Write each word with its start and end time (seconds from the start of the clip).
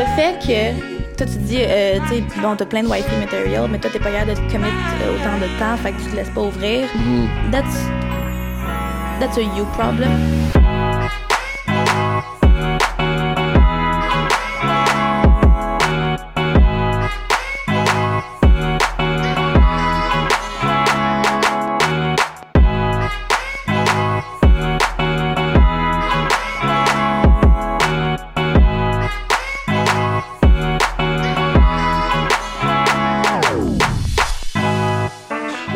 le 0.00 0.06
fait 0.16 0.38
que 0.38 1.16
toi 1.16 1.26
tu 1.26 1.38
dis, 1.38 1.58
euh, 1.60 1.98
tu 2.08 2.14
sais, 2.16 2.40
bon, 2.40 2.56
t'as 2.56 2.64
plein 2.64 2.82
de 2.82 2.88
wifi 2.88 3.14
material, 3.16 3.68
mais 3.70 3.78
toi 3.78 3.90
t'es 3.92 3.98
pas 3.98 4.10
capable 4.10 4.30
de 4.30 4.36
te 4.36 4.52
commit 4.52 4.68
euh, 4.68 5.14
autant 5.14 5.36
de 5.38 5.58
temps, 5.58 5.76
fait 5.82 5.92
que 5.92 6.02
tu 6.02 6.10
te 6.10 6.16
laisses 6.16 6.30
pas 6.30 6.40
ouvrir. 6.40 6.88
Mhm. 6.94 7.28
That's 7.52 7.76
that's 9.20 9.36
a 9.36 9.42
you 9.42 9.66
problem. 9.74 10.39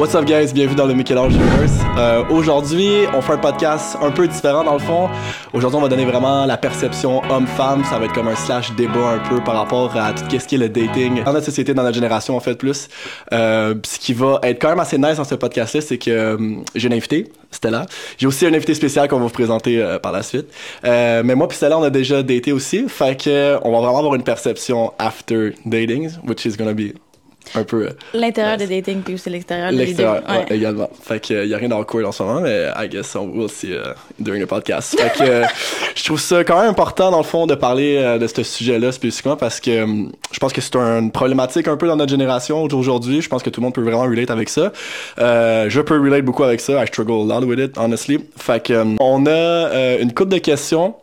What's 0.04 0.14
up 0.14 0.26
guys, 0.26 0.52
bienvenue 0.52 0.76
dans 0.76 0.86
le 0.86 0.92
Michel-Ange 0.92 1.32
Universe. 1.32 1.78
Euh, 1.96 2.24
Aujourd'hui, 2.28 3.06
on 3.14 3.22
fait 3.22 3.32
un 3.32 3.38
podcast 3.38 3.96
un 4.02 4.10
peu 4.10 4.28
différent 4.28 4.62
dans 4.62 4.74
le 4.74 4.78
fond. 4.78 5.08
Aujourd'hui, 5.54 5.78
on 5.78 5.80
va 5.80 5.88
donner 5.88 6.04
vraiment 6.04 6.44
la 6.44 6.58
perception 6.58 7.22
homme-femme. 7.30 7.82
Ça 7.84 7.98
va 7.98 8.04
être 8.04 8.12
comme 8.12 8.28
un 8.28 8.36
slash 8.36 8.70
débat 8.74 9.12
un 9.12 9.18
peu 9.30 9.42
par 9.42 9.54
rapport 9.54 9.96
à 9.96 10.12
tout 10.12 10.24
ce 10.28 10.46
qui 10.46 10.56
est 10.56 10.58
le 10.58 10.68
dating 10.68 11.24
dans 11.24 11.32
notre 11.32 11.46
société, 11.46 11.72
dans 11.72 11.84
notre 11.84 11.94
génération 11.94 12.36
en 12.36 12.40
fait 12.40 12.54
plus. 12.54 12.90
Euh, 13.32 13.76
ce 13.82 13.98
qui 13.98 14.12
va 14.12 14.40
être 14.42 14.60
quand 14.60 14.68
même 14.68 14.80
assez 14.80 14.98
nice 14.98 15.16
dans 15.16 15.24
ce 15.24 15.36
podcast-là, 15.36 15.80
c'est 15.80 15.96
que 15.96 16.10
euh, 16.10 16.36
j'ai 16.74 16.88
une 16.88 16.92
invitée, 16.92 17.32
Stella. 17.50 17.86
J'ai 18.18 18.26
aussi 18.26 18.44
un 18.44 18.52
invité 18.52 18.74
spécial 18.74 19.08
qu'on 19.08 19.16
va 19.16 19.22
vous 19.22 19.30
présenter 19.30 19.82
euh, 19.82 19.98
par 19.98 20.12
la 20.12 20.22
suite. 20.22 20.48
Euh, 20.84 21.22
mais 21.24 21.34
moi 21.34 21.48
puis 21.48 21.56
Stella, 21.56 21.78
on 21.78 21.82
a 21.82 21.88
déjà 21.88 22.22
daté 22.22 22.52
aussi. 22.52 22.90
Fait 22.90 23.18
que 23.18 23.56
on 23.62 23.72
va 23.72 23.78
vraiment 23.78 24.00
avoir 24.00 24.14
une 24.16 24.24
perception 24.24 24.92
after 24.98 25.54
dating, 25.64 26.10
which 26.26 26.44
is 26.44 26.58
gonna 26.58 26.74
be 26.74 26.92
un 27.54 27.64
peu... 27.64 27.86
euh, 27.86 27.90
L'intérieur 28.14 28.56
des 28.56 28.66
dating 28.66 29.02
puis 29.02 29.14
aussi 29.14 29.30
l'extérieur 29.30 29.70
deux. 29.70 29.76
L'extérieur, 29.78 30.22
ouais, 30.28 30.36
Ouais. 30.38 30.46
également. 30.56 30.90
Fait 31.02 31.20
que 31.20 31.34
euh, 31.34 31.44
y 31.46 31.54
a 31.54 31.58
rien 31.58 31.68
d'awkward 31.68 32.04
en 32.06 32.12
ce 32.12 32.22
moment, 32.22 32.40
mais 32.40 32.68
I 32.76 32.88
guess 32.88 33.14
on 33.16 33.28
will 33.28 33.48
see 33.48 33.72
uh, 33.72 33.78
during 34.18 34.42
the 34.42 34.48
podcast. 34.48 34.98
Fait 34.98 35.12
que 35.24 35.28
euh, 35.30 35.44
je 35.94 36.04
trouve 36.04 36.20
ça 36.20 36.42
quand 36.44 36.60
même 36.60 36.70
important 36.70 37.10
dans 37.10 37.18
le 37.18 37.24
fond 37.24 37.46
de 37.46 37.54
parler 37.54 37.96
euh, 37.98 38.18
de 38.18 38.26
ce 38.26 38.42
sujet-là 38.42 38.92
spécifiquement 38.92 39.36
parce 39.36 39.60
que 39.60 39.82
hum, 39.82 40.12
je 40.32 40.38
pense 40.38 40.52
que 40.52 40.60
c'est 40.60 40.74
une 40.76 41.10
problématique 41.12 41.68
un 41.68 41.76
peu 41.76 41.86
dans 41.86 41.96
notre 41.96 42.10
génération 42.10 42.62
aujourd'hui. 42.62 43.20
Je 43.22 43.28
pense 43.28 43.42
que 43.42 43.50
tout 43.50 43.60
le 43.60 43.64
monde 43.64 43.74
peut 43.74 43.82
vraiment 43.82 44.02
relate 44.02 44.30
avec 44.30 44.48
ça. 44.48 44.72
Euh, 45.18 45.66
je 45.68 45.80
peux 45.80 46.00
relate 46.00 46.24
beaucoup 46.24 46.44
avec 46.44 46.60
ça. 46.60 46.82
I 46.82 46.86
struggle 46.86 47.30
a 47.30 47.40
lot 47.40 47.46
with 47.46 47.58
it, 47.58 47.76
honestly. 47.78 48.18
Fait 48.36 48.62
que 48.62 48.72
hum, 48.72 48.96
on 49.00 49.26
a 49.26 49.30
euh, 49.30 49.98
une 50.00 50.12
couple 50.12 50.32
de 50.32 50.38
questions 50.38 50.94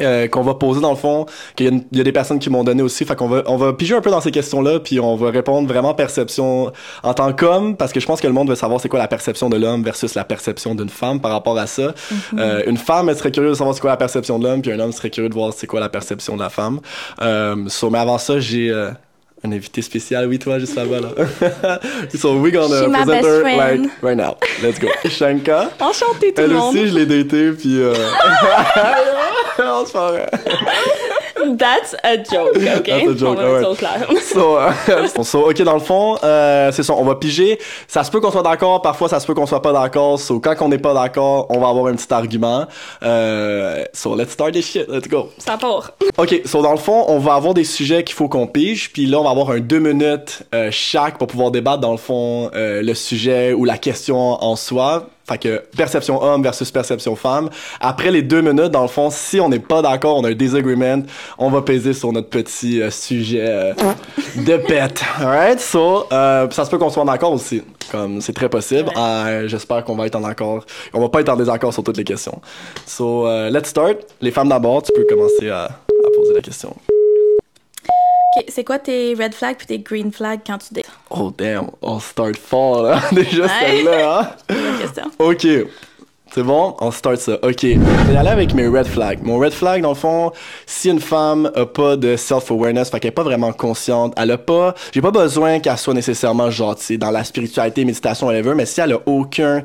euh, 0.00 0.28
qu'on 0.28 0.42
va 0.42 0.54
poser 0.54 0.80
dans 0.80 0.90
le 0.90 0.96
fond, 0.96 1.26
qu'il 1.54 1.66
y, 1.66 1.68
a 1.68 2.00
y 2.00 2.04
des 2.04 2.12
personnes 2.12 2.38
qui 2.38 2.50
m'ont 2.50 2.64
donné 2.64 2.82
aussi, 2.82 3.04
fait 3.04 3.16
qu'on 3.16 3.28
va 3.28 3.42
on 3.46 3.56
va 3.56 3.72
piger 3.72 3.94
un 3.94 4.00
peu 4.00 4.10
dans 4.10 4.20
ces 4.20 4.30
questions-là, 4.30 4.80
puis 4.80 5.00
on 5.00 5.16
va 5.16 5.30
répondre 5.30 5.68
vraiment 5.68 5.94
perception 5.94 6.72
en 7.02 7.14
tant 7.14 7.32
qu'homme, 7.32 7.76
parce 7.76 7.92
que 7.92 8.00
je 8.00 8.06
pense 8.06 8.20
que 8.20 8.26
le 8.26 8.32
monde 8.32 8.48
veut 8.48 8.54
savoir 8.54 8.80
c'est 8.80 8.88
quoi 8.88 8.98
la 8.98 9.08
perception 9.08 9.48
de 9.48 9.56
l'homme 9.56 9.82
versus 9.82 10.14
la 10.14 10.24
perception 10.24 10.74
d'une 10.74 10.88
femme 10.88 11.20
par 11.20 11.30
rapport 11.30 11.58
à 11.58 11.66
ça. 11.66 11.94
Euh, 12.38 12.62
une 12.66 12.76
femme 12.76 13.08
elle 13.08 13.16
serait 13.16 13.30
curieuse 13.30 13.52
de 13.52 13.56
savoir 13.56 13.74
c'est 13.74 13.80
quoi 13.80 13.90
la 13.90 13.96
perception 13.96 14.38
de 14.38 14.44
l'homme, 14.44 14.62
puis 14.62 14.72
un 14.72 14.80
homme 14.80 14.92
serait 14.92 15.10
curieux 15.10 15.28
de 15.28 15.34
voir 15.34 15.52
c'est 15.52 15.66
quoi 15.66 15.80
la 15.80 15.88
perception 15.88 16.36
de 16.36 16.42
la 16.42 16.50
femme. 16.50 16.80
Euh, 17.22 17.56
so, 17.68 17.90
mais 17.90 17.98
avant 17.98 18.18
ça, 18.18 18.38
j'ai 18.38 18.70
euh, 18.70 18.90
un 19.44 19.52
invité 19.52 19.82
spécial, 19.82 20.26
oui 20.28 20.38
toi 20.38 20.58
juste 20.58 20.74
là-bas 20.76 21.00
là. 21.00 21.78
so 22.14 22.38
we 22.38 22.52
gonna 22.52 22.88
present 22.88 23.24
her 23.24 23.42
right, 23.42 23.80
right 24.02 24.16
now. 24.16 24.36
Let's 24.62 24.78
go. 24.78 24.88
Shanka. 25.08 25.70
Enchanté 25.80 26.32
tout 26.32 26.40
Elle 26.40 26.50
le 26.50 26.56
monde. 26.56 26.74
aussi, 26.74 26.88
je 26.88 26.94
l'ai 26.94 27.06
daté, 27.06 27.52
puis... 27.52 27.80
Vrai. 29.92 30.28
That's 31.58 31.94
a 32.02 32.16
joke, 32.16 32.56
OK? 32.56 32.84
That's 32.84 33.08
a 33.08 33.14
joke, 33.16 33.38
On 33.38 33.60
va 33.60 33.70
au 33.70 33.74
clair. 33.74 34.06
So, 34.22 34.58
euh, 34.58 35.06
so, 35.22 35.50
ok, 35.50 35.62
dans 35.62 35.74
le 35.74 35.80
fond, 35.80 36.16
euh, 36.24 36.72
c'est 36.72 36.82
ça, 36.82 36.94
on 36.94 37.04
va 37.04 37.14
piger. 37.14 37.58
Ça 37.86 38.02
se 38.04 38.10
peut 38.10 38.20
qu'on 38.20 38.30
soit 38.30 38.42
d'accord, 38.42 38.82
parfois 38.82 39.08
ça 39.08 39.20
se 39.20 39.26
peut 39.26 39.34
qu'on 39.34 39.46
soit 39.46 39.62
pas 39.62 39.72
d'accord. 39.72 40.18
So, 40.18 40.40
quand 40.40 40.54
on 40.60 40.68
n'est 40.68 40.78
pas 40.78 40.94
d'accord, 40.94 41.46
on 41.50 41.60
va 41.60 41.68
avoir 41.68 41.86
un 41.86 41.94
petit 41.94 42.12
argument. 42.12 42.66
Euh, 43.02 43.84
so, 43.92 44.16
let's 44.16 44.30
start 44.30 44.52
this 44.52 44.66
shit, 44.66 44.88
let's 44.88 45.08
go. 45.08 45.30
Ça 45.38 45.56
part. 45.56 45.92
Ok, 46.18 46.42
so 46.44 46.62
dans 46.62 46.72
le 46.72 46.78
fond, 46.78 47.04
on 47.08 47.18
va 47.18 47.34
avoir 47.34 47.54
des 47.54 47.64
sujets 47.64 48.02
qu'il 48.02 48.14
faut 48.14 48.28
qu'on 48.28 48.46
pige, 48.46 48.92
puis 48.92 49.06
là 49.06 49.20
on 49.20 49.24
va 49.24 49.30
avoir 49.30 49.50
un 49.50 49.60
deux 49.60 49.78
minutes 49.78 50.42
euh, 50.54 50.68
chaque 50.70 51.18
pour 51.18 51.28
pouvoir 51.28 51.50
débattre 51.50 51.80
dans 51.80 51.92
le 51.92 51.98
fond 51.98 52.50
euh, 52.54 52.82
le 52.82 52.94
sujet 52.94 53.52
ou 53.52 53.64
la 53.64 53.78
question 53.78 54.42
en 54.42 54.56
soi. 54.56 55.08
Fait 55.28 55.38
que 55.38 55.62
perception 55.76 56.22
homme 56.22 56.42
versus 56.42 56.70
perception 56.70 57.16
femme. 57.16 57.50
Après 57.80 58.12
les 58.12 58.22
deux 58.22 58.42
minutes, 58.42 58.70
dans 58.70 58.82
le 58.82 58.88
fond, 58.88 59.10
si 59.10 59.40
on 59.40 59.48
n'est 59.48 59.58
pas 59.58 59.82
d'accord, 59.82 60.16
on 60.18 60.24
a 60.24 60.28
un 60.28 60.34
disagreement, 60.34 61.02
on 61.36 61.50
va 61.50 61.62
peser 61.62 61.94
sur 61.94 62.12
notre 62.12 62.28
petit 62.28 62.80
euh, 62.80 62.90
sujet 62.90 63.44
euh, 63.44 63.72
de 64.36 64.56
pète. 64.56 65.02
Alright, 65.20 65.58
so 65.58 66.06
euh, 66.12 66.48
ça 66.50 66.64
se 66.64 66.70
peut 66.70 66.78
qu'on 66.78 66.90
soit 66.90 67.02
en 67.02 67.08
accord 67.08 67.32
aussi, 67.32 67.62
comme 67.90 68.20
c'est 68.20 68.32
très 68.34 68.48
possible. 68.48 68.88
Euh, 68.96 69.48
J'espère 69.48 69.82
qu'on 69.84 69.96
va 69.96 70.06
être 70.06 70.16
en 70.16 70.24
accord. 70.24 70.64
On 70.94 71.00
va 71.00 71.08
pas 71.08 71.20
être 71.20 71.28
en 71.30 71.36
désaccord 71.36 71.72
sur 71.74 71.82
toutes 71.82 71.96
les 71.96 72.04
questions. 72.04 72.40
So 72.86 73.26
let's 73.50 73.68
start. 73.70 73.96
Les 74.20 74.30
femmes 74.30 74.48
d'abord, 74.48 74.82
tu 74.82 74.92
peux 74.92 75.04
commencer 75.08 75.48
à, 75.50 75.64
à 75.64 76.10
poser 76.14 76.34
la 76.34 76.40
question. 76.40 76.74
C'est 78.48 78.64
quoi 78.64 78.78
tes 78.78 79.14
red 79.14 79.34
flags 79.34 79.56
puis 79.56 79.66
tes 79.66 79.78
green 79.78 80.12
flags 80.12 80.40
quand 80.46 80.58
tu 80.58 80.74
dates? 80.74 80.84
Oh 81.10 81.32
damn, 81.36 81.70
on 81.82 81.98
start 82.00 82.36
fort 82.36 82.82
là. 82.82 83.00
Déjà 83.12 83.44
Ouais. 83.44 83.48
celle-là, 83.60 84.20
hein? 84.20 84.28
Bonne 84.48 84.78
question. 84.80 85.04
Ok. 85.18 85.46
C'est 86.34 86.42
bon, 86.42 86.74
on 86.80 86.90
start 86.90 87.16
ça. 87.18 87.38
Ok. 87.42 87.60
Je 87.62 87.78
vais 88.10 88.16
aller 88.16 88.28
avec 88.28 88.52
mes 88.52 88.66
red 88.66 88.86
flags. 88.86 89.22
Mon 89.22 89.38
red 89.38 89.52
flag, 89.52 89.80
dans 89.80 89.90
le 89.90 89.94
fond, 89.94 90.32
si 90.66 90.90
une 90.90 91.00
femme 91.00 91.50
a 91.54 91.64
pas 91.64 91.96
de 91.96 92.16
self-awareness, 92.16 92.90
fait 92.90 93.00
qu'elle 93.00 93.08
est 93.10 93.12
pas 93.12 93.22
vraiment 93.22 93.52
consciente, 93.52 94.12
elle 94.18 94.32
a 94.32 94.36
pas, 94.38 94.74
j'ai 94.92 95.00
pas 95.00 95.12
besoin 95.12 95.60
qu'elle 95.60 95.78
soit 95.78 95.94
nécessairement 95.94 96.50
gentille 96.50 96.98
dans 96.98 97.10
la 97.12 97.24
spiritualité, 97.24 97.84
méditation, 97.86 98.26
whatever, 98.26 98.54
mais 98.54 98.66
si 98.66 98.80
elle 98.80 98.92
a 98.92 98.98
aucun 99.06 99.62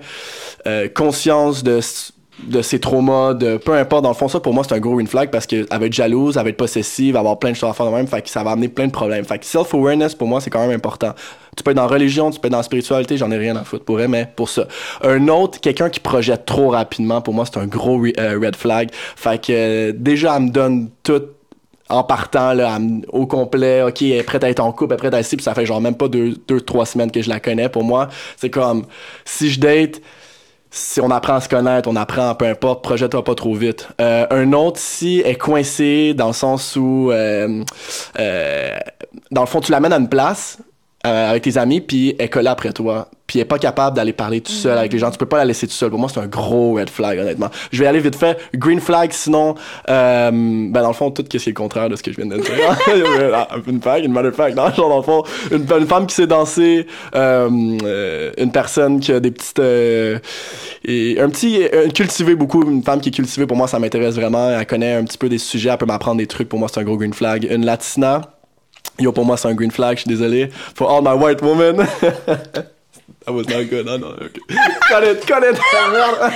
euh, 0.68 0.88
conscience 0.88 1.62
de 1.64 1.80
de 2.44 2.62
ses 2.62 2.80
traumas, 2.80 3.34
de 3.34 3.58
peu 3.58 3.74
importe, 3.74 4.04
dans 4.04 4.10
le 4.10 4.16
fond, 4.16 4.28
ça 4.28 4.40
pour 4.40 4.54
moi 4.54 4.64
c'est 4.68 4.76
un 4.76 4.80
gros 4.80 4.96
green 4.96 5.08
flag 5.08 5.30
parce 5.30 5.46
qu'elle 5.46 5.68
va 5.70 5.86
être 5.86 5.94
jalouse, 5.94 6.38
elle 6.38 6.44
va 6.44 6.50
être 6.50 6.58
possessive, 6.58 7.10
elle 7.10 7.14
va 7.14 7.20
avoir 7.20 7.40
plein 7.40 7.52
de 7.52 7.56
choses 7.56 7.70
à 7.70 7.74
faire 7.74 7.86
de 7.86 7.92
même, 7.92 8.08
fait 8.08 8.22
que 8.22 8.30
ça 8.30 8.44
va 8.44 8.52
amener 8.52 8.68
plein 8.68 8.88
de 8.88 8.92
problèmes. 8.92 9.26
Fait 9.26 9.40
que 9.40 9.46
self-awareness 9.46 10.16
pour 10.16 10.28
moi 10.28 10.42
c'est 10.42 10.50
quand 10.50 10.66
même 10.66 10.76
important. 10.76 11.14
Tu 11.56 11.64
peux 11.64 11.72
être 11.72 11.78
dans 11.78 11.88
religion, 11.88 12.32
tu 12.32 12.40
peux 12.40 12.48
être 12.48 12.54
dans 12.54 12.64
spiritualité, 12.64 13.18
j'en 13.18 13.32
ai 13.32 13.38
rien 13.38 13.56
à 13.56 13.64
foutre 13.64 13.86
pour 13.86 14.00
elle, 14.00 14.08
mais 14.08 14.28
pour 14.36 14.50
ça. 14.50 14.68
Un 15.04 15.28
autre, 15.28 15.60
quelqu'un 15.60 15.90
qui 15.90 16.00
projette 16.00 16.46
trop 16.46 16.70
rapidement, 16.70 17.22
pour 17.22 17.34
moi 17.34 17.46
c'est 17.46 17.60
un 17.60 17.68
gros 17.68 18.06
euh, 18.06 18.40
red 18.42 18.56
flag. 18.56 18.90
Fait 18.94 19.42
que 19.42 19.52
euh, 19.52 19.94
déjà 19.96 20.36
elle 20.38 20.44
me 20.44 20.50
donne 20.50 20.90
tout 21.04 21.22
en 21.92 22.04
partant 22.04 22.54
là, 22.54 22.80
au 23.10 23.28
complet, 23.28 23.84
ok, 23.84 24.02
elle 24.02 24.12
est 24.14 24.24
prête 24.24 24.44
à 24.44 24.50
être 24.50 24.62
en 24.62 24.72
couple, 24.72 24.94
elle 24.94 24.96
est 24.96 24.98
prête 24.98 25.14
à 25.14 25.20
être 25.20 25.26
ici, 25.26 25.36
puis 25.36 25.44
ça 25.44 25.54
fait 25.54 25.66
genre 25.66 25.82
même 25.82 25.96
pas 25.96 26.08
deux, 26.08 26.36
deux, 26.48 26.62
trois 26.62 26.86
semaines 26.86 27.12
que 27.12 27.22
je 27.22 27.30
la 27.30 27.40
connais. 27.40 27.70
Pour 27.70 27.84
moi, 27.84 28.08
c'est 28.38 28.50
comme 28.50 28.86
si 29.26 29.50
je 29.52 29.60
date, 29.60 30.02
si 30.72 31.02
on 31.02 31.12
apprend 31.12 31.36
à 31.36 31.42
se 31.42 31.50
connaître, 31.50 31.90
on 31.90 31.98
apprend, 31.98 32.34
peu 32.34 32.46
importe, 32.46 32.82
projette-toi 32.82 33.24
pas 33.24 33.36
trop 33.36 33.54
vite. 33.54 33.90
Euh, 34.00 34.26
un 34.32 34.54
autre, 34.54 34.80
si 34.80 35.20
est 35.20 35.36
coincé 35.36 36.14
dans 36.14 36.28
le 36.28 36.34
sens 36.34 36.78
où, 36.78 37.12
euh, 37.12 37.64
euh, 38.18 38.78
dans 39.32 39.42
le 39.42 39.48
fond, 39.48 39.60
tu 39.60 39.72
l'amènes 39.72 39.92
à 39.92 39.98
une 39.98 40.10
place 40.10 40.60
euh, 41.06 41.30
avec 41.30 41.44
tes 41.44 41.58
amis, 41.58 41.82
puis 41.82 42.16
elle 42.20 42.26
est 42.26 42.30
collée 42.30 42.48
après 42.48 42.72
toi, 42.74 43.10
puis 43.26 43.40
elle 43.40 43.44
est 43.44 43.46
pas 43.46 43.58
capable 43.60 43.96
d'aller 43.96 44.14
parler 44.14 44.42
tout 44.42 44.52
seul 44.52 44.78
avec 44.78 44.92
les 44.94 45.00
gens. 45.00 45.10
Tu 45.10 45.18
peux 45.18 45.26
pas 45.26 45.38
la 45.38 45.46
laisser 45.46 45.66
tout 45.66 45.74
seul. 45.74 45.90
Pour 45.90 45.98
moi, 45.98 46.10
c'est 46.14 46.20
un 46.20 46.28
gros 46.28 46.74
red 46.74 46.90
flag, 46.90 47.18
honnêtement. 47.18 47.50
Je 47.72 47.80
vais 47.80 47.88
aller 47.88 48.00
vite 48.00 48.16
fait. 48.16 48.38
Green 48.54 48.80
flag, 48.80 49.12
sinon, 49.14 49.56
euh, 49.90 50.30
ben 50.32 50.82
dans 50.82 50.90
le 50.90 50.94
fond, 50.94 51.10
tout 51.10 51.24
ce 51.24 51.28
qui 51.30 51.38
est 51.38 51.48
le 51.48 51.54
contraire 51.54 51.90
de 51.90 51.96
ce 51.96 52.04
que 52.04 52.12
je 52.12 52.18
viens 52.18 52.26
de 52.26 52.38
dire. 52.38 52.52
Ah, 53.34 53.48
une 53.68 53.82
flag, 53.82 54.04
une 54.04 54.12
mother 54.12 54.34
flag. 54.34 54.56
Non, 54.56 54.72
genre 54.74 54.90
dans 54.90 54.98
le 54.98 55.04
fond, 55.04 55.24
une, 55.52 55.66
une 55.80 55.88
femme 55.88 56.06
qui 56.06 56.16
sait 56.16 56.28
danser, 56.28 56.86
euh, 57.16 57.50
euh, 57.84 58.32
une 58.38 58.52
personne 58.52 59.00
qui 59.00 59.12
a 59.14 59.20
des 59.20 59.32
petites, 59.32 59.60
euh, 59.60 60.20
et 60.84 61.20
un 61.20 61.30
petit, 61.30 61.64
euh, 61.74 61.90
cultivé 61.90 62.36
beaucoup, 62.36 62.62
une 62.70 62.84
femme 62.84 63.00
qui 63.00 63.10
est 63.10 63.14
cultivée, 63.14 63.48
pour 63.48 63.58
moi, 63.58 63.68
ça 63.68 63.80
m'intéresse 63.80 64.16
vraiment. 64.16 64.50
Elle 64.50 64.66
connaît 64.66 64.94
un 64.94 65.04
petit 65.06 65.18
peu 65.18 65.30
des 65.30 65.38
sujets, 65.38 65.70
elle 65.70 65.78
peut 65.78 65.86
m'apprendre 65.86 66.18
des 66.18 66.28
trucs. 66.28 66.50
Pour 66.50 66.60
moi, 66.60 66.68
c'est 66.72 66.80
un 66.80 66.84
gros 66.84 66.98
green 66.98 67.14
flag. 67.14 67.48
Une 67.50 67.66
latina. 67.66 68.22
Yo, 69.02 69.12
pour 69.12 69.26
moi, 69.26 69.36
c'est 69.36 69.48
un 69.48 69.56
green 69.56 69.72
flag, 69.72 69.98
je 69.98 70.02
suis 70.02 70.10
désolé. 70.10 70.50
For 70.76 70.90
all 70.90 71.02
my 71.02 71.14
white 71.14 71.42
women. 71.42 71.88
That 73.26 73.34
was 73.34 73.44
not 73.44 73.66
good. 73.70 73.88
Ah 73.88 73.98
non, 74.00 74.08
ok. 74.10 74.40
Cut 74.90 75.04
it, 75.04 75.26
cut 75.28 75.44
it. 75.48 75.60
Merde. 75.92 76.34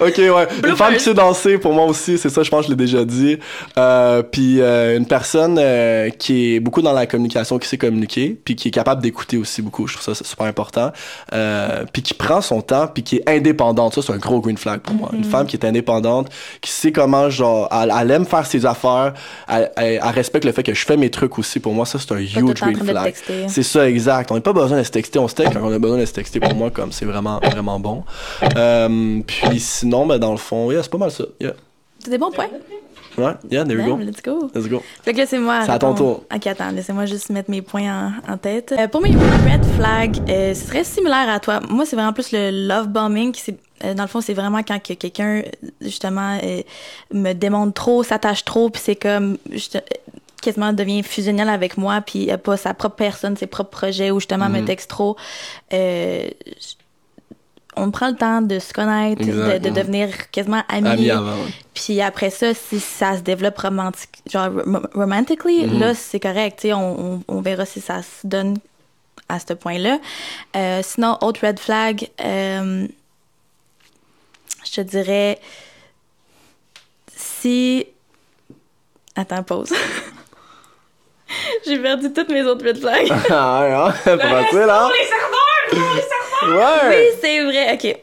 ok, 0.00 0.16
ouais. 0.18 0.68
Une 0.70 0.76
femme 0.76 0.94
qui 0.94 1.00
sait 1.00 1.12
danser, 1.14 1.58
pour 1.58 1.72
moi 1.72 1.86
aussi, 1.86 2.18
c'est 2.18 2.28
ça, 2.28 2.44
je 2.44 2.50
pense 2.50 2.60
que 2.60 2.66
je 2.66 2.70
l'ai 2.70 2.76
déjà 2.76 3.04
dit. 3.04 3.38
Euh, 3.76 4.22
puis 4.22 4.60
euh, 4.60 4.96
une 4.96 5.06
personne 5.06 5.58
euh, 5.58 6.08
qui 6.10 6.54
est 6.54 6.60
beaucoup 6.60 6.82
dans 6.82 6.92
la 6.92 7.06
communication, 7.06 7.58
qui 7.58 7.66
sait 7.68 7.78
communiquer, 7.78 8.38
puis 8.44 8.54
qui 8.54 8.68
est 8.68 8.72
capable 8.72 9.02
d'écouter 9.02 9.36
aussi 9.38 9.60
beaucoup. 9.60 9.88
Je 9.88 9.94
trouve 9.94 10.04
ça 10.04 10.14
c'est 10.14 10.26
super 10.26 10.46
important. 10.46 10.92
Euh, 11.32 11.84
puis 11.92 12.02
qui 12.02 12.14
prend 12.14 12.40
son 12.40 12.60
temps, 12.62 12.86
puis 12.86 13.02
qui 13.02 13.16
est 13.16 13.28
indépendante. 13.28 13.94
Ça, 13.94 14.02
c'est 14.02 14.12
un 14.12 14.18
gros 14.18 14.40
green 14.40 14.56
flag 14.58 14.80
pour 14.80 14.94
moi. 14.94 15.10
Une 15.12 15.24
femme 15.24 15.46
qui 15.48 15.56
est 15.56 15.66
indépendante, 15.66 16.28
qui 16.60 16.70
sait 16.70 16.92
comment, 16.92 17.28
genre, 17.28 17.68
elle, 17.72 17.92
elle 18.00 18.10
aime 18.12 18.24
faire 18.26 18.46
ses 18.46 18.66
affaires, 18.66 19.14
elle, 19.48 19.70
elle- 19.76 20.00
elle 20.02 20.10
respecte 20.14 20.44
le 20.44 20.52
fait 20.52 20.62
que 20.62 20.74
je 20.74 20.84
fais 20.86 20.96
mes 20.96 21.10
trucs 21.10 21.36
aussi. 21.40 21.58
Pour 21.58 21.74
moi, 21.74 21.86
ça, 21.86 21.98
c'est 21.98 22.12
un 22.12 22.18
huge 22.18 22.34
green 22.54 22.76
flag. 22.84 23.04
texter. 23.06 23.48
C'est 23.48 23.62
ça, 23.64 23.88
exact. 23.88 24.30
On 24.30 24.36
n'a 24.36 24.40
pas 24.40 24.52
besoin 24.52 24.78
de 24.78 24.82
se 24.84 24.90
texter, 24.90 25.18
on 25.18 25.26
se 25.26 25.34
texte 25.34 25.54
quand 25.54 25.71
on 25.72 25.76
a 25.76 25.78
besoin 25.78 25.98
de 25.98 26.04
se 26.04 26.12
texter. 26.12 26.38
Pour 26.40 26.54
moi, 26.54 26.70
comme 26.70 26.92
c'est 26.92 27.04
vraiment, 27.06 27.38
vraiment 27.42 27.80
bon. 27.80 28.04
Euh, 28.56 29.20
puis 29.26 29.58
sinon, 29.60 30.06
ben, 30.06 30.18
dans 30.18 30.32
le 30.32 30.36
fond, 30.38 30.70
yeah, 30.70 30.82
c'est 30.82 30.90
pas 30.92 30.98
mal 30.98 31.10
ça. 31.10 31.24
Yeah. 31.40 31.54
C'est 31.98 32.10
des 32.10 32.18
bons 32.18 32.30
points. 32.30 32.48
Ouais, 33.18 33.32
yeah, 33.50 33.62
there 33.64 33.76
you 33.78 33.84
go. 33.84 33.96
Damn, 33.98 34.06
let's 34.06 34.22
go. 34.22 34.50
Let's 34.54 34.68
go. 34.68 34.82
Fait 35.02 35.12
que 35.12 35.18
là, 35.18 35.26
c'est 35.26 35.38
moi. 35.38 35.60
C'est 35.66 35.70
à 35.72 35.78
ton 35.78 35.94
tour. 35.94 36.24
Ok, 36.34 36.46
attends, 36.46 36.70
laissez-moi 36.70 37.04
juste 37.06 37.28
mettre 37.30 37.50
mes 37.50 37.60
points 37.60 38.12
en, 38.26 38.32
en 38.32 38.36
tête. 38.38 38.74
Euh, 38.78 38.88
pour 38.88 39.02
mes 39.02 39.10
red 39.10 39.64
flags, 39.76 40.16
euh, 40.30 40.54
ce 40.54 40.66
serait 40.66 40.84
similaire 40.84 41.28
à 41.28 41.38
toi. 41.38 41.60
Moi, 41.68 41.84
c'est 41.84 41.94
vraiment 41.96 42.12
plus 42.14 42.32
le 42.32 42.50
love 42.66 42.88
bombing. 42.88 43.32
qui 43.32 43.40
c'est- 43.42 43.58
euh, 43.84 43.94
dans 43.94 44.04
le 44.04 44.08
fond, 44.08 44.20
c'est 44.20 44.32
vraiment 44.32 44.62
quand 44.62 44.80
que 44.82 44.94
quelqu'un, 44.94 45.42
justement, 45.80 46.38
me 47.12 47.32
démontre 47.34 47.74
trop, 47.74 48.02
s'attache 48.02 48.44
trop, 48.44 48.70
puis 48.70 48.80
c'est 48.82 48.96
comme, 48.96 49.36
quasiment 50.42 50.72
devient 50.74 51.02
fusionnel 51.02 51.48
avec 51.48 51.78
moi, 51.78 52.02
puis 52.02 52.30
a 52.30 52.36
pas 52.36 52.58
sa 52.58 52.74
propre 52.74 52.96
personne, 52.96 53.36
ses 53.36 53.46
propres 53.46 53.70
projets, 53.70 54.10
ou 54.10 54.20
justement 54.20 54.48
me 54.50 54.58
Mhm. 54.60 54.66
texte 54.66 54.90
trop. 54.90 55.16
Euh, 55.72 56.28
on 57.74 57.90
prend 57.90 58.08
le 58.10 58.16
temps 58.16 58.42
de 58.42 58.58
se 58.58 58.74
connaître, 58.74 59.24
de, 59.24 59.32
mhm. 59.68 59.74
devenir 59.74 60.30
quasiment 60.30 60.62
Ami 60.68 61.10
avant. 61.10 61.30
ouais. 61.32 61.50
puis 61.72 62.02
après 62.02 62.28
ça, 62.28 62.52
si 62.52 62.78
ça 62.80 63.16
se 63.16 63.22
développe 63.22 63.56
romantique, 63.58 64.20
genre 64.30 64.50
rom- 64.52 64.86
romantically, 64.92 65.66
Mhm. 65.66 65.78
là, 65.80 65.94
c'est 65.94 66.20
correct. 66.20 66.66
On, 66.70 67.22
on, 67.28 67.34
on 67.36 67.40
verra 67.40 67.64
si 67.64 67.80
ça 67.80 68.02
se 68.02 68.26
donne 68.26 68.58
à 69.30 69.38
ce 69.38 69.54
point-là. 69.54 69.98
Euh, 70.56 70.82
sinon, 70.84 71.16
autre 71.22 71.46
red 71.46 71.58
flag, 71.58 72.10
euh, 72.22 72.86
je 74.66 74.72
te 74.72 74.80
dirais 74.82 75.38
si. 77.16 77.86
Attends, 79.16 79.42
pause. 79.42 79.72
J'ai 81.66 81.78
perdu 81.78 82.12
toutes 82.12 82.28
mes 82.30 82.42
autres 82.42 82.64
red 82.66 82.78
flags. 82.78 83.08
ah, 83.30 83.60
ouais, 83.62 83.72
hein? 83.72 83.94
Pas 84.04 84.18
facile, 84.18 84.68
hein? 84.70 84.88
les 84.92 85.06
serveurs! 85.06 85.94
les 85.96 86.02
serveurs! 86.02 86.56
Ouais! 86.56 86.88
Oui, 86.88 87.18
c'est 87.20 87.44
vrai. 87.44 87.74
OK. 87.74 87.96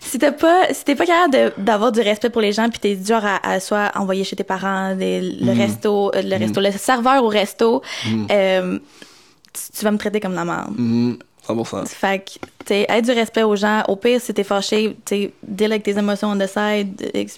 Si 0.00 0.18
t'as 0.18 0.32
pas, 0.32 0.72
si 0.72 0.84
t'es 0.84 0.94
pas 0.94 1.04
capable 1.04 1.52
d'avoir 1.58 1.92
du 1.92 2.00
respect 2.00 2.30
pour 2.30 2.40
les 2.40 2.52
gens, 2.52 2.68
puis 2.70 2.78
t'es 2.78 2.94
du 2.94 3.04
genre 3.06 3.24
à, 3.24 3.36
à 3.46 3.60
soit 3.60 3.90
envoyer 3.96 4.24
chez 4.24 4.36
tes 4.36 4.44
parents, 4.44 4.94
des- 4.94 5.20
le 5.20 5.52
Mhm. 5.52 5.60
resto, 5.60 6.10
euh, 6.14 6.22
le 6.22 6.36
resto, 6.38 6.60
le 6.60 6.70
serveur 6.72 7.22
au 7.24 7.28
resto, 7.28 7.82
euh, 8.30 8.78
tu, 9.52 9.78
tu 9.78 9.84
vas 9.84 9.90
me 9.90 9.98
traiter 9.98 10.20
comme 10.20 10.34
la 10.34 10.44
merde. 10.44 10.72
Mhm, 11.48 11.62
100%. 11.62 11.86
Fait 11.86 12.18
que, 12.18 12.32
tu 12.32 12.38
sais, 12.68 12.86
aide 12.88 13.04
du 13.04 13.12
respect 13.12 13.42
aux 13.42 13.56
gens. 13.56 13.82
Au 13.88 13.96
pire, 13.96 14.20
si 14.20 14.32
t'es 14.34 14.44
fâché, 14.44 14.96
tu 15.04 15.14
sais, 15.16 15.32
deal 15.42 15.72
avec 15.72 15.82
tes 15.84 15.96
émotions 15.98 16.28
on 16.30 16.38
the 16.38 16.46
side, 16.46 17.30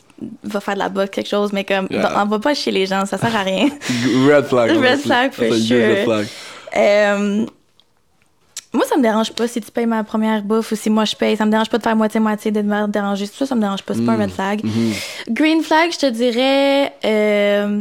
va 0.44 0.60
faire 0.60 0.74
de 0.74 0.78
la 0.80 0.88
boxe, 0.88 1.10
quelque 1.10 1.28
chose, 1.28 1.52
mais 1.52 1.64
comme, 1.64 1.86
Yeah. 1.90 2.22
on 2.22 2.26
va 2.26 2.38
pas 2.38 2.54
chez 2.54 2.70
les 2.70 2.86
gens, 2.86 3.04
ça 3.06 3.18
sert 3.18 3.34
à 3.34 3.42
rien. 3.42 3.68
Red 4.28 4.44
flag. 4.46 4.70
Red 4.70 4.98
flag, 5.00 5.32
for 5.32 5.54
sure. 5.54 5.88
Red 5.88 6.04
flag. 6.04 6.26
Euh, 6.76 7.46
moi, 8.72 8.84
ça 8.86 8.96
me 8.98 9.02
dérange 9.02 9.32
pas 9.32 9.48
si 9.48 9.60
tu 9.62 9.70
payes 9.70 9.86
ma 9.86 10.04
première 10.04 10.42
bouffe 10.42 10.72
ou 10.72 10.76
si 10.76 10.90
moi 10.90 11.04
je 11.06 11.16
paye. 11.16 11.36
Ça 11.36 11.46
me 11.46 11.50
dérange 11.50 11.70
pas 11.70 11.78
de 11.78 11.82
faire 11.82 11.96
moitié-moitié, 11.96 12.50
de 12.50 12.60
me 12.60 12.86
déranger. 12.86 13.24
Ça, 13.26 13.46
ça 13.46 13.54
me 13.54 13.60
dérange 13.62 13.82
pas. 13.82 13.94
C'est 13.94 14.04
pas 14.04 14.12
un 14.12 14.16
red 14.22 14.30
flag. 14.30 14.60
Mhm. 14.62 14.92
Green 15.30 15.62
flag, 15.62 15.90
je 15.92 15.98
te 15.98 16.06
dirais, 16.10 16.92
euh, 17.04 17.80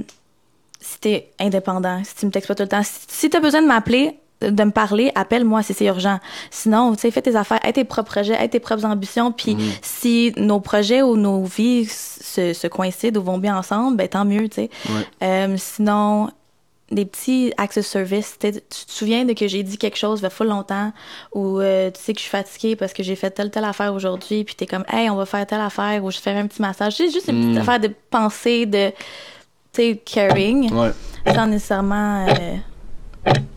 si 0.80 1.00
t'es 1.00 1.30
indépendant, 1.40 2.02
si 2.06 2.16
tu 2.16 2.26
me 2.26 2.32
textes 2.32 2.48
pas 2.48 2.56
tout 2.56 2.64
le 2.64 2.70
temps. 2.70 2.84
Si, 2.84 2.92
si 3.08 3.30
t'as 3.30 3.42
besoin 3.42 3.62
de 3.62 3.68
m'appeler, 3.68 4.18
de 4.42 4.64
me 4.64 4.72
parler, 4.72 5.12
appelle-moi 5.16 5.64
si 5.64 5.74
c'est 5.74 5.86
urgent. 5.86 6.20
Sinon, 6.52 6.94
tu 6.94 7.02
sais, 7.02 7.12
fais 7.12 7.22
tes 7.24 7.36
affaires, 7.36 7.60
aie 7.66 7.74
tes 7.74 7.84
propres 7.84 8.12
projets, 8.12 8.34
aie 8.34 8.48
tes 8.50 8.60
propres 8.60 8.86
ambitions. 8.86 9.32
Puis 9.32 9.56
Mhm. 9.56 9.62
si 9.82 10.34
nos 10.38 10.60
projets 10.60 11.02
ou 11.02 11.16
nos 11.18 11.44
vies 11.44 11.86
se, 11.88 12.54
se 12.54 12.68
coïncident 12.68 13.20
ou 13.20 13.24
vont 13.24 13.38
bien 13.40 13.58
ensemble, 13.58 13.98
ben 13.98 14.08
tant 14.08 14.26
mieux, 14.26 14.48
tu 14.50 14.56
sais. 14.56 14.70
Ouais. 14.90 15.08
Euh, 15.24 15.56
sinon, 15.58 16.30
des 16.92 17.04
petits 17.06 17.52
access 17.58 17.86
service. 17.86 18.38
Tu 18.40 18.52
te 18.54 18.62
souviens 18.70 19.26
de 19.26 19.34
que 19.34 19.46
j'ai 19.48 19.62
dit 19.62 19.78
quelque 19.78 19.98
chose 19.98 20.20
il 20.22 20.24
y 20.24 20.26
a 20.28 20.30
full 20.30 20.48
longtemps 20.48 20.94
ou 21.34 21.60
euh, 21.60 21.92
tu 21.92 22.00
sais 22.02 22.14
que 22.14 22.20
je 22.20 22.24
suis 22.24 22.32
fatiguée 22.32 22.78
parce 22.78 22.94
que 22.94 23.04
j'ai 23.04 23.18
fait 23.18 23.30
telle 23.30 23.52
telle 23.52 23.66
affaire 23.66 23.94
aujourd'hui 23.94 24.46
puis 24.46 24.56
t'es 24.56 24.66
comme 24.68 24.86
hey 24.88 25.10
on 25.10 25.18
va 25.18 25.26
faire 25.26 25.46
telle 25.46 25.60
affaire 25.60 26.02
ou 26.06 26.12
je 26.12 26.18
fais 26.20 26.32
un 26.32 26.48
petit 26.48 26.62
massage. 26.62 26.94
C'est 26.96 27.12
juste 27.12 27.28
une 27.28 27.42
petite 27.42 27.56
Mm. 27.56 27.58
affaire 27.58 27.80
de 27.82 27.92
pensée 28.10 28.66
de 28.66 28.92
tu 29.74 29.82
sais 29.82 30.02
caring 30.06 30.72
Ouais. 30.74 30.92
sans 31.36 31.48
nécessairement 31.48 32.26
euh, 32.30 32.56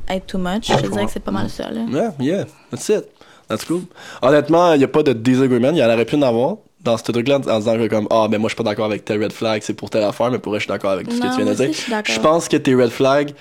être 0.09 0.27
too 0.27 0.39
much. 0.39 0.69
Je 0.69 0.89
dirais 0.89 1.07
que 1.07 1.13
c'est 1.13 1.21
pas 1.21 1.31
mal 1.31 1.49
ça 1.49 1.71
là. 1.71 1.81
Yeah, 1.89 2.15
yeah, 2.19 2.45
that's 2.71 2.89
it. 2.89 3.05
That's 3.49 3.65
cool. 3.65 3.83
Honnêtement, 4.23 4.75
il 4.75 4.79
n'y 4.79 4.85
a 4.85 4.89
pas 4.89 5.03
de 5.03 5.13
disagreement. 5.13 5.71
Il 5.71 5.79
y 5.79 5.85
en 5.85 5.93
aurait 5.93 6.05
pu 6.05 6.17
en 6.17 6.23
avoir 6.23 6.57
dans 6.83 6.97
ce 6.97 7.03
truc-là 7.11 7.41
en 7.47 7.59
disant 7.59 7.77
que 7.77 7.89
comme, 7.89 8.07
ah, 8.11 8.29
ben 8.31 8.39
moi, 8.39 8.49
je 8.49 8.55
suis 8.55 8.63
pas 8.63 8.69
d'accord 8.69 8.87
avec 8.87 9.05
tes 9.05 9.15
red 9.15 9.33
flags, 9.33 9.63
c'est 9.63 9.75
pour 9.75 9.91
telle 9.91 10.05
affaire, 10.05 10.31
mais 10.31 10.39
pour 10.39 10.51
vrai, 10.53 10.61
je 10.61 10.65
suis 10.65 10.73
d'accord 10.73 10.93
avec 10.93 11.09
tout 11.09 11.17
ce 11.17 11.21
que 11.21 11.27
tu 11.27 11.43
viens 11.43 11.53
de 11.53 11.55
dire. 11.55 12.05
Je 12.05 12.21
pense 12.21 12.49
que 12.49 12.57
tes 12.57 12.75
red 12.75 12.91
flags 12.91 13.33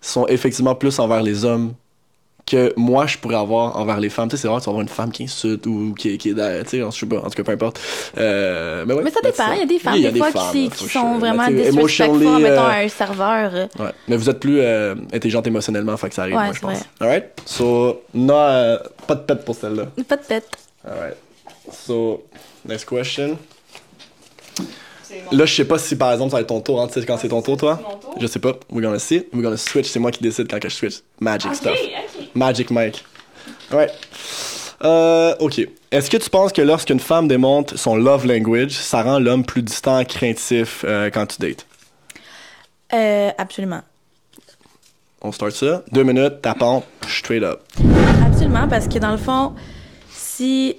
sont 0.00 0.26
effectivement 0.26 0.74
plus 0.74 0.98
envers 0.98 1.22
les 1.22 1.44
hommes 1.44 1.74
que 2.48 2.72
moi, 2.76 3.06
je 3.06 3.18
pourrais 3.18 3.36
avoir 3.36 3.76
envers 3.76 4.00
les 4.00 4.08
femmes. 4.08 4.28
Tu 4.28 4.36
sais, 4.36 4.42
c'est 4.42 4.48
rare, 4.48 4.60
tu 4.60 4.64
vas 4.66 4.70
avoir 4.70 4.82
une 4.82 4.88
femme 4.88 5.10
qui 5.12 5.24
insulte 5.24 5.66
ou 5.66 5.94
qui, 5.98 6.16
qui 6.18 6.30
est 6.30 6.34
derrière, 6.34 6.64
tu 6.64 6.70
sais, 6.70 6.78
je 6.80 6.90
sais 6.98 7.06
pas, 7.06 7.18
en 7.18 7.22
tout 7.22 7.30
cas, 7.30 7.42
peu 7.44 7.52
importe. 7.52 7.80
Euh, 8.16 8.84
mais, 8.86 8.94
ouais, 8.94 9.02
Mais 9.04 9.10
ça 9.10 9.20
dépend, 9.22 9.52
il 9.52 9.58
y 9.58 9.62
a 9.62 9.66
des 9.66 9.78
femmes 9.78 9.92
Oui, 9.94 10.00
y 10.00 10.06
a 10.06 10.10
des 10.10 10.18
fois 10.18 10.30
femmes, 10.32 10.52
qui, 10.52 10.70
sont 10.70 10.86
sure. 10.86 11.18
vraiment 11.18 11.46
disrespectful, 11.48 11.78
emotionally, 11.78 12.42
mettons 12.42 12.62
euh, 12.62 12.68
à 12.68 12.76
un 12.78 12.88
serveur. 12.88 13.50
euh, 13.54 13.66
Ouais. 13.78 13.90
Mais 14.08 14.16
vous 14.16 14.28
êtes 14.30 14.40
plus 14.40 14.60
euh, 14.60 14.94
intelligente 15.12 15.46
émotionnellement, 15.46 15.96
fait 15.96 16.08
que 16.08 16.14
ça 16.14 16.22
arrive, 16.22 16.36
Ouais, 16.36 16.44
moi, 16.44 16.52
je 16.54 16.58
c'est 16.60 16.66
pense. 16.66 16.78
vrai. 17.00 17.06
Alright? 17.06 17.24
So, 17.46 18.02
non, 18.14 18.34
euh, 18.34 18.78
pas 19.06 19.14
de 19.14 19.20
pète 19.20 19.44
pour 19.44 19.54
celle-là. 19.54 19.86
Pas 20.08 20.16
de 20.16 20.22
tête. 20.24 20.48
Alright. 20.86 21.16
So, 21.72 22.24
next 22.66 22.88
question. 22.88 23.36
Là, 25.32 25.46
je 25.46 25.54
sais 25.54 25.64
pas 25.64 25.78
si 25.78 25.96
par 25.96 26.12
exemple 26.12 26.30
ça 26.30 26.36
va 26.36 26.40
être 26.42 26.48
ton 26.48 26.60
tour, 26.60 26.80
hein. 26.82 26.86
Tu 26.86 27.00
sais 27.00 27.06
quand 27.06 27.16
c'est 27.16 27.28
ton 27.28 27.40
tour, 27.42 27.56
toi? 27.56 27.80
mon 27.82 27.96
tour? 27.96 28.14
Je 28.20 28.26
sais 28.26 28.38
pas. 28.38 28.52
We're 28.70 28.82
gonna 28.82 28.98
see. 28.98 29.24
We're 29.32 29.42
gonna 29.42 29.56
switch. 29.56 29.86
C'est 29.88 29.98
moi 29.98 30.10
qui 30.10 30.22
décide 30.22 30.48
quand 30.50 30.58
que 30.60 30.68
je 30.68 30.74
switch. 30.74 30.96
Magic 31.18 31.50
Ok, 31.50 31.56
stuff. 31.56 31.72
Magic 32.38 32.70
Mike. 32.70 33.04
Ouais. 33.72 33.90
Euh, 34.84 35.34
ok. 35.40 35.60
Est-ce 35.90 36.08
que 36.08 36.16
tu 36.16 36.30
penses 36.30 36.52
que 36.52 36.62
lorsqu'une 36.62 37.00
femme 37.00 37.28
démontre 37.28 37.78
son 37.78 37.96
love 37.96 38.26
language, 38.26 38.72
ça 38.72 39.02
rend 39.02 39.18
l'homme 39.18 39.44
plus 39.44 39.62
distant, 39.62 40.04
craintif 40.04 40.84
euh, 40.86 41.10
quand 41.10 41.26
tu 41.26 41.38
dates? 41.40 41.66
Euh, 42.92 43.30
absolument. 43.36 43.82
On 45.20 45.32
start 45.32 45.52
ça. 45.52 45.82
Deux 45.90 46.04
minutes, 46.04 46.40
tapons, 46.42 46.84
straight 47.08 47.42
up. 47.42 47.60
Absolument, 48.24 48.68
parce 48.68 48.86
que 48.86 48.98
dans 48.98 49.10
le 49.10 49.18
fond, 49.18 49.54
si. 50.10 50.76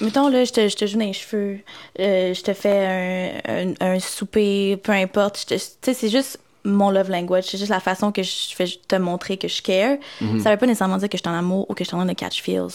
Mettons, 0.00 0.28
là, 0.28 0.44
je 0.44 0.52
te, 0.52 0.68
je 0.68 0.74
te 0.74 0.86
joue 0.86 0.98
dans 0.98 1.04
les 1.04 1.12
cheveux, 1.12 1.58
euh, 2.00 2.32
je 2.32 2.42
te 2.42 2.54
fais 2.54 3.42
un, 3.46 3.74
un, 3.80 3.94
un 3.94 4.00
souper, 4.00 4.78
peu 4.78 4.92
importe. 4.92 5.44
Tu 5.46 5.58
sais, 5.58 5.94
c'est 5.94 6.08
juste 6.08 6.40
mon 6.64 6.90
love 6.90 7.10
language. 7.10 7.44
C'est 7.48 7.58
juste 7.58 7.70
la 7.70 7.80
façon 7.80 8.12
que 8.12 8.22
je 8.22 8.54
fais 8.54 8.66
te 8.88 8.96
montrer 8.96 9.36
que 9.36 9.48
je 9.48 9.62
care. 9.62 9.96
Ça 10.42 10.50
veut 10.50 10.56
pas 10.56 10.66
nécessairement 10.66 10.98
dire 10.98 11.08
que 11.08 11.16
je 11.18 11.22
suis 11.22 11.28
en 11.30 11.38
amour 11.38 11.66
ou 11.68 11.74
que 11.74 11.82
je 11.84 11.88
suis 11.88 11.94
en 11.96 11.98
train 11.98 12.06
de 12.06 12.12
catch 12.12 12.42
feels. 12.42 12.68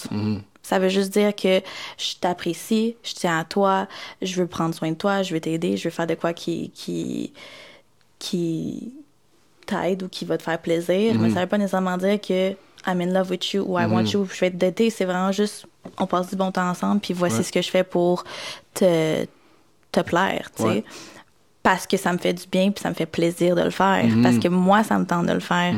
Ça 0.64 0.80
veut 0.80 0.90
juste 0.90 1.14
dire 1.14 1.34
que 1.34 1.62
je 1.98 2.16
t'apprécie, 2.20 2.98
je 3.04 3.14
tiens 3.14 3.40
à 3.40 3.46
toi, 3.46 3.88
je 4.22 4.36
veux 4.36 4.48
prendre 4.48 4.76
soin 4.76 4.90
de 4.92 4.96
toi, 4.98 5.24
je 5.24 5.34
veux 5.34 5.40
t'aider, 5.40 5.78
je 5.78 5.86
veux 5.86 5.90
faire 5.94 6.08
de 6.08 6.16
quoi 6.16 6.34
qui. 6.34 6.72
qui 6.76 7.32
qui 8.20 8.94
t'aide 9.66 10.04
ou 10.04 10.08
qui 10.10 10.26
va 10.26 10.38
te 10.38 10.44
faire 10.44 10.60
plaisir, 10.60 11.14
mais 11.16 11.30
ça 11.32 11.42
veut 11.42 11.48
pas 11.48 11.58
nécessairement 11.58 11.98
dire 11.98 12.20
que 12.22 12.52
I'm 12.88 13.02
in 13.02 13.12
love 13.14 13.30
with 13.30 13.52
you 13.52 13.64
ou 13.68 13.78
I 13.78 13.86
want 13.86 14.06
you 14.06 14.22
ou 14.22 14.26
je 14.26 14.40
vais 14.40 14.50
te 14.50 14.56
dater. 14.56 14.90
C'est 14.90 15.04
vraiment 15.06 15.32
juste, 15.32 15.66
on 16.00 16.08
passe 16.08 16.30
du 16.30 16.36
bon 16.38 16.52
temps 16.52 16.70
ensemble, 16.70 17.02
puis 17.02 17.14
voici 17.14 17.38
Ouais. 17.38 17.44
ce 17.44 17.52
que 17.52 17.62
je 17.62 17.70
fais 17.70 17.84
pour 17.84 18.24
te, 18.74 19.26
te 19.92 20.00
plaire, 20.02 20.50
tu 20.56 20.64
sais. 20.64 20.68
Ouais. 20.70 20.84
Parce 21.70 21.86
que 21.86 21.98
ça 21.98 22.14
me 22.14 22.18
fait 22.18 22.32
du 22.34 22.46
bien, 22.50 22.72
puis 22.72 22.82
ça 22.82 22.88
me 22.90 22.94
fait 22.94 23.06
plaisir 23.06 23.54
de 23.56 23.62
le 23.62 23.72
faire. 23.72 24.06
Parce 24.24 24.38
que 24.38 24.48
moi, 24.48 24.84
ça 24.84 24.98
me 24.98 25.06
tente 25.06 25.26
de 25.26 25.34
le 25.34 25.42
faire. 25.42 25.74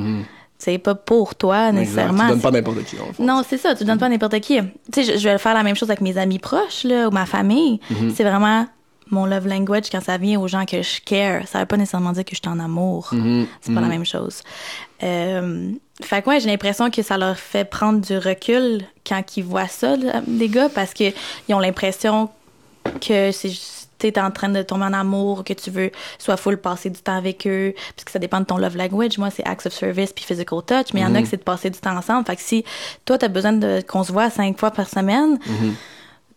C'est 0.60 0.78
pas 0.78 0.94
pour 0.94 1.36
toi, 1.36 1.70
Exact. 1.70 1.80
nécessairement. 1.80 2.24
Tu 2.26 2.30
donnes 2.30 2.42
pas 2.42 2.52
n'importe 2.52 2.84
qui, 2.84 2.96
fond. 2.98 3.06
Non, 3.18 3.44
c'est 3.48 3.58
ça, 3.58 3.74
tu 3.76 3.86
donnes 3.86 3.98
pas 3.98 4.10
n'importe 4.10 4.40
qui. 4.42 4.60
Tu 4.60 4.68
sais, 4.94 5.04
je, 5.14 5.18
je 5.18 5.30
vais 5.30 5.38
faire 5.38 5.54
la 5.54 5.64
même 5.64 5.76
chose 5.76 5.90
avec 5.90 6.02
mes 6.02 6.18
amis 6.18 6.38
proches, 6.38 6.84
là, 6.84 7.08
ou 7.08 7.12
ma 7.12 7.26
famille. 7.26 7.80
Mhm. 7.90 8.14
C'est 8.14 8.24
vraiment 8.26 8.68
mon 9.10 9.26
love 9.26 9.48
language 9.48 9.86
quand 9.90 10.02
ça 10.04 10.18
vient 10.18 10.38
aux 10.40 10.48
gens 10.50 10.66
que 10.66 10.82
je 10.84 11.00
care. 11.04 11.48
Ça 11.48 11.60
veut 11.62 11.66
pas 11.66 11.78
nécessairement 11.78 12.12
dire 12.12 12.26
que 12.26 12.36
je 12.36 12.42
suis 12.44 12.50
en 12.50 12.60
amour. 12.60 13.08
Mhm. 13.14 13.48
C'est 13.62 13.74
pas 13.74 13.80
la 13.82 13.88
même 13.88 14.06
chose. 14.06 14.44
Euh, 15.02 15.72
fait 16.04 16.22
que 16.22 16.30
ouais, 16.30 16.40
j'ai 16.42 16.50
l'impression 16.50 16.90
que 16.92 17.02
ça 17.02 17.18
leur 17.18 17.38
fait 17.38 17.64
prendre 17.68 18.02
du 18.02 18.18
recul 18.18 18.82
quand 19.08 19.38
ils 19.38 19.44
voient 19.44 19.68
ça, 19.70 19.96
les 20.28 20.50
gars, 20.50 20.70
parce 20.70 20.94
que 20.94 21.06
ils 21.48 21.56
ont 21.56 21.60
l'impression 21.60 22.30
que 23.02 23.32
c'est 23.32 23.50
juste- 23.50 23.79
t'es 24.00 24.20
en 24.20 24.32
train 24.32 24.50
de 24.50 24.62
tomber 24.64 24.86
en 24.86 24.94
amour, 24.94 25.44
que 25.44 25.54
tu 25.54 25.70
veux 25.70 25.92
soit 26.18 26.38
full 26.38 26.58
passer 26.58 26.90
du 26.90 27.00
temps 27.00 27.18
avec 27.18 27.46
eux, 27.46 27.74
parce 27.96 28.06
que 28.06 28.12
ça 28.12 28.20
dépend 28.20 28.40
de 28.40 28.46
ton 28.46 28.58
love 28.58 28.78
language. 28.78 29.18
Moi, 29.18 29.30
c'est 29.30 29.46
acts 29.46 29.66
of 29.68 29.74
service 29.74 30.14
puis 30.14 30.26
physical 30.26 30.60
touch, 30.66 30.94
mais 30.94 31.02
il 31.02 31.04
y 31.04 31.06
en 31.06 31.14
a 31.16 31.22
que 31.22 31.28
c'est 31.28 31.38
de 31.38 31.44
passer 31.44 31.70
du 31.70 31.80
temps 31.80 31.96
ensemble. 31.96 32.26
Fait 32.26 32.36
que 32.36 32.42
si 32.42 32.64
toi, 33.06 33.18
t'as 33.18 33.28
besoin 33.28 33.54
de 33.54 33.82
qu'on 33.88 34.04
se 34.04 34.12
voit 34.12 34.30
cinq 34.30 34.58
fois 34.58 34.72
par 34.72 34.90
semaine, 34.90 35.38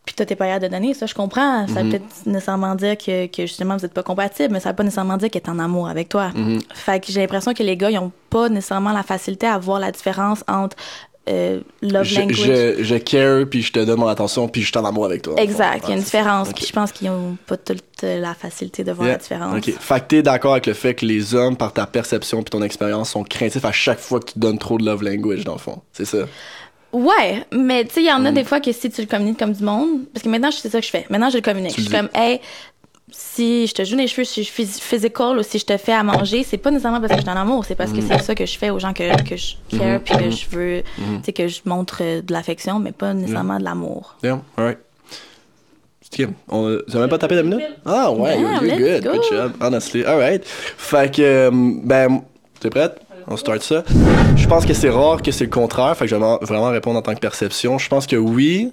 puis 0.05 0.17
toi, 0.17 0.27
t'es 0.27 0.35
pas 0.35 0.47
capable 0.47 0.65
de 0.65 0.71
donner, 0.77 0.95
ça, 0.95 1.07
je 1.07 1.15
comprends. 1.15 1.67
Ça 1.69 1.83
veut 1.83 1.91
peut-être 1.91 2.27
nécessairement 2.27 2.75
dire 2.75 2.99
que, 2.99 3.27
que 3.27 3.43
justement, 3.43 3.77
vous 3.77 3.85
êtes 3.85 3.95
pas 3.95 4.03
compatibles, 4.03 4.53
mais 4.53 4.59
ça 4.59 4.71
veut 4.71 4.75
pas 4.75 4.83
nécessairement 4.83 5.17
dire 5.17 5.31
qu'elle 5.31 5.43
est 5.43 5.49
en 5.49 5.61
amour 5.61 5.89
avec 5.89 6.09
toi. 6.09 6.33
Fait 6.75 6.99
que 6.99 7.13
j'ai 7.13 7.21
l'impression 7.21 7.55
que 7.55 7.63
les 7.63 7.77
gars, 7.77 7.89
ils 7.89 7.99
ont 7.99 8.11
pas 8.29 8.49
nécessairement 8.49 8.91
la 8.93 9.05
facilité 9.05 9.47
à 9.47 9.59
voir 9.59 9.79
la 9.79 9.93
différence 9.93 10.43
entre 10.49 10.77
euh, 11.29 11.61
love 11.83 12.03
Je, 12.05 12.19
language. 12.21 12.37
je, 12.79 12.83
je 12.83 12.95
care, 12.97 13.47
puis 13.49 13.63
je 13.63 13.73
te 13.73 13.79
donne 13.81 14.01
mon 14.01 14.09
attention, 14.09 14.49
puis 14.49 14.63
je 14.63 14.67
suis 14.69 14.79
en 14.79 14.85
amour 14.85 15.05
avec 15.07 15.23
toi. 15.23 15.35
Exact, 15.39 15.85
il 15.85 15.91
y 15.91 15.93
a 15.93 15.97
une 15.97 16.03
différence. 16.03 16.53
Puis 16.53 16.67
je 16.67 16.73
pense 16.73 16.91
qu'ils 16.93 17.11
ont 17.11 17.37
pas 17.47 17.57
toute 17.57 17.83
euh, 18.05 18.19
la 18.21 18.35
facilité 18.35 18.83
de 18.85 18.91
voir 18.93 19.07
Yeah. 19.07 19.17
la 19.17 19.23
différence. 19.23 19.57
Ok. 19.59 19.75
Fait 19.79 20.01
que 20.01 20.05
t'es 20.07 20.23
d'accord 20.23 20.53
avec 20.53 20.67
le 20.67 20.75
fait 20.75 20.95
que 20.95 21.07
les 21.07 21.35
hommes, 21.35 21.57
par 21.57 21.73
ta 21.73 21.87
perception 21.87 22.43
puis 22.43 22.51
ton 22.51 22.63
expérience, 22.63 23.11
sont 23.11 23.23
craintifs 23.23 23.65
à 23.65 23.73
chaque 23.73 24.01
fois 24.01 24.19
que 24.21 24.33
tu 24.33 24.39
donnes 24.39 24.59
trop 24.59 24.79
de 24.79 24.85
love 24.85 25.03
language, 25.05 25.45
dans 25.45 25.53
le 25.53 25.59
fond. 25.59 25.81
C'est 25.93 26.05
ça? 26.07 26.19
Ouais, 26.93 27.47
mais 27.53 27.85
tu 27.87 27.95
sais, 27.95 28.01
il 28.03 28.07
y 28.09 28.13
en 28.13 28.25
a 28.27 28.31
Mm. 28.31 28.35
des 28.35 28.45
fois 28.45 28.61
que 28.61 28.71
si 28.71 28.91
tu 28.91 29.01
le 29.01 29.07
communiques 29.07 29.39
comme 29.39 29.53
du 29.55 29.65
monde, 29.65 30.01
parce 30.13 30.23
que 30.23 30.29
maintenant, 30.29 30.51
c'est 30.51 30.69
ça 30.69 30.79
que 30.79 30.85
je 30.85 30.91
fais. 30.91 31.07
Maintenant, 31.09 31.31
je 31.31 31.37
le 31.37 31.41
communique. 31.43 31.73
Tu 31.75 31.81
je 31.81 31.87
suis 31.89 31.97
comme, 31.97 32.11
hey, 32.15 32.39
si 33.13 33.67
je 33.67 33.75
te 33.75 33.85
joue 33.85 33.97
les 33.97 34.07
cheveux, 34.09 34.25
si 34.25 34.43
je 34.43 34.51
suis 34.51 34.65
physical 34.67 35.39
ou 35.39 35.43
si 35.43 35.59
je 35.59 35.65
te 35.67 35.77
fais 35.77 35.93
à 35.93 36.03
manger, 36.03 36.45
c'est 36.45 36.57
pas 36.57 36.71
nécessairement 36.71 37.01
parce 37.01 37.13
que 37.13 37.19
je 37.19 37.23
suis 37.23 37.31
en 37.31 37.37
amour, 37.41 37.65
c'est 37.65 37.75
parce 37.75 37.93
que 37.93 38.01
c'est 38.01 38.19
ça 38.19 38.35
que 38.35 38.47
je 38.47 38.59
fais 38.59 38.71
aux 38.71 38.79
gens 38.79 38.93
que, 38.93 39.23
que 39.29 39.37
je 39.37 39.55
care 39.77 40.01
puis 40.01 40.17
que 40.17 40.31
je 40.31 40.47
veux, 40.51 40.83
tu 40.83 41.25
sais, 41.25 41.33
que 41.33 41.49
je 41.49 41.61
montre 41.65 41.99
euh, 42.01 42.23
de 42.23 42.33
l'affection, 42.33 42.79
mais 42.79 42.93
pas 42.93 43.15
nécessairement 43.15 43.59
de 43.59 43.65
l'amour. 43.65 44.17
Yeah, 44.23 44.41
alright. 44.57 44.79
Tu 46.11 46.27
n'as 46.27 47.01
même 47.01 47.09
pas 47.09 47.17
tapé 47.17 47.37
de 47.37 47.43
minute? 47.43 47.63
Ah 47.87 48.11
ouais, 48.13 48.39
Yeah, 48.39 48.61
you're, 48.63 48.79
good. 48.79 49.05
go. 49.05 49.13
Good 49.13 49.23
job, 49.31 49.53
honestly. 49.63 50.05
Alright. 50.05 50.45
Fait 50.45 51.11
que, 51.15 51.23
euh, 51.23 51.51
ben, 51.53 52.21
t'es 52.61 52.69
prête? 52.69 53.01
On 53.29 53.37
start 53.37 53.63
ça. 53.63 53.83
Je 54.37 54.47
pense 54.47 54.67
que 54.67 54.75
c'est 54.75 54.91
rare 54.91 55.23
que 55.23 55.31
c'est 55.31 55.45
le 55.45 55.51
contraire. 55.51 55.97
Fait 55.97 56.05
que 56.05 56.11
je 56.11 56.17
vais 56.17 56.23
vraiment 56.43 56.69
répondre 56.71 56.99
en 56.99 57.03
tant 57.03 57.15
que 57.15 57.21
perception. 57.21 57.79
Je 57.79 57.89
pense 57.89 58.07
que 58.07 58.17
oui, 58.17 58.73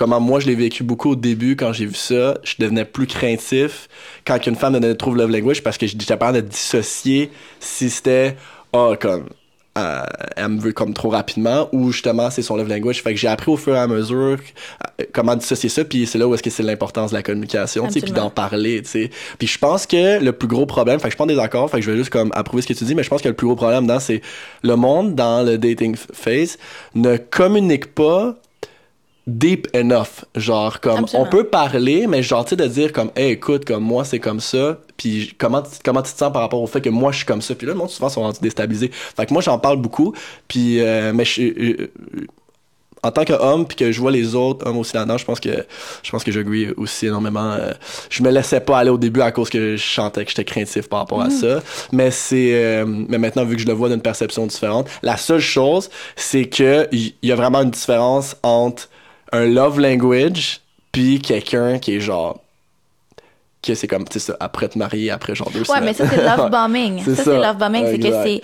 comment 0.00 0.18
moi 0.18 0.40
je 0.40 0.46
l'ai 0.46 0.54
vécu 0.54 0.82
beaucoup 0.82 1.10
au 1.10 1.14
début 1.14 1.56
quand 1.56 1.74
j'ai 1.74 1.84
vu 1.84 1.94
ça, 1.94 2.38
je 2.42 2.54
devenais 2.58 2.86
plus 2.86 3.06
craintif. 3.06 3.86
Quand 4.24 4.46
une 4.46 4.56
femme 4.56 4.80
me 4.80 4.94
trouve 4.94 5.14
love 5.14 5.30
language 5.30 5.62
parce 5.62 5.76
que 5.76 5.86
j'étais 5.86 6.16
pas 6.16 6.32
de 6.32 6.40
dissocier 6.40 7.30
si 7.60 7.90
c'était 7.90 8.34
ah 8.72 8.92
comme 8.98 9.28
euh, 9.76 10.02
elle 10.36 10.48
me 10.48 10.58
veut 10.58 10.72
comme 10.72 10.94
trop 10.94 11.10
rapidement 11.10 11.68
ou 11.72 11.92
justement 11.92 12.30
c'est 12.30 12.40
son 12.40 12.56
love 12.56 12.68
language. 12.68 13.02
Fait 13.02 13.12
que 13.12 13.20
j'ai 13.20 13.28
appris 13.28 13.50
au 13.50 13.58
fur 13.58 13.76
et 13.76 13.78
à 13.78 13.86
mesure 13.86 14.38
euh, 14.38 15.04
comment 15.12 15.36
dissocier 15.36 15.68
ça 15.68 15.84
puis 15.84 16.06
c'est 16.06 16.16
là 16.16 16.26
où 16.26 16.32
est-ce 16.32 16.42
que 16.42 16.48
c'est 16.48 16.62
l'importance 16.62 17.10
de 17.10 17.16
la 17.16 17.22
communication 17.22 17.86
tu 17.88 18.00
puis 18.00 18.12
d'en 18.12 18.30
parler 18.30 18.80
tu 18.80 18.88
sais. 18.88 19.10
Puis 19.38 19.48
je 19.48 19.58
pense 19.58 19.84
que 19.84 20.18
le 20.18 20.32
plus 20.32 20.48
gros 20.48 20.64
problème 20.64 20.98
fait 20.98 21.08
que 21.08 21.12
je 21.12 21.18
pas 21.18 21.24
en 21.24 21.26
désaccord 21.26 21.70
fait 21.70 21.80
que 21.80 21.84
je 21.84 21.90
vais 21.90 21.98
juste 21.98 22.10
comme 22.10 22.30
approuver 22.34 22.62
ce 22.62 22.68
que 22.68 22.72
tu 22.72 22.84
dis 22.84 22.94
mais 22.94 23.02
je 23.02 23.10
pense 23.10 23.20
que 23.20 23.28
le 23.28 23.34
plus 23.34 23.46
gros 23.46 23.56
problème 23.56 23.86
dans 23.86 24.00
c'est 24.00 24.22
le 24.62 24.76
monde 24.76 25.14
dans 25.14 25.44
le 25.44 25.58
dating 25.58 25.94
phase 25.94 26.56
ne 26.94 27.18
communique 27.18 27.94
pas 27.94 28.34
deep 29.38 29.68
enough 29.74 30.24
genre 30.34 30.80
comme 30.80 31.04
Absolument. 31.04 31.26
on 31.28 31.30
peut 31.30 31.44
parler 31.44 32.06
mais 32.06 32.22
genre 32.22 32.44
tu 32.44 32.50
sais 32.50 32.56
de 32.56 32.66
dire 32.66 32.92
comme 32.92 33.10
hey 33.16 33.32
écoute 33.32 33.64
comme 33.64 33.82
moi 33.84 34.04
c'est 34.04 34.18
comme 34.18 34.40
ça 34.40 34.78
puis 34.96 35.34
comment 35.38 35.62
tu- 35.62 35.70
comment 35.84 36.02
tu 36.02 36.12
te 36.12 36.18
sens 36.18 36.32
par 36.32 36.42
rapport 36.42 36.60
au 36.60 36.66
fait 36.66 36.80
que 36.80 36.90
moi 36.90 37.10
je 37.12 37.18
suis 37.18 37.26
comme 37.26 37.40
ça? 37.40 37.54
Puis 37.54 37.66
là 37.66 37.72
le 37.72 37.78
monde 37.78 37.88
souvent 37.90 38.10
sont 38.10 38.20
rendus 38.20 38.40
déstabilisés. 38.42 38.90
Fait 38.92 39.24
que 39.26 39.32
moi 39.32 39.40
j'en 39.42 39.58
parle 39.58 39.78
beaucoup 39.78 40.14
puis 40.48 40.80
euh, 40.80 41.12
mais 41.14 41.24
je 41.24 41.42
euh, 41.42 41.52
euh, 41.80 42.26
en 43.02 43.10
tant 43.10 43.24
qu'homme 43.24 43.66
puis 43.66 43.78
que 43.78 43.92
je 43.92 43.98
vois 43.98 44.10
les 44.10 44.34
autres 44.34 44.66
hommes 44.66 44.76
aussi 44.76 44.94
là-dedans 44.94 45.16
je 45.16 45.24
pense 45.24 45.40
que 45.40 45.48
je 46.02 46.10
pense 46.10 46.22
que 46.22 46.30
j'agree 46.30 46.68
aussi 46.76 47.06
énormément 47.06 47.52
euh, 47.52 47.72
je 48.10 48.22
me 48.22 48.30
laissais 48.30 48.60
pas 48.60 48.78
aller 48.78 48.90
au 48.90 48.98
début 48.98 49.22
à 49.22 49.32
cause 49.32 49.48
que 49.48 49.76
je 49.76 49.82
chantais 49.82 50.22
que 50.24 50.30
j'étais 50.30 50.44
craintif 50.44 50.86
par 50.86 50.98
rapport 50.98 51.22
à 51.22 51.30
ça. 51.30 51.62
Mais 51.92 52.10
c'est 52.10 52.50
euh, 52.52 52.84
mais 52.86 53.16
maintenant 53.16 53.44
vu 53.46 53.56
que 53.56 53.62
je 53.62 53.66
le 53.66 53.72
vois 53.72 53.88
d'une 53.88 54.02
perception 54.02 54.46
différente 54.46 54.86
la 55.02 55.16
seule 55.16 55.40
chose 55.40 55.88
c'est 56.14 56.44
que 56.44 56.88
il 56.92 57.14
y, 57.22 57.28
y 57.28 57.32
a 57.32 57.36
vraiment 57.36 57.62
une 57.62 57.70
différence 57.70 58.36
entre 58.42 58.90
un 59.32 59.46
love 59.46 59.80
language 59.80 60.60
puis 60.92 61.20
quelqu'un 61.20 61.78
qui 61.78 61.96
est 61.96 62.00
genre 62.00 62.40
que 63.62 63.74
c'est 63.74 63.86
comme 63.86 64.08
tu 64.08 64.18
sais 64.18 64.32
ça 64.32 64.36
après 64.40 64.68
te 64.68 64.78
marier 64.78 65.10
après 65.10 65.34
genre 65.34 65.50
deux 65.50 65.60
Ouais, 65.60 65.64
semaines 65.66 65.84
mais 65.84 65.92
ça, 65.94 66.08
c'est 66.08 66.16
love 66.24 66.50
bombing. 66.50 67.02
C'est 67.04 67.14
ça, 67.14 67.24
ça. 67.24 67.30
c'est 67.32 67.38
love 67.38 67.56
bombing. 67.58 67.86
C'est 67.86 67.98
que 67.98 68.10
c'est. 68.24 68.42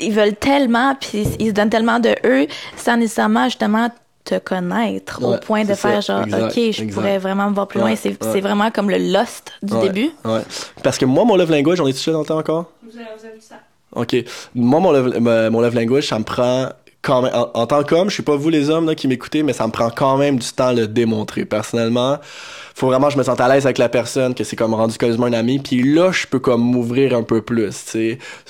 Ils 0.00 0.12
veulent 0.12 0.36
tellement, 0.36 0.94
puis 0.94 1.24
ils 1.38 1.48
se 1.48 1.52
donnent 1.52 1.70
tellement 1.70 1.98
de 2.00 2.14
eux, 2.24 2.46
sans 2.76 2.96
nécessairement, 2.98 3.44
justement, 3.46 3.88
te 4.24 4.38
connaître 4.38 5.24
au 5.24 5.32
Ouais, 5.32 5.40
point 5.40 5.62
de 5.64 5.68
ça. 5.68 5.76
faire 5.76 6.00
genre, 6.02 6.24
Exact, 6.24 6.42
OK, 6.44 6.52
je 6.54 6.60
exact. 6.82 6.92
pourrais 6.92 7.18
vraiment 7.18 7.48
me 7.48 7.54
voir 7.54 7.66
plus 7.66 7.80
loin. 7.80 7.88
Ouais, 7.90 7.96
C'est 7.96 8.10
ouais. 8.10 8.16
c'est 8.32 8.40
vraiment 8.42 8.70
comme 8.70 8.90
le 8.90 8.98
lust 8.98 9.52
du 9.62 9.72
Ouais, 9.72 9.88
début. 9.88 10.10
ouais. 10.26 10.40
parce 10.82 10.98
que 10.98 11.06
moi 11.06 11.24
mon 11.24 11.34
love 11.36 11.50
language 11.50 11.80
on 11.80 11.86
est 11.86 11.94
touché 11.94 12.12
dans 12.12 12.20
le 12.20 12.26
temps 12.26 12.38
encore? 12.38 12.66
Vous 12.82 12.94
avez, 12.94 13.06
vous 13.18 13.24
avez 13.24 13.34
vu 13.34 13.40
ça? 13.40 13.56
Ok. 13.94 14.16
Moi, 14.54 14.80
mon 14.80 14.92
love, 14.92 15.18
mon 15.18 15.50
mon 15.50 15.60
love 15.62 15.74
language, 15.74 16.06
ça 16.08 16.18
me 16.18 16.24
prend 16.24 16.68
En, 17.06 17.66
tant 17.66 17.84
qu'homme, 17.84 18.10
je 18.10 18.16
sais 18.16 18.22
pas 18.22 18.36
vous 18.36 18.50
les 18.50 18.68
hommes 18.68 18.86
là, 18.86 18.94
qui 18.94 19.08
m'écoutez, 19.08 19.42
mais 19.42 19.54
ça 19.54 19.66
me 19.66 19.72
prend 19.72 19.88
quand 19.88 20.18
même 20.18 20.38
du 20.38 20.48
temps 20.48 20.74
de 20.74 20.80
le 20.80 20.88
démontrer. 20.88 21.46
Personnellement, 21.46 22.18
faut 22.74 22.86
vraiment 22.88 23.06
que 23.06 23.14
je 23.14 23.18
me 23.18 23.22
sente 23.22 23.40
à 23.40 23.48
l'aise 23.48 23.64
avec 23.64 23.78
la 23.78 23.88
personne, 23.88 24.34
que 24.34 24.44
c'est 24.44 24.56
comme 24.56 24.74
rendu 24.74 24.98
quasiment 24.98 25.26
un 25.26 25.32
ami. 25.32 25.58
Puis 25.58 25.82
là, 25.82 26.12
je 26.12 26.26
peux 26.26 26.38
comme 26.38 26.60
m'ouvrir 26.60 27.16
un 27.16 27.22
peu 27.22 27.40
plus. 27.40 27.96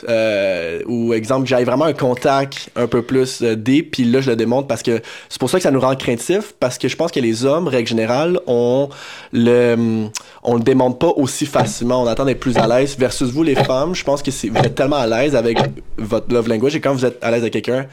Euh, 0.09 0.81
ou 0.87 1.13
exemple, 1.15 1.47
j'aille 1.47 1.65
vraiment 1.65 1.85
un 1.85 1.93
contact 1.93 2.71
un 2.75 2.87
peu 2.89 3.03
plus 3.03 3.43
euh, 3.43 3.55
deep, 3.55 3.93
puis 3.93 4.05
là, 4.05 4.21
je 4.21 4.31
le 4.31 4.37
démontre 4.37 4.67
parce 4.67 4.83
que 4.83 5.03
c'est 5.29 5.39
pour 5.39 5.51
ça 5.51 5.59
que 5.59 5.63
ça 5.63 5.71
nous 5.71 5.81
rend 5.81 5.95
craintifs, 5.95 6.55
parce 6.59 6.79
que 6.79 6.89
je 6.89 6.97
pense 6.97 7.13
que 7.13 7.21
les 7.21 7.45
hommes, 7.45 7.69
règle 7.69 7.89
générale, 7.89 8.41
on 8.47 8.89
le, 9.33 10.09
on 10.43 10.55
le 10.57 10.63
démontre 10.63 10.99
pas 10.99 11.13
aussi 11.17 11.47
facilement. 11.47 12.03
On 12.03 12.07
attend 12.07 12.25
d'être 12.25 12.41
plus 12.41 12.57
à 12.57 12.67
l'aise. 12.67 12.97
Versus 12.99 13.31
vous, 13.31 13.45
les 13.45 13.55
femmes, 13.55 13.95
je 13.95 14.03
pense 14.03 14.23
que 14.23 14.31
vous 14.31 14.59
êtes 14.59 14.75
tellement 14.75 14.97
à 14.97 15.07
l'aise 15.07 15.37
avec 15.37 15.59
votre 15.97 16.33
love 16.33 16.49
language 16.49 16.75
et 16.75 16.81
quand 16.81 16.93
vous 16.93 17.05
êtes 17.05 17.23
à 17.23 17.31
l'aise 17.31 17.43
avec 17.43 17.53
quelqu'un, 17.53 17.87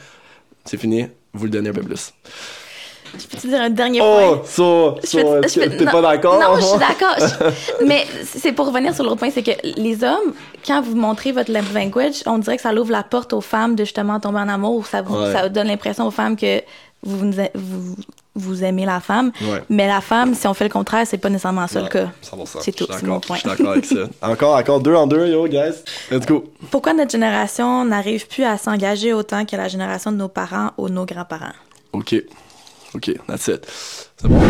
c'est 0.66 0.76
fini, 0.76 1.06
vous 1.32 1.44
le 1.44 1.50
donnez 1.50 1.70
un 1.70 1.72
peu 1.72 1.82
plus. 1.82 2.12
Je 3.18 3.26
peux 3.26 3.36
te 3.38 3.46
dire 3.46 3.60
un 3.60 3.70
dernier 3.70 4.00
Oh, 4.02 4.04
point? 4.04 4.42
je 4.44 5.16
que 5.16 5.68
peux- 5.68 5.76
t'es 5.76 5.84
pas 5.84 6.02
d'accord? 6.02 6.40
Non, 6.40 6.56
je 6.56 6.62
suis 6.62 6.78
d'accord. 6.78 7.52
Mais 7.86 8.06
c'est 8.24 8.52
pour 8.52 8.66
revenir 8.66 8.94
sur 8.94 9.04
l'autre 9.04 9.16
point, 9.16 9.30
c'est 9.30 9.42
que 9.42 9.52
les 9.78 10.02
hommes, 10.04 10.32
quand 10.66 10.80
vous 10.82 10.94
montrez 10.96 11.32
votre 11.32 11.52
love 11.52 11.72
language, 11.74 12.22
on 12.26 12.38
dirait 12.38 12.56
que 12.56 12.62
ça 12.62 12.72
l'ouvre 12.72 12.90
la 12.92 13.02
porte 13.02 13.32
aux 13.32 13.40
femmes 13.40 13.74
de 13.76 13.84
justement 13.84 14.20
tomber 14.20 14.38
en 14.40 14.48
amour. 14.48 14.86
Ça, 14.86 15.02
vous, 15.02 15.16
Ouais. 15.16 15.32
ça 15.32 15.48
donne 15.48 15.68
l'impression 15.68 16.06
aux 16.06 16.10
femmes 16.10 16.36
que 16.36 16.60
vous, 17.02 17.30
vous, 17.54 17.96
vous 18.34 18.64
aimez 18.64 18.84
la 18.84 19.00
femme. 19.00 19.30
Ouais. 19.42 19.62
Mais 19.70 19.86
la 19.86 20.00
femme, 20.00 20.34
si 20.34 20.46
on 20.46 20.54
fait 20.54 20.64
le 20.64 20.70
contraire, 20.70 21.06
c'est 21.06 21.18
pas 21.18 21.28
nécessairement 21.30 21.66
ça 21.68 21.78
le 21.78 21.84
Ouais, 21.86 21.90
cas. 21.90 22.08
100%. 22.22 22.58
C'est 22.60 22.72
tout, 22.72 22.86
c'est 22.90 23.02
mon 23.04 23.20
point. 23.20 23.36
Je 23.36 23.40
suis 23.42 23.48
d'accord 23.48 23.70
avec 23.72 23.84
ça. 23.86 23.94
Encore, 24.22 24.56
encore 24.56 24.80
deux 24.80 24.94
en 24.94 25.06
deux, 25.06 25.26
yo, 25.28 25.46
guys. 25.46 25.74
Let's 26.10 26.26
go. 26.26 26.44
Pourquoi 26.70 26.92
notre 26.94 27.10
génération 27.12 27.84
n'arrive 27.84 28.26
plus 28.26 28.44
à 28.44 28.58
s'engager 28.58 29.12
autant 29.12 29.44
que 29.46 29.56
la 29.56 29.68
génération 29.68 30.10
de 30.12 30.16
nos 30.16 30.28
parents 30.28 30.70
ou 30.76 30.88
nos 30.88 31.04
grands-parents? 31.06 31.52
OK. 31.92 32.14
OK, 32.96 33.10
that's 33.26 33.48
it. 33.48 33.66
C'est 34.16 34.28
bon? 34.28 34.40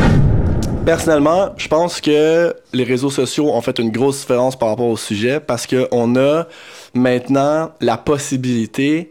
Personnellement, 0.84 1.52
je 1.56 1.66
pense 1.66 2.00
que 2.00 2.54
les 2.72 2.84
réseaux 2.84 3.10
sociaux 3.10 3.50
ont 3.50 3.60
fait 3.60 3.78
une 3.80 3.90
grosse 3.90 4.20
différence 4.20 4.56
par 4.56 4.68
rapport 4.68 4.86
au 4.86 4.96
sujet 4.96 5.40
parce 5.40 5.66
qu'on 5.66 6.16
a 6.16 6.46
maintenant 6.94 7.72
la 7.80 7.96
possibilité 7.96 9.10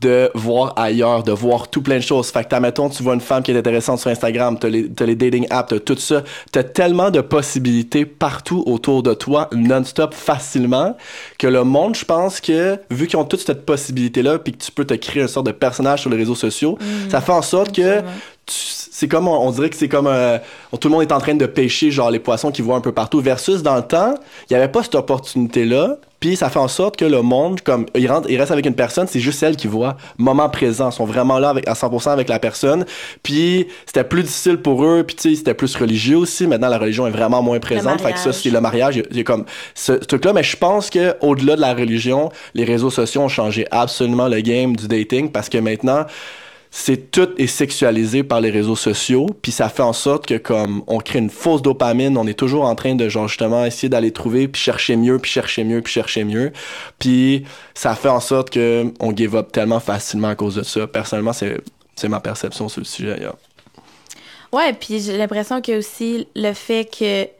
de 0.00 0.30
voir 0.34 0.74
ailleurs, 0.76 1.24
de 1.24 1.32
voir 1.32 1.68
tout 1.68 1.82
plein 1.82 1.96
de 1.96 2.02
choses. 2.02 2.30
Fait 2.30 2.44
que, 2.44 2.48
t'as, 2.48 2.60
mettons, 2.60 2.88
tu 2.88 3.02
vois 3.02 3.14
une 3.14 3.20
femme 3.20 3.42
qui 3.42 3.50
est 3.50 3.56
intéressante 3.58 3.98
sur 3.98 4.10
Instagram, 4.10 4.56
t'as 4.58 4.68
les, 4.68 4.88
t'as 4.88 5.06
les 5.06 5.16
dating 5.16 5.46
apps, 5.50 5.70
t'as 5.70 5.80
tout 5.80 5.96
ça. 5.96 6.22
T'as 6.52 6.62
tellement 6.62 7.10
de 7.10 7.20
possibilités 7.20 8.06
partout 8.06 8.62
autour 8.66 9.02
de 9.02 9.14
toi, 9.14 9.48
non-stop, 9.52 10.14
facilement, 10.14 10.96
que 11.38 11.48
le 11.48 11.64
monde, 11.64 11.96
je 11.96 12.04
pense 12.04 12.40
que, 12.40 12.78
vu 12.90 13.06
qu'ils 13.08 13.18
ont 13.18 13.24
toute 13.24 13.40
cette 13.40 13.66
possibilité-là, 13.66 14.38
puis 14.38 14.52
que 14.52 14.64
tu 14.64 14.70
peux 14.70 14.84
te 14.84 14.94
créer 14.94 15.22
une 15.22 15.28
sorte 15.28 15.46
de 15.46 15.52
personnage 15.52 16.02
sur 16.02 16.10
les 16.10 16.16
réseaux 16.16 16.36
sociaux, 16.36 16.78
ça 17.08 17.20
fait 17.20 17.32
en 17.32 17.42
sorte 17.42 17.74
que 17.74 17.98
Absolument. 17.98 18.12
c'est 18.46 19.08
comme 19.08 19.28
on, 19.28 19.46
on 19.46 19.50
dirait 19.50 19.70
que 19.70 19.76
c'est 19.76 19.88
comme 19.88 20.06
euh, 20.06 20.38
tout 20.80 20.88
le 20.88 20.92
monde 20.94 21.02
est 21.02 21.12
en 21.12 21.18
train 21.18 21.34
de 21.34 21.46
pêcher 21.46 21.90
genre 21.90 22.10
les 22.10 22.18
poissons 22.18 22.50
qu'ils 22.50 22.64
voient 22.64 22.76
un 22.76 22.80
peu 22.80 22.92
partout 22.92 23.20
versus 23.20 23.62
dans 23.62 23.76
le 23.76 23.82
temps 23.82 24.14
il 24.48 24.54
y 24.54 24.56
avait 24.56 24.68
pas 24.68 24.82
cette 24.82 24.94
opportunité 24.94 25.64
là 25.64 25.96
puis 26.20 26.36
ça 26.36 26.50
fait 26.50 26.58
en 26.58 26.68
sorte 26.68 26.96
que 26.96 27.04
le 27.04 27.22
monde 27.22 27.60
comme 27.60 27.86
il 27.94 28.10
rentre 28.10 28.28
il 28.30 28.36
reste 28.38 28.50
avec 28.50 28.66
une 28.66 28.74
personne 28.74 29.06
c'est 29.06 29.20
juste 29.20 29.42
elle 29.42 29.56
qui 29.56 29.66
voit 29.68 29.96
moment 30.18 30.48
présent. 30.48 30.90
Ils 30.90 30.94
sont 30.94 31.04
vraiment 31.04 31.38
là 31.38 31.50
avec 31.50 31.68
à 31.68 31.74
100% 31.74 32.10
avec 32.10 32.28
la 32.28 32.38
personne. 32.38 32.84
Puis 33.22 33.68
c'était 33.86 34.04
plus 34.04 34.22
difficile 34.22 34.56
pour 34.58 34.84
eux 34.84 35.04
puis 35.06 35.14
tu 35.16 35.30
sais 35.30 35.36
c'était 35.36 35.54
plus 35.54 35.74
religieux 35.76 36.16
aussi. 36.16 36.46
Maintenant 36.46 36.68
la 36.68 36.78
religion 36.78 37.06
est 37.06 37.10
vraiment 37.10 37.42
moins 37.42 37.60
présente. 37.60 38.00
Fait 38.00 38.12
que 38.12 38.18
ça 38.18 38.32
c'est 38.32 38.50
le 38.50 38.60
mariage. 38.60 39.00
Il 39.10 39.16
y 39.16 39.20
a- 39.20 39.24
comme 39.24 39.44
ce, 39.74 39.92
ce 39.94 39.98
truc 40.06 40.24
là 40.24 40.32
mais 40.32 40.42
je 40.42 40.56
pense 40.56 40.90
que 40.90 41.14
au-delà 41.20 41.56
de 41.56 41.60
la 41.60 41.74
religion 41.74 42.30
les 42.54 42.64
réseaux 42.64 42.90
sociaux 42.90 43.22
ont 43.22 43.28
changé 43.28 43.66
absolument 43.70 44.28
le 44.28 44.40
game 44.40 44.74
du 44.76 44.88
dating 44.88 45.30
parce 45.30 45.48
que 45.48 45.58
maintenant 45.58 46.04
c'est 46.70 47.10
tout 47.10 47.28
est 47.38 47.46
sexualisé 47.46 48.22
par 48.22 48.40
les 48.40 48.50
réseaux 48.50 48.76
sociaux 48.76 49.26
puis 49.42 49.52
ça 49.52 49.68
fait 49.68 49.82
en 49.82 49.92
sorte 49.92 50.26
que 50.26 50.36
comme 50.36 50.82
on 50.86 50.98
crée 50.98 51.18
une 51.18 51.30
fausse 51.30 51.62
dopamine 51.62 52.16
on 52.18 52.26
est 52.26 52.38
toujours 52.38 52.64
en 52.64 52.74
train 52.74 52.94
de 52.94 53.08
genre 53.08 53.28
justement 53.28 53.64
essayer 53.64 53.88
d'aller 53.88 54.12
trouver 54.12 54.48
puis 54.48 54.60
chercher 54.60 54.96
mieux 54.96 55.18
puis 55.18 55.30
chercher 55.30 55.64
mieux 55.64 55.80
puis 55.80 55.92
chercher 55.92 56.24
mieux 56.24 56.52
puis 56.98 57.44
ça 57.74 57.94
fait 57.94 58.10
en 58.10 58.20
sorte 58.20 58.50
que 58.50 58.92
on 59.00 59.14
give 59.14 59.34
up 59.34 59.52
tellement 59.52 59.80
facilement 59.80 60.28
à 60.28 60.34
cause 60.34 60.56
de 60.56 60.62
ça 60.62 60.86
personnellement 60.86 61.32
c'est 61.32 61.60
c'est 61.96 62.08
ma 62.08 62.20
perception 62.20 62.68
sur 62.68 62.80
le 62.80 62.86
sujet 62.86 63.18
yeah. 63.18 63.34
Ouais, 64.52 64.72
puis 64.72 65.00
j'ai 65.00 65.18
l'impression 65.18 65.60
que 65.60 65.78
aussi 65.78 66.26
le 66.34 66.52
fait 66.52 66.86
que, 66.86 67.24
tu 67.24 67.30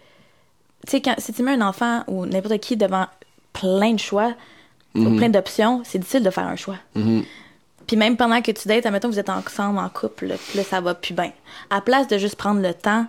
sais, 0.88 1.00
quand 1.00 1.14
si 1.18 1.32
tu 1.32 1.42
mets 1.42 1.52
un 1.52 1.62
enfant 1.62 2.04
ou 2.06 2.26
n'importe 2.26 2.58
qui 2.58 2.76
devant 2.76 3.06
plein 3.52 3.92
de 3.92 4.00
choix 4.00 4.34
ou 4.94 5.16
plein 5.16 5.28
d'options, 5.28 5.82
c'est 5.84 5.98
difficile 5.98 6.24
de 6.24 6.30
faire 6.30 6.46
un 6.46 6.56
choix. 6.56 6.76
Mhm. 6.96 7.22
Puis 7.88 7.96
même 7.96 8.16
pendant 8.16 8.40
que 8.42 8.52
tu 8.52 8.68
dates, 8.68 8.86
admettons, 8.86 9.08
vous 9.08 9.18
êtes 9.18 9.30
ensemble 9.30 9.78
en 9.80 9.88
couple, 9.88 10.36
puis 10.48 10.58
là, 10.58 10.62
ça 10.62 10.80
va 10.80 10.94
plus 10.94 11.14
bien. 11.14 11.32
À 11.70 11.80
place 11.80 12.06
de 12.06 12.18
juste 12.18 12.36
prendre 12.36 12.60
le 12.62 12.72
temps 12.74 13.06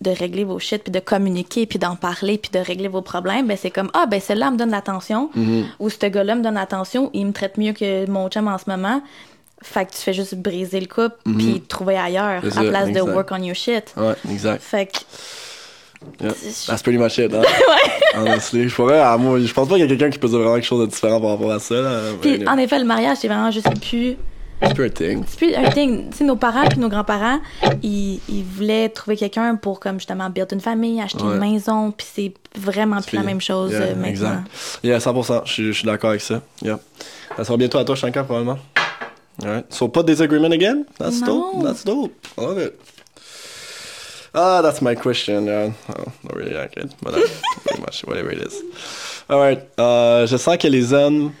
de 0.00 0.10
régler 0.10 0.44
vos 0.44 0.58
shit, 0.60 0.82
puis 0.84 0.92
de 0.92 1.00
communiquer, 1.00 1.66
puis 1.66 1.78
d'en 1.80 1.96
parler, 1.96 2.36
puis 2.38 2.50
de 2.52 2.58
régler 2.60 2.86
vos 2.88 3.02
problèmes, 3.02 3.46
ben 3.48 3.56
c'est 3.60 3.70
comme, 3.70 3.90
ah, 3.94 4.06
ben 4.06 4.20
celle-là 4.20 4.50
me 4.52 4.56
donne 4.56 4.70
l'attention, 4.70 5.30
Mhm. 5.34 5.66
ou 5.80 5.88
ce 5.90 6.06
gars-là 6.06 6.34
me 6.36 6.42
donne 6.42 6.54
l'attention, 6.54 7.10
il 7.14 7.26
me 7.26 7.32
traite 7.32 7.56
mieux 7.58 7.72
que 7.72 8.08
mon 8.08 8.28
chum 8.28 8.46
en 8.46 8.58
ce 8.58 8.68
moment. 8.68 9.02
Fait 9.60 9.86
que 9.86 9.90
tu 9.92 9.98
fais 9.98 10.12
juste 10.12 10.36
briser 10.36 10.78
le 10.78 10.86
couple, 10.86 11.16
puis 11.36 11.60
trouver 11.62 11.96
ailleurs, 11.98 12.44
à 12.44 12.62
place 12.62 12.88
exact. 12.90 12.92
de 12.94 13.00
work 13.00 13.28
on 13.32 13.42
your 13.42 13.56
shit. 13.56 13.92
ouais 13.96 14.14
exact 14.30 14.62
Fait 14.62 14.86
que. 14.86 14.98
Yeah. 16.20 16.32
That's 16.66 16.82
pretty 16.82 16.98
much 16.98 17.18
it, 17.18 17.32
hein? 17.34 17.42
Honestly, 18.14 18.68
je 18.68 18.74
pourrais, 18.74 19.00
ah, 19.00 19.16
moi, 19.18 19.38
je 19.40 19.52
pense 19.52 19.68
pas 19.68 19.74
qu'il 19.74 19.82
y 19.82 19.86
a 19.86 19.88
quelqu'un 19.88 20.10
qui 20.10 20.18
peut 20.18 20.28
dire 20.28 20.38
vraiment 20.38 20.54
quelque 20.54 20.64
chose 20.64 20.80
de 20.86 20.90
différent 20.90 21.20
par 21.20 21.30
rapport 21.30 21.50
à 21.52 21.58
ça, 21.58 21.74
là. 21.74 22.00
Puis, 22.20 22.46
en 22.48 22.56
effet, 22.58 22.78
le 22.78 22.84
mariage, 22.84 23.18
c'est 23.20 23.28
vraiment 23.28 23.50
juste 23.50 23.68
plus 23.80 24.16
C'est 24.62 24.74
plus 24.74 24.86
un 24.86 24.88
thing. 24.90 25.24
C'est 25.26 25.36
plus 25.38 25.54
un 25.54 25.70
thing. 25.70 26.10
Tu 26.10 26.18
sais, 26.18 26.24
nos 26.24 26.36
parents 26.36 26.66
puis 26.68 26.78
nos 26.80 26.88
grands-parents, 26.88 27.40
ils, 27.82 28.20
ils 28.28 28.42
voulaient 28.44 28.88
trouver 28.88 29.16
quelqu'un 29.16 29.56
pour, 29.56 29.78
comme, 29.80 29.98
justement, 29.98 30.30
build 30.30 30.48
une 30.52 30.60
famille, 30.60 31.00
acheter 31.00 31.22
Ouais. 31.22 31.34
une 31.34 31.38
maison, 31.52 31.90
puis 31.92 32.06
c'est 32.12 32.32
vraiment 32.58 33.00
plus 33.00 33.16
la 33.16 33.22
même 33.24 33.40
chose 33.40 33.70
Yeah, 33.72 33.80
euh, 33.82 33.94
maintenant. 33.94 34.08
Exact. 34.08 34.40
Yeah, 34.82 34.98
100%. 34.98 35.42
Je 35.46 35.72
suis- 35.72 35.86
d'accord 35.86 36.10
avec 36.10 36.22
ça. 36.22 36.42
Yeah. 36.62 36.78
Ça 37.36 37.44
sera 37.44 37.56
bientôt 37.56 37.78
à 37.78 37.84
toi, 37.84 37.94
Shankar, 37.94 38.24
probablement. 38.24 38.58
Alright. 39.44 39.66
So, 39.72 39.86
pas 39.88 40.02
de 40.02 40.12
disagreement 40.12 40.50
again? 40.52 40.84
That's 40.98 41.20
No. 41.20 41.26
dope. 41.26 41.64
That's 41.64 41.84
dope. 41.84 42.12
I 42.36 42.40
love 42.40 42.58
it. 42.58 42.74
Ah, 44.34 44.60
that's 44.62 44.80
my 44.82 44.94
question. 44.94 45.46
Yeah. 45.46 45.70
Oh, 45.88 46.04
not 46.24 46.34
really 46.36 46.56
accurate, 46.56 46.90
but 47.02 47.12
that's 47.14 47.30
pretty 47.64 47.80
much 47.80 48.04
whatever 48.06 48.30
it 48.32 48.42
is. 48.46 48.62
Alright. 49.30 49.60
Euh, 49.78 50.26
je 50.26 50.36
sens 50.36 50.56
que 50.58 50.68
les 50.68 50.92
hommes 50.92 51.32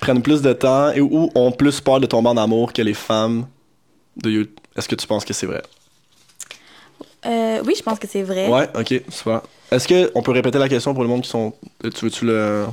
prennent 0.00 0.22
plus 0.22 0.42
de 0.42 0.52
temps 0.52 0.90
et 0.92 1.00
ou 1.00 1.30
ont 1.34 1.52
plus 1.52 1.80
peur 1.80 2.00
de 2.00 2.06
tomber 2.06 2.28
en 2.30 2.36
amour 2.36 2.72
que 2.72 2.82
les 2.82 2.94
femmes. 2.94 3.46
You- 4.24 4.46
Est-ce 4.76 4.88
que 4.88 4.94
tu 4.94 5.06
penses 5.06 5.24
que 5.24 5.32
c'est 5.32 5.46
vrai? 5.46 5.62
Euh, 7.26 7.62
oui, 7.64 7.74
je 7.76 7.82
pense 7.82 7.98
que 7.98 8.06
c'est 8.06 8.22
vrai. 8.22 8.48
Ouais, 8.48 8.68
ok, 8.78 9.02
super. 9.08 9.40
Est-ce 9.70 9.88
qu'on 10.12 10.22
peut 10.22 10.32
répéter 10.32 10.58
la 10.58 10.68
question 10.68 10.92
pour 10.92 11.02
le 11.02 11.08
monde 11.08 11.22
qui 11.22 11.30
sont. 11.30 11.52
Tu 11.82 12.04
veux-tu 12.04 12.26
le. 12.26 12.66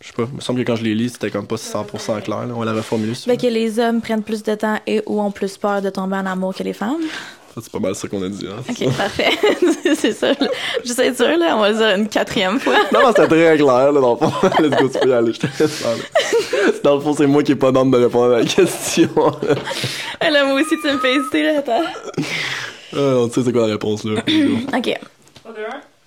Je 0.00 0.06
sais 0.06 0.12
pas, 0.14 0.24
il 0.30 0.36
me 0.36 0.40
semble 0.40 0.60
que 0.60 0.64
quand 0.66 0.76
je 0.76 0.84
l'ai 0.84 0.94
lu, 0.94 1.08
c'était 1.08 1.30
comme 1.30 1.46
pas 1.46 1.56
100% 1.56 2.22
clair. 2.22 2.46
Là. 2.46 2.54
On 2.54 2.60
va 2.60 2.64
la 2.64 2.72
reformuler. 2.72 3.14
si 3.14 3.24
Fait 3.28 3.36
que 3.36 3.48
les 3.48 3.78
hommes 3.80 4.00
prennent 4.00 4.22
plus 4.22 4.42
de 4.42 4.54
temps 4.54 4.78
et 4.86 5.02
ou 5.06 5.20
ont 5.20 5.30
plus 5.32 5.56
peur 5.58 5.82
de 5.82 5.90
tomber 5.90 6.16
en 6.16 6.24
amour 6.26 6.54
que 6.54 6.62
les 6.62 6.72
femmes? 6.72 7.02
C'est 7.62 7.72
pas 7.72 7.78
mal 7.78 7.94
ça 7.94 8.08
qu'on 8.08 8.22
a 8.22 8.28
dit. 8.28 8.46
Hein. 8.46 8.62
Ok, 8.68 8.96
parfait. 8.96 9.30
c'est 9.94 10.12
ça. 10.12 10.32
Je 10.84 10.92
sais 10.92 11.14
sûr, 11.14 11.36
là, 11.36 11.56
on 11.56 11.60
va 11.60 11.70
le 11.70 11.76
dire 11.76 11.88
une 11.96 12.08
quatrième 12.08 12.60
fois. 12.60 12.74
Non, 12.92 13.00
non, 13.02 13.08
c'était 13.08 13.28
très 13.28 13.56
clair, 13.56 13.92
là, 13.92 14.00
dans 14.00 14.12
le 14.12 14.16
fond. 14.18 14.32
Let's 14.62 14.76
go, 14.80 14.88
tu 14.88 14.98
peux 14.98 15.08
y 15.08 15.12
aller, 15.12 15.32
je 15.32 15.40
te 15.40 15.46
laisse 15.46 15.82
parler. 15.82 16.02
Dans 16.84 16.94
le 16.94 17.00
fond, 17.00 17.14
c'est 17.14 17.26
moi 17.26 17.42
qui 17.42 17.52
ai 17.52 17.56
pas 17.56 17.72
d'ordre 17.72 17.90
de 17.90 18.04
répondre 18.04 18.34
à 18.34 18.38
la 18.40 18.44
question. 18.44 19.08
là. 20.20 20.44
Moi 20.44 20.60
aussi, 20.60 20.74
tu 20.82 20.90
me 20.90 20.98
fais 20.98 21.14
hésiter, 21.14 21.42
là, 21.42 21.58
attends. 21.58 21.82
Ah, 22.94 22.98
on 22.98 23.30
sait 23.30 23.42
c'est 23.44 23.52
quoi 23.52 23.62
la 23.66 23.72
réponse, 23.72 24.04
là. 24.04 24.20
Ok. 24.76 24.98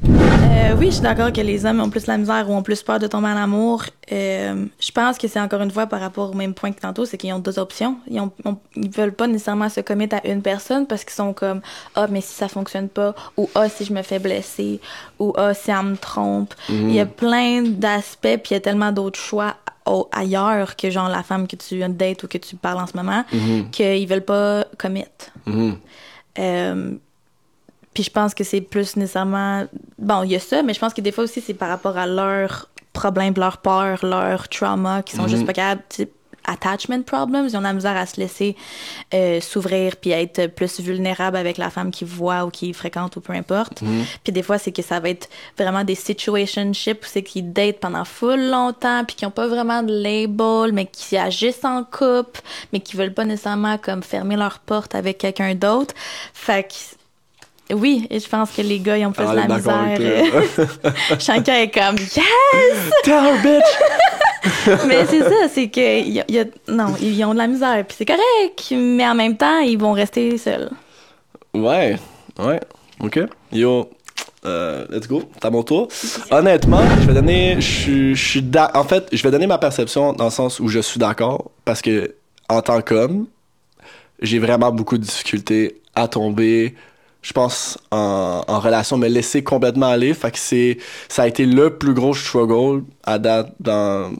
Euh, 0.03 0.75
oui, 0.77 0.87
je 0.87 0.91
suis 0.93 1.01
d'accord 1.01 1.31
que 1.31 1.41
les 1.41 1.65
hommes 1.65 1.79
ont 1.79 1.89
plus 1.89 2.07
la 2.07 2.17
misère 2.17 2.49
ou 2.49 2.53
ont 2.53 2.63
plus 2.63 2.81
peur 2.81 2.97
de 2.99 3.07
tomber 3.07 3.27
en 3.27 3.37
amour. 3.37 3.83
Euh, 4.11 4.65
je 4.79 4.91
pense 4.91 5.17
que 5.17 5.27
c'est 5.27 5.39
encore 5.39 5.61
une 5.61 5.71
fois 5.71 5.85
par 5.85 5.99
rapport 5.99 6.31
au 6.31 6.33
même 6.33 6.53
point 6.53 6.71
que 6.71 6.79
tantôt, 6.81 7.05
c'est 7.05 7.17
qu'ils 7.17 7.33
ont 7.33 7.39
deux 7.39 7.59
options. 7.59 7.97
Ils, 8.09 8.19
ont, 8.19 8.31
ils 8.75 8.89
veulent 8.89 9.13
pas 9.13 9.27
nécessairement 9.27 9.69
se 9.69 9.81
commettre 9.81 10.15
à 10.17 10.27
une 10.27 10.41
personne 10.41 10.87
parce 10.87 11.03
qu'ils 11.03 11.13
sont 11.13 11.33
comme 11.33 11.61
ah 11.95 12.07
mais 12.09 12.21
si 12.21 12.33
ça 12.33 12.47
fonctionne 12.47 12.89
pas 12.89 13.13
ou 13.37 13.49
ah 13.55 13.69
si 13.69 13.85
je 13.85 13.93
me 13.93 14.01
fais 14.01 14.19
blesser 14.19 14.79
ou 15.19 15.33
ah 15.37 15.53
si 15.53 15.71
elle 15.71 15.83
me 15.85 15.97
trompe. 15.97 16.53
Il 16.69 16.91
y 16.93 16.99
a 16.99 17.05
plein 17.05 17.61
d'aspects 17.63 18.21
puis 18.37 18.51
il 18.51 18.53
y 18.53 18.57
a 18.57 18.61
tellement 18.61 18.91
d'autres 18.91 19.19
choix 19.19 19.55
au- 19.85 20.09
ailleurs 20.11 20.75
que 20.75 20.89
genre 20.89 21.09
la 21.09 21.23
femme 21.23 21.47
que 21.47 21.55
tu 21.55 21.79
dates 21.89 22.23
ou 22.23 22.27
que 22.27 22.37
tu 22.37 22.55
parles 22.55 22.79
en 22.79 22.87
ce 22.87 22.97
moment 22.97 23.23
qu'ils 23.71 24.07
veulent 24.07 24.25
pas 24.25 24.65
commit. 24.77 25.05
Mhm. 25.45 25.75
Euh, 26.39 26.91
puis 27.93 28.03
je 28.03 28.09
pense 28.09 28.33
que 28.33 28.43
c'est 28.43 28.61
plus 28.61 28.95
nécessairement. 28.95 29.65
Bon, 29.97 30.23
il 30.23 30.31
y 30.31 30.35
a 30.35 30.39
ça, 30.39 30.63
mais 30.63 30.73
je 30.73 30.79
pense 30.79 30.93
que 30.93 31.01
des 31.01 31.11
fois 31.11 31.25
aussi, 31.25 31.41
c'est 31.41 31.53
par 31.53 31.69
rapport 31.69 31.97
à 31.97 32.07
leurs 32.07 32.69
problèmes, 32.93 33.33
leurs 33.37 33.57
peurs, 33.57 34.05
leurs 34.05 34.47
traumas, 34.47 35.01
qui 35.01 35.15
sont 35.15 35.27
juste 35.27 35.45
pas 35.45 35.53
capables. 35.53 35.83
sais, 35.89 36.09
Attachment 36.43 37.03
problems, 37.03 37.45
ils 37.45 37.55
ont 37.55 37.61
la 37.61 37.71
misère 37.71 37.95
à 37.95 38.07
se 38.07 38.19
laisser 38.19 38.55
euh, 39.13 39.39
s'ouvrir 39.39 39.95
puis 39.97 40.09
être 40.09 40.47
plus 40.47 40.79
vulnérable 40.79 41.37
avec 41.37 41.59
la 41.59 41.69
femme 41.69 41.91
qu'ils 41.91 42.07
voient 42.07 42.45
ou 42.45 42.49
qu'ils 42.49 42.73
fréquentent 42.73 43.15
ou 43.15 43.21
peu 43.21 43.33
importe. 43.33 43.83
Puis 44.23 44.33
des 44.33 44.41
fois, 44.41 44.57
c'est 44.57 44.71
que 44.71 44.81
ça 44.81 44.99
va 44.99 45.09
être 45.09 45.29
vraiment 45.55 45.83
des 45.83 45.93
situationships 45.93 47.03
où 47.03 47.05
c'est 47.05 47.21
qu'ils 47.21 47.53
datent 47.53 47.79
pendant 47.79 48.05
full 48.05 48.49
longtemps 48.49 49.03
puis 49.05 49.15
qui 49.17 49.25
ont 49.27 49.31
pas 49.31 49.47
vraiment 49.47 49.83
de 49.83 49.93
label, 49.93 50.73
mais 50.73 50.87
qui 50.87 51.15
agissent 51.15 51.63
en 51.63 51.83
couple, 51.83 52.41
mais 52.73 52.79
qui 52.79 52.97
veulent 52.97 53.13
pas 53.13 53.25
nécessairement 53.25 53.77
comme 53.77 54.01
fermer 54.01 54.35
leur 54.35 54.57
porte 54.59 54.95
avec 54.95 55.19
quelqu'un 55.19 55.53
d'autre. 55.53 55.93
Fait 56.33 56.63
que 56.63 56.73
oui, 57.73 58.07
et 58.09 58.19
je 58.19 58.27
pense 58.27 58.51
que 58.51 58.61
les 58.61 58.79
gars, 58.79 58.97
ils 58.97 59.05
ont 59.05 59.11
plus 59.11 59.25
Ah, 59.27 59.31
de 59.35 59.47
la 59.49 59.55
misère. 59.57 60.43
Chacun 61.19 61.53
est 61.55 61.69
comme 61.73 61.95
yes! 61.97 62.15
Tell 63.03 63.41
bitch! 63.43 63.65
Mais 64.87 65.05
c'est 65.05 65.21
ça, 65.21 65.47
c'est 65.53 65.69
que 65.69 65.99
il 66.01 66.13
y 66.13 66.19
a- 66.19 66.25
il 66.27 66.35
y 66.35 66.39
a- 66.39 66.45
non, 66.67 66.95
ils 67.01 67.23
ont 67.25 67.33
de 67.33 67.37
la 67.37 67.47
misère, 67.47 67.83
puis 67.87 67.95
c'est 67.97 68.05
correct, 68.05 68.73
mais 68.75 69.07
en 69.07 69.13
même 69.13 69.37
temps, 69.37 69.59
ils 69.59 69.77
vont 69.77 69.91
rester 69.91 70.35
seuls. 70.39 70.69
Ouais, 71.53 71.97
ouais, 72.39 72.59
ok. 72.99 73.19
Yo, 73.51 73.89
euh, 74.45 74.85
let's 74.89 75.07
go, 75.07 75.23
c'est 75.33 75.45
à 75.45 75.51
mon 75.51 75.61
tour. 75.61 75.89
Honnêtement, 76.31 76.81
je 77.01 77.05
vais 77.07 77.13
donner, 77.13 77.55
je 77.57 77.61
suis- 77.61 78.15
je 78.15 78.29
suis 78.29 78.41
d'a- 78.41 78.71
en 78.73 78.83
fait, 78.83 79.07
je 79.11 79.21
vais 79.21 79.29
donner 79.29 79.45
ma 79.47 79.59
perception 79.59 80.13
dans 80.13 80.25
le 80.25 80.31
sens 80.31 80.59
où 80.59 80.67
je 80.67 80.79
suis 80.79 80.99
d'accord, 80.99 81.51
parce 81.63 81.81
que 81.83 82.15
en 82.49 82.61
tant 82.63 82.81
qu'homme, 82.81 83.27
j'ai 84.23 84.39
vraiment 84.39 84.71
beaucoup 84.71 84.97
de 84.97 85.03
difficultés 85.03 85.81
à 85.93 86.07
tomber, 86.07 86.73
je 87.21 87.33
pense, 87.33 87.77
en, 87.91 88.41
relation, 88.59 88.97
me 88.97 89.07
laisser 89.07 89.43
complètement 89.43 89.87
aller. 89.87 90.13
Fait 90.13 90.35
c'est, 90.35 90.77
ça 91.07 91.23
a 91.23 91.27
été 91.27 91.45
le 91.45 91.77
plus 91.77 91.93
gros 91.93 92.13
struggle 92.13 92.83
à 93.03 93.19
date 93.19 93.53
dans, 93.59 94.11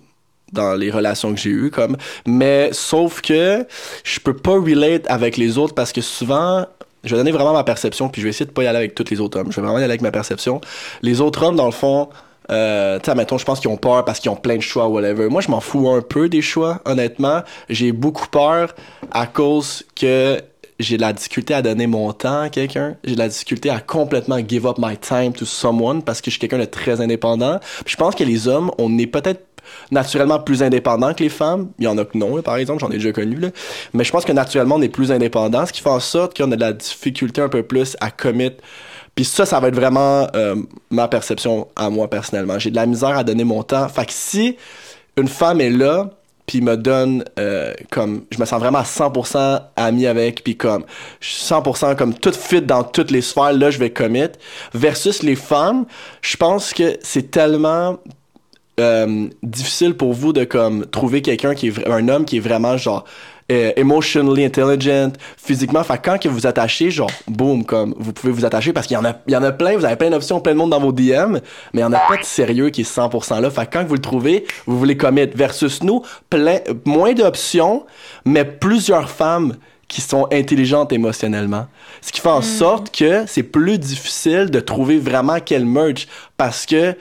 dans 0.54 0.74
les 0.76 0.92
relations 0.92 1.34
que 1.34 1.40
j'ai 1.40 1.50
eues, 1.50 1.72
comme. 1.72 1.98
Mais, 2.26 2.70
sauf 2.74 3.22
que, 3.22 3.66
je 4.04 4.20
peux 4.20 4.36
pas 4.36 4.54
relate 4.54 5.10
avec 5.10 5.38
les 5.38 5.58
autres 5.58 5.74
parce 5.74 5.92
que 5.92 6.02
souvent, 6.02 6.66
je 7.04 7.16
vais 7.16 7.18
donner 7.18 7.32
vraiment 7.32 7.54
ma 7.54 7.64
perception, 7.64 8.10
puis 8.10 8.22
je 8.22 8.28
vais 8.28 8.30
essayer 8.30 8.46
de 8.46 8.52
pas 8.52 8.64
y 8.64 8.68
aller 8.68 8.78
avec 8.78 8.94
tous 8.94 9.10
les 9.10 9.20
autres 9.20 9.40
hommes. 9.40 9.52
Je 9.52 9.56
vais 9.56 9.62
vraiment 9.64 9.80
y 9.80 9.84
aller 9.84 9.92
avec 9.92 10.02
ma 10.02 10.12
perception. 10.12 10.62
Les 11.02 11.22
autres 11.22 11.44
hommes, 11.44 11.56
dans 11.56 11.66
le 11.66 11.72
fond, 11.72 12.10
euh, 12.52 13.00
tu 13.00 13.12
mettons, 13.16 13.38
je 13.38 13.46
pense 13.46 13.60
qu'ils 13.60 13.70
ont 13.70 13.78
peur 13.78 14.04
parce 14.06 14.20
qu'ils 14.20 14.30
ont 14.30 14.36
plein 14.36 14.58
de 14.58 14.62
choix, 14.62 14.88
whatever. 14.88 15.30
Moi, 15.30 15.42
je 15.42 15.50
m'en 15.50 15.62
fous 15.62 15.90
un 15.90 16.02
peu 16.02 16.30
des 16.30 16.42
choix, 16.42 16.82
honnêtement. 16.86 17.42
J'ai 17.70 17.92
beaucoup 17.92 18.28
peur 18.28 18.76
à 19.12 19.26
cause 19.26 19.84
que 19.96 20.42
j'ai 20.82 20.98
de 20.98 21.02
la 21.02 21.14
difficulté 21.14 21.54
à 21.54 21.62
donner 21.62 21.88
mon 21.88 22.12
temps 22.14 22.42
à 22.42 22.50
quelqu'un. 22.50 22.96
J'ai 23.04 23.14
de 23.14 23.20
la 23.20 23.28
difficulté 23.28 23.70
à 23.70 23.80
complètement 23.80 24.40
give 24.46 24.66
up 24.66 24.78
my 24.78 24.98
time 24.98 25.34
to 25.34 25.46
someone 25.46 26.04
parce 26.04 26.22
que 26.22 26.32
je 26.32 26.32
suis 26.32 26.40
quelqu'un 26.40 26.60
de 26.60 26.66
très 26.66 27.02
indépendant. 27.02 27.60
Puis 27.86 27.94
je 27.94 27.98
pense 27.98 28.16
que 28.16 28.24
les 28.24 28.48
hommes, 28.48 28.72
on 28.78 28.98
est 28.98 29.08
peut-être 29.08 29.46
naturellement 29.92 30.40
plus 30.40 30.64
indépendants 30.64 31.14
que 31.14 31.24
les 31.24 31.30
femmes. 31.30 31.70
Il 31.80 31.86
y 31.86 31.88
en 31.88 31.98
a 31.98 32.06
que 32.06 32.18
non, 32.18 32.42
par 32.42 32.58
exemple, 32.58 32.80
j'en 32.82 32.90
ai 32.90 32.98
déjà 32.98 33.12
connu. 33.12 33.36
Là. 33.38 33.50
Mais 33.94 34.04
je 34.04 34.12
pense 34.12 34.26
que 34.26 34.32
naturellement, 34.32 34.76
on 34.76 34.82
est 34.82 34.90
plus 34.90 35.12
indépendants, 35.12 35.66
ce 35.66 35.74
qui 35.74 35.82
fait 35.82 35.90
en 35.90 36.00
sorte 36.00 36.38
qu'on 36.38 36.52
a 36.52 36.56
de 36.56 36.62
la 36.62 36.74
difficulté 36.74 37.42
un 37.42 37.50
peu 37.50 37.64
plus 37.64 37.96
à 38.00 38.12
commit. 38.12 38.52
Puis 39.16 39.26
ça, 39.26 39.46
ça 39.46 39.60
va 39.60 39.68
être 39.68 39.76
vraiment 39.76 40.28
euh, 40.36 40.56
ma 40.90 41.08
perception 41.08 41.68
à 41.76 41.90
moi 41.90 42.10
personnellement. 42.10 42.60
J'ai 42.60 42.72
de 42.72 42.76
la 42.76 42.86
misère 42.86 43.18
à 43.18 43.24
donner 43.24 43.44
mon 43.44 43.64
temps. 43.64 43.88
Fait 43.90 44.06
que 44.06 44.14
si 44.14 44.58
une 45.18 45.28
femme 45.28 45.60
est 45.60 45.70
là, 45.70 46.10
puis 46.52 46.60
me 46.60 46.76
donne 46.76 47.24
euh, 47.40 47.74
comme 47.92 48.26
je 48.30 48.38
me 48.38 48.44
sens 48.44 48.60
vraiment 48.60 48.80
à 48.80 48.84
100% 48.84 49.62
ami 49.78 50.06
avec 50.06 50.44
puis 50.44 50.58
comme 50.58 50.84
je 51.22 51.30
suis 51.30 51.46
100% 51.46 51.96
comme 51.96 52.14
tout 52.14 52.34
fit 52.34 52.62
dans 52.62 52.84
toutes 52.84 53.10
les 53.10 53.22
sphères 53.22 53.54
là 53.54 53.72
je 53.72 53.80
vais 53.80 53.90
commit 53.90 54.28
versus 54.74 55.24
les 55.24 55.38
femmes 55.38 55.86
je 56.22 56.36
pense 56.36 56.74
que 56.74 56.98
c'est 57.04 57.32
tellement 57.32 58.00
euh, 58.80 59.28
difficile 59.44 59.96
pour 59.96 60.14
vous 60.14 60.34
de 60.34 60.44
comme 60.44 60.86
trouver 60.86 61.22
quelqu'un 61.22 61.56
qui 61.56 61.68
est 61.68 61.88
un 61.88 62.08
homme 62.08 62.26
qui 62.26 62.38
est 62.38 62.42
vraiment 62.42 62.78
genre 62.78 63.04
euh, 63.52 63.74
emotionally 63.76 64.46
intelligent 64.46 65.12
physiquement. 65.36 65.84
Fait 65.84 65.98
que 65.98 66.10
quand 66.10 66.18
que 66.18 66.30
vous 66.30 66.48
attachez 66.48 66.90
genre 66.90 67.12
boum 67.28 67.66
comme 67.66 67.94
vous 67.98 68.14
pouvez 68.14 68.32
vous 68.32 68.46
attacher 68.46 68.72
parce 68.72 68.88
qu'il 68.88 68.96
y 68.96 68.98
en 68.98 69.04
a 69.04 69.14
il 69.28 69.34
y 69.34 69.36
en 69.36 69.44
a 69.44 69.52
plein 69.52 69.76
vous 69.76 69.84
avez 69.84 69.98
plein 69.98 70.10
d'options 70.10 70.40
plein 70.40 70.54
de 70.54 70.58
monde 70.58 70.70
dans 70.70 70.80
vos 70.80 70.94
DM 70.94 71.34
mais 71.34 71.42
il 71.74 71.80
y 71.82 71.84
en 71.84 71.92
a 71.92 72.00
pas 72.00 72.18
de 72.18 72.24
sérieux 72.24 72.70
qui 72.70 72.82
est 72.82 72.96
100% 72.96 73.42
là. 73.42 73.50
Fait 73.50 73.66
que 73.66 73.74
quand 73.74 73.86
vous 73.86 73.96
le 73.96 74.02
trouvez 74.02 74.46
vous 74.68 74.80
voulez 74.80 74.96
commit 74.96 75.28
versus 75.36 75.84
nous 75.84 76.04
plein 76.30 76.60
moins 76.86 77.14
d'options 77.14 77.86
mais 78.26 78.46
plusieurs 78.46 79.10
femmes 79.10 79.56
qui 79.92 80.00
sont 80.00 80.26
intelligentes 80.32 80.94
émotionnellement. 80.94 81.68
Ce 82.00 82.14
qui 82.14 82.22
fait 82.22 82.30
en 82.30 82.42
sorte 82.42 82.96
que 82.96 83.26
c'est 83.28 83.44
plus 83.44 83.78
difficile 83.78 84.50
de 84.50 84.62
trouver 84.62 84.98
vraiment 84.98 85.40
quel 85.44 85.66
merge 85.66 86.08
parce 86.38 86.66
que 86.66 86.96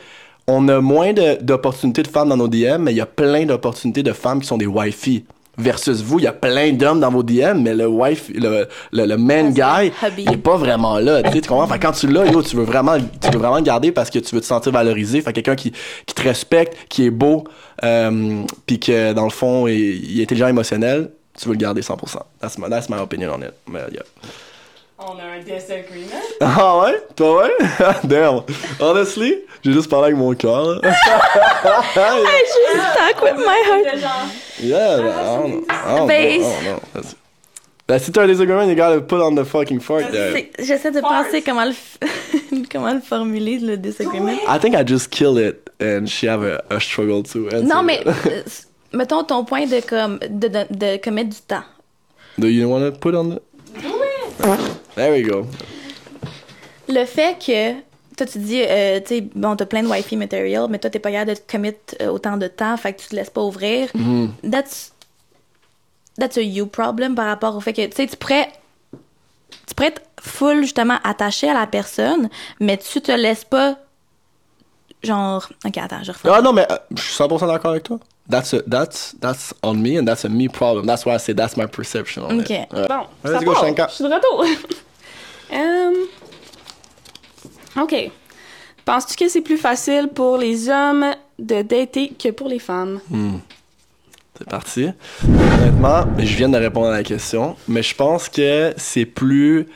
on 0.46 0.68
a 0.68 0.80
moins 0.80 1.12
d'opportunités 1.12 2.02
de, 2.02 2.08
femmes 2.08 2.28
dans 2.28 2.36
nos 2.36 2.48
DM, 2.48 2.78
mais 2.78 2.92
il 2.92 2.96
y 2.96 3.00
a 3.00 3.06
plein 3.06 3.44
d'opportunités 3.46 4.02
de 4.02 4.12
femmes 4.12 4.40
qui 4.40 4.46
sont 4.46 4.58
des 4.58 4.66
wifey. 4.66 5.24
Versus 5.58 6.00
vous, 6.00 6.18
il 6.18 6.22
y 6.22 6.26
a 6.26 6.32
plein 6.32 6.72
d'hommes 6.72 7.00
dans 7.00 7.10
vos 7.10 7.22
DM, 7.22 7.60
mais 7.62 7.74
le 7.74 7.86
wife, 7.86 8.30
le, 8.34 8.66
le, 8.92 9.04
le 9.04 9.16
man 9.18 9.52
guy, 9.52 9.92
il 10.16 10.32
est 10.32 10.36
pas 10.36 10.56
vraiment 10.56 10.98
là. 10.98 11.22
Tu 11.22 11.40
comprends? 11.42 11.66
Fait 11.66 11.78
quand 11.78 11.92
tu 11.92 12.06
l'as, 12.06 12.24
yo, 12.24 12.42
tu 12.42 12.56
veux 12.56 12.64
vraiment, 12.64 12.96
tu 12.96 13.30
veux 13.30 13.38
vraiment 13.38 13.56
le 13.56 13.62
garder 13.62 13.92
parce 13.92 14.08
que 14.08 14.20
tu 14.20 14.34
veux 14.34 14.40
te 14.40 14.46
sentir 14.46 14.72
valorisé. 14.72 15.20
Fait 15.20 15.32
quelqu'un 15.32 15.56
qui, 15.56 15.72
qui 16.06 16.14
te 16.14 16.22
respecte, 16.22 16.76
qui 16.88 17.04
est 17.04 17.10
beau, 17.10 17.44
euh, 17.84 18.42
puis 18.64 18.78
que 18.78 19.12
dans 19.12 19.24
le 19.24 19.30
fond, 19.30 19.66
il, 19.66 19.74
il 19.74 20.20
est 20.20 20.22
intelligent 20.22 20.48
émotionnel, 20.48 21.10
tu 21.38 21.48
veux 21.48 21.54
le 21.54 21.58
garder 21.58 21.82
100%. 21.82 21.96
That's 22.40 22.56
my, 22.56 22.70
that's 22.70 22.88
my 22.88 22.98
opinion 22.98 23.32
on 23.34 23.42
it. 23.42 23.52
Mais, 23.66 23.80
yeah. 23.92 24.02
On 25.02 25.18
a 25.18 25.24
un 25.24 25.38
disagreement. 25.40 26.20
Ah 26.40 26.80
ouais? 26.82 27.00
Toi 27.16 27.44
ouais? 27.44 27.66
Damn. 28.04 28.42
Honestly, 28.80 29.34
j'ai 29.62 29.72
juste 29.72 29.88
parlé 29.88 30.06
avec 30.08 30.16
mon 30.18 30.34
cœur. 30.34 30.66
là. 30.66 30.80
I 30.84 32.44
just 32.74 32.96
talk 32.96 33.22
with 33.22 33.36
my 33.36 33.62
heart? 33.66 33.86
Yeah, 34.60 34.96
but 34.98 35.06
I 35.06 35.24
don't 35.24 35.50
know. 35.50 35.64
I 35.68 35.96
don't 35.96 35.96
know. 35.96 36.04
I 36.04 36.08
Base. 36.08 36.42
don't 36.42 36.64
know. 36.64 36.80
That's- 36.94 37.14
Ben, 37.88 37.98
si 37.98 38.12
t'as 38.12 38.22
un 38.22 38.28
disagreement, 38.28 38.68
you 38.68 38.76
gotta 38.76 39.00
put 39.00 39.20
on 39.20 39.34
the 39.34 39.44
fucking 39.44 39.80
fart 39.80 40.12
there. 40.12 40.32
J'essaie 40.60 40.92
de 40.92 41.00
Fart. 41.00 41.24
penser 41.24 41.42
comment 41.42 41.64
le, 41.64 41.72
f- 41.72 41.98
comment 42.70 42.92
le 42.94 43.00
formuler, 43.00 43.58
le 43.58 43.76
disagreement. 43.76 44.30
I 44.48 44.58
think 44.60 44.76
I 44.76 44.84
just 44.86 45.10
killed 45.10 45.38
it 45.38 45.68
and 45.80 46.06
she 46.06 46.26
have 46.28 46.44
a, 46.44 46.62
a 46.70 46.78
struggle 46.78 47.24
too. 47.24 47.48
Non, 47.64 47.82
mais 47.82 48.00
euh, 48.06 48.42
mettons 48.92 49.24
ton 49.24 49.44
point 49.44 49.66
de 49.66 49.80
comme 49.80 50.20
de, 50.20 50.46
de, 50.46 50.66
de 50.70 50.96
commettre 51.02 51.30
du 51.30 51.40
temps. 51.48 51.64
Do 52.38 52.46
you 52.46 52.68
want 52.70 52.80
to 52.92 52.92
put 52.96 53.12
on 53.16 53.30
the... 53.30 53.40
There 54.96 55.12
we 55.12 55.22
go. 55.22 55.46
Le 56.88 57.04
fait 57.04 57.38
que 57.44 57.72
toi 58.16 58.26
tu 58.26 58.38
dis 58.38 58.62
euh, 58.62 59.00
tu 59.00 59.06
sais 59.06 59.20
bon 59.34 59.56
t'as 59.56 59.64
plein 59.66 59.82
de 59.82 59.88
wifi 59.88 60.16
material 60.16 60.66
mais 60.68 60.78
toi 60.78 60.90
t'es 60.90 60.98
pas 60.98 61.10
capable 61.10 61.30
de 61.30 61.36
te 61.40 61.50
commit 61.50 61.72
euh, 62.02 62.08
autant 62.08 62.36
de 62.36 62.48
temps 62.48 62.76
fait 62.76 62.92
que 62.92 63.00
tu 63.00 63.08
te 63.08 63.14
laisses 63.16 63.30
pas 63.30 63.40
ouvrir 63.40 63.88
that's 64.42 64.92
that's 66.18 66.36
a 66.36 66.42
you 66.42 66.66
problem 66.66 67.14
par 67.14 67.26
rapport 67.26 67.56
au 67.56 67.60
fait 67.60 67.72
que 67.72 67.86
tu 67.86 67.96
sais 67.96 68.06
tu 68.06 68.16
pourrais 68.16 68.48
tu 69.66 69.74
pourrais 69.74 69.88
être 69.88 70.02
full 70.20 70.62
justement 70.62 70.98
attaché 71.04 71.48
à 71.48 71.54
la 71.54 71.66
personne 71.66 72.28
mais 72.58 72.76
tu 72.76 73.00
te 73.00 73.12
laisses 73.12 73.44
pas 73.44 73.76
genre 75.02 75.48
ok 75.64 75.78
attends 75.78 76.02
je 76.02 76.12
refais 76.12 76.28
Ah 76.30 76.42
non, 76.42 76.52
mais 76.52 76.66
euh, 76.70 76.76
je 76.94 77.02
suis 77.02 77.14
100% 77.14 77.46
d'accord 77.46 77.70
avec 77.70 77.84
toi. 77.84 77.98
That's, 78.30 78.52
a, 78.54 78.62
that's, 78.66 79.12
that's 79.20 79.52
on 79.62 79.82
me 79.82 79.96
and 79.98 80.06
that's 80.06 80.24
a 80.24 80.28
me 80.28 80.48
problem. 80.48 80.86
That's 80.86 81.04
why 81.04 81.14
I 81.14 81.18
say 81.18 81.32
that's 81.34 81.56
my 81.56 81.66
perception 81.66 82.22
on 82.22 82.40
Ok. 82.40 82.50
it. 82.50 82.68
Bon, 82.70 83.06
Let's 83.24 83.38
ça 83.40 83.44
go, 83.44 83.52
part. 83.52 83.64
Shanka. 83.66 83.88
Je 83.88 83.94
suis 83.94 84.04
de 84.04 84.10
retour. 84.14 84.44
Hum, 85.52 85.94
OK. 87.76 88.10
Penses-tu 88.84 89.16
que 89.16 89.28
c'est 89.28 89.40
plus 89.40 89.58
facile 89.58 90.08
pour 90.14 90.38
les 90.38 90.68
hommes 90.68 91.06
de 91.40 91.62
dater 91.62 92.10
que 92.16 92.30
pour 92.30 92.46
les 92.48 92.60
femmes? 92.60 93.00
C'est 94.38 94.48
parti. 94.48 94.88
Honnêtement, 95.24 96.04
je 96.18 96.36
viens 96.36 96.48
de 96.48 96.56
répondre 96.56 96.86
à 96.88 96.92
la 96.92 97.02
question, 97.02 97.56
mais 97.66 97.82
je 97.82 97.94
pense 97.96 98.28
que 98.28 98.72
c'est 98.76 99.06
plus. 99.06 99.66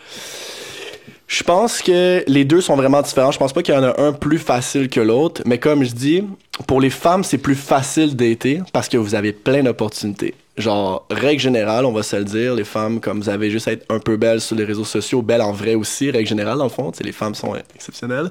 Je 1.35 1.42
pense 1.42 1.83
que 1.83 2.23
les 2.29 2.44
deux 2.44 2.61
sont 2.61 2.77
vraiment 2.77 3.03
différents. 3.03 3.33
Je 3.33 3.38
pense 3.38 3.53
pas 3.53 3.64
qu'il 3.64 3.75
y 3.75 3.77
en 3.77 3.83
a 3.83 4.01
un 4.01 4.12
plus 4.12 4.38
facile 4.38 4.88
que 4.88 5.01
l'autre, 5.01 5.42
mais 5.44 5.59
comme 5.59 5.83
je 5.83 5.92
dis, 5.92 6.23
pour 6.68 6.81
les 6.81 6.90
femmes, 6.90 7.25
c'est 7.25 7.38
plus 7.38 7.57
facile 7.57 8.14
d'été 8.14 8.62
parce 8.73 8.88
que 8.88 8.97
vous 8.97 9.16
avez 9.16 9.33
plein 9.33 9.64
d'opportunités. 9.64 10.35
Genre, 10.56 11.04
règle 11.10 11.40
générale, 11.40 11.84
on 11.84 11.92
va 11.92 12.04
se 12.04 12.14
le 12.14 12.24
dire, 12.24 12.54
les 12.54 12.62
femmes, 12.62 13.00
comme 13.00 13.20
vous 13.20 13.28
avez 13.28 13.50
juste 13.50 13.66
à 13.66 13.72
être 13.72 13.84
un 13.88 13.98
peu 13.98 14.16
belles 14.16 14.40
sur 14.40 14.54
les 14.54 14.64
réseaux 14.64 14.84
sociaux, 14.84 15.20
belles 15.20 15.42
en 15.42 15.50
vrai 15.50 15.74
aussi, 15.74 16.12
règle 16.12 16.28
générale, 16.28 16.58
dans 16.58 16.64
le 16.64 16.70
fond, 16.70 16.92
les 17.02 17.10
femmes 17.12 17.34
sont 17.34 17.54
exceptionnelles. 17.74 18.30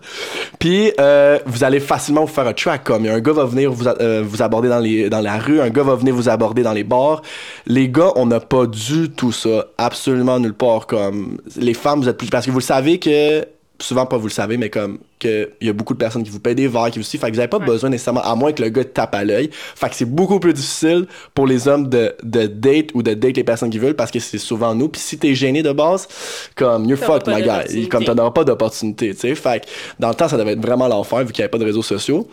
Puis, 0.57 0.93
euh, 1.01 1.37
vous 1.45 1.65
allez 1.65 1.81
facilement 1.81 2.21
vous 2.21 2.33
faire 2.33 2.47
un 2.47 2.53
track, 2.53 2.85
comme 2.85 3.05
un 3.05 3.19
gars 3.19 3.33
va 3.33 3.43
venir 3.43 3.73
vous, 3.73 3.87
euh, 3.87 4.23
vous 4.25 4.41
aborder 4.41 4.69
dans, 4.69 4.79
les, 4.79 5.09
dans 5.09 5.19
la 5.19 5.37
rue, 5.37 5.59
un 5.59 5.69
gars 5.69 5.83
va 5.83 5.95
venir 5.95 6.15
vous 6.15 6.29
aborder 6.29 6.63
dans 6.63 6.71
les 6.71 6.85
bars. 6.85 7.21
Les 7.67 7.89
gars, 7.89 8.11
on 8.15 8.25
n'a 8.25 8.39
pas 8.39 8.67
du 8.67 9.09
tout 9.09 9.33
ça, 9.33 9.65
absolument 9.77 10.39
nulle 10.39 10.53
part. 10.53 10.87
Comme, 10.87 11.39
les 11.57 11.73
femmes, 11.73 12.01
vous 12.01 12.07
êtes 12.07 12.17
plus. 12.17 12.29
Parce 12.29 12.45
que 12.45 12.51
vous 12.51 12.59
le 12.59 12.63
savez 12.63 12.99
que 12.99 13.45
souvent 13.79 14.05
pas 14.05 14.17
vous 14.17 14.27
le 14.27 14.31
savez, 14.31 14.57
mais 14.57 14.69
comme 14.69 14.99
que 15.19 15.51
il 15.59 15.67
y 15.67 15.69
a 15.69 15.73
beaucoup 15.73 15.93
de 15.93 15.99
personnes 15.99 16.23
qui 16.23 16.29
vous 16.29 16.39
payent 16.39 16.55
des 16.55 16.67
verres, 16.67 16.91
qui 16.91 16.99
vous 16.99 17.05
suivent, 17.05 17.19
fait 17.21 17.27
que 17.29 17.33
vous 17.33 17.39
avez 17.39 17.47
pas 17.49 17.57
Ouais. 17.57 17.65
besoin 17.65 17.89
nécessairement, 17.89 18.21
à 18.21 18.35
moins 18.35 18.51
que 18.51 18.61
le 18.61 18.69
gars 18.69 18.83
tape 18.85 19.13
à 19.15 19.23
l'œil. 19.23 19.49
Fait 19.51 19.89
que 19.89 19.95
c'est 19.95 20.05
beaucoup 20.05 20.39
plus 20.39 20.53
difficile 20.53 21.07
pour 21.33 21.47
les 21.47 21.67
hommes 21.67 21.89
de, 21.89 22.15
de 22.23 22.45
date 22.47 22.89
ou 22.93 23.03
de 23.03 23.13
date 23.13 23.35
les 23.35 23.43
personnes 23.43 23.69
qui 23.69 23.79
veulent 23.79 23.95
parce 23.95 24.11
que 24.11 24.19
c'est 24.19 24.37
souvent 24.37 24.73
nous. 24.75 24.87
Puis 24.89 25.01
si 25.01 25.17
t'es 25.17 25.33
gêné 25.35 25.63
de 25.63 25.71
base, 25.71 26.07
comme 26.55 26.85
you're 26.85 26.97
fucked, 26.99 27.27
my 27.27 27.41
guy. 27.41 27.89
Comme 27.89 28.05
t'en 28.05 28.17
auras 28.17 28.31
pas 28.31 28.43
d'opportunité, 28.43 29.13
tu 29.13 29.19
sais. 29.19 29.35
Fait 29.35 29.61
que 29.61 29.65
dans 29.99 30.09
le 30.09 30.15
temps, 30.15 30.27
ça 30.27 30.37
devait 30.37 30.53
être 30.53 30.61
vraiment 30.61 30.87
l'enfer 30.87 31.19
vu 31.19 31.27
qu'il 31.33 31.39
y 31.39 31.41
avait 31.43 31.51
pas 31.51 31.57
de 31.57 31.65
réseaux 31.65 31.83
sociaux. 31.83 32.27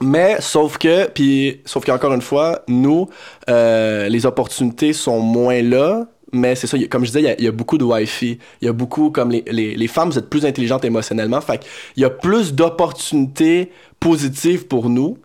Mais 0.00 0.36
sauf 0.40 0.78
que, 0.78 1.08
puis 1.08 1.60
sauf 1.64 1.84
qu'encore 1.84 2.12
une 2.14 2.22
fois, 2.22 2.62
nous, 2.68 3.08
euh, 3.50 4.08
les 4.08 4.26
opportunités 4.26 4.92
sont 4.92 5.18
moins 5.20 5.60
là. 5.60 6.06
Mais 6.32 6.54
c'est 6.54 6.66
ça, 6.66 6.76
il 6.76 6.84
a- 6.84 6.88
comme 6.88 7.02
je 7.04 7.08
disais, 7.08 7.20
il 7.20 7.24
y 7.24 7.28
a- 7.28 7.34
il 7.38 7.44
y, 7.44 7.48
a 7.48 7.52
beaucoup 7.52 7.78
de 7.78 7.84
Wi-Fi. 7.84 8.38
Il 8.60 8.64
y 8.66 8.68
a 8.68 8.72
beaucoup, 8.72 9.10
comme 9.10 9.30
les, 9.30 9.44
les, 9.50 9.74
les 9.76 9.86
femmes, 9.88 10.10
vous 10.10 10.18
êtes 10.18 10.28
plus 10.28 10.44
intelligentes 10.44 10.84
émotionnellement. 10.84 11.40
Fait 11.40 11.58
qu'il 11.58 12.02
y 12.02 12.04
a 12.04 12.10
plus 12.10 12.52
d'opportunités 12.54 13.70
positives 14.00 14.66
pour 14.66 14.88
nous. 14.90 15.18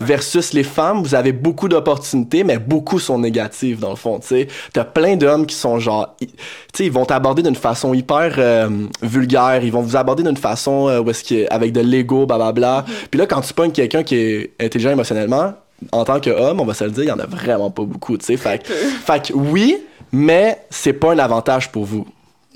Versus 0.00 0.52
les 0.54 0.64
femmes, 0.64 1.02
vous 1.04 1.14
avez 1.14 1.30
beaucoup 1.30 1.68
d'opportunités, 1.68 2.42
mais 2.42 2.58
beaucoup 2.58 2.98
sont 2.98 3.16
négatives 3.16 3.78
dans 3.78 3.90
le 3.90 3.96
fond. 3.96 4.18
Tu 4.18 4.26
sais, 4.26 4.48
t'as 4.72 4.82
plein 4.82 5.14
d'hommes 5.14 5.46
qui 5.46 5.54
sont 5.54 5.78
genre, 5.78 6.16
tu 6.20 6.26
sais, 6.74 6.86
ils 6.86 6.90
vont 6.90 7.04
t'aborder 7.04 7.42
d'une 7.42 7.54
façon 7.54 7.94
hyper 7.94 8.34
euh, 8.38 8.68
vulgaire. 9.02 9.60
Ils 9.62 9.70
vont 9.70 9.82
vous 9.82 9.94
aborder 9.94 10.24
d'une 10.24 10.36
façon 10.36 10.88
euh, 10.88 10.98
où 11.00 11.10
est-ce 11.10 11.22
que 11.22 11.46
avec 11.48 11.70
de 11.70 11.80
l'ego, 11.80 12.26
blablabla. 12.26 12.84
Puis 13.08 13.20
là, 13.20 13.26
quand 13.26 13.40
tu 13.42 13.54
pognes 13.54 13.70
quelqu'un 13.70 14.02
qui 14.02 14.16
est 14.16 14.50
intelligent 14.60 14.90
émotionnellement, 14.90 15.52
en 15.92 16.04
tant 16.04 16.18
qu'homme, 16.20 16.58
on 16.60 16.64
va 16.64 16.74
se 16.74 16.82
le 16.82 16.90
dire, 16.90 17.04
il 17.04 17.08
y 17.08 17.12
en 17.12 17.18
a 17.20 17.26
vraiment 17.26 17.70
pas 17.70 17.84
beaucoup. 17.84 18.18
Tu 18.18 18.24
sais, 18.24 18.36
fait, 18.36 18.66
fait 18.66 19.28
que 19.28 19.32
oui, 19.32 19.76
mais 20.14 20.64
c'est 20.70 20.92
pas 20.92 21.12
un 21.12 21.18
avantage 21.18 21.70
pour 21.72 21.84
vous. 21.84 22.06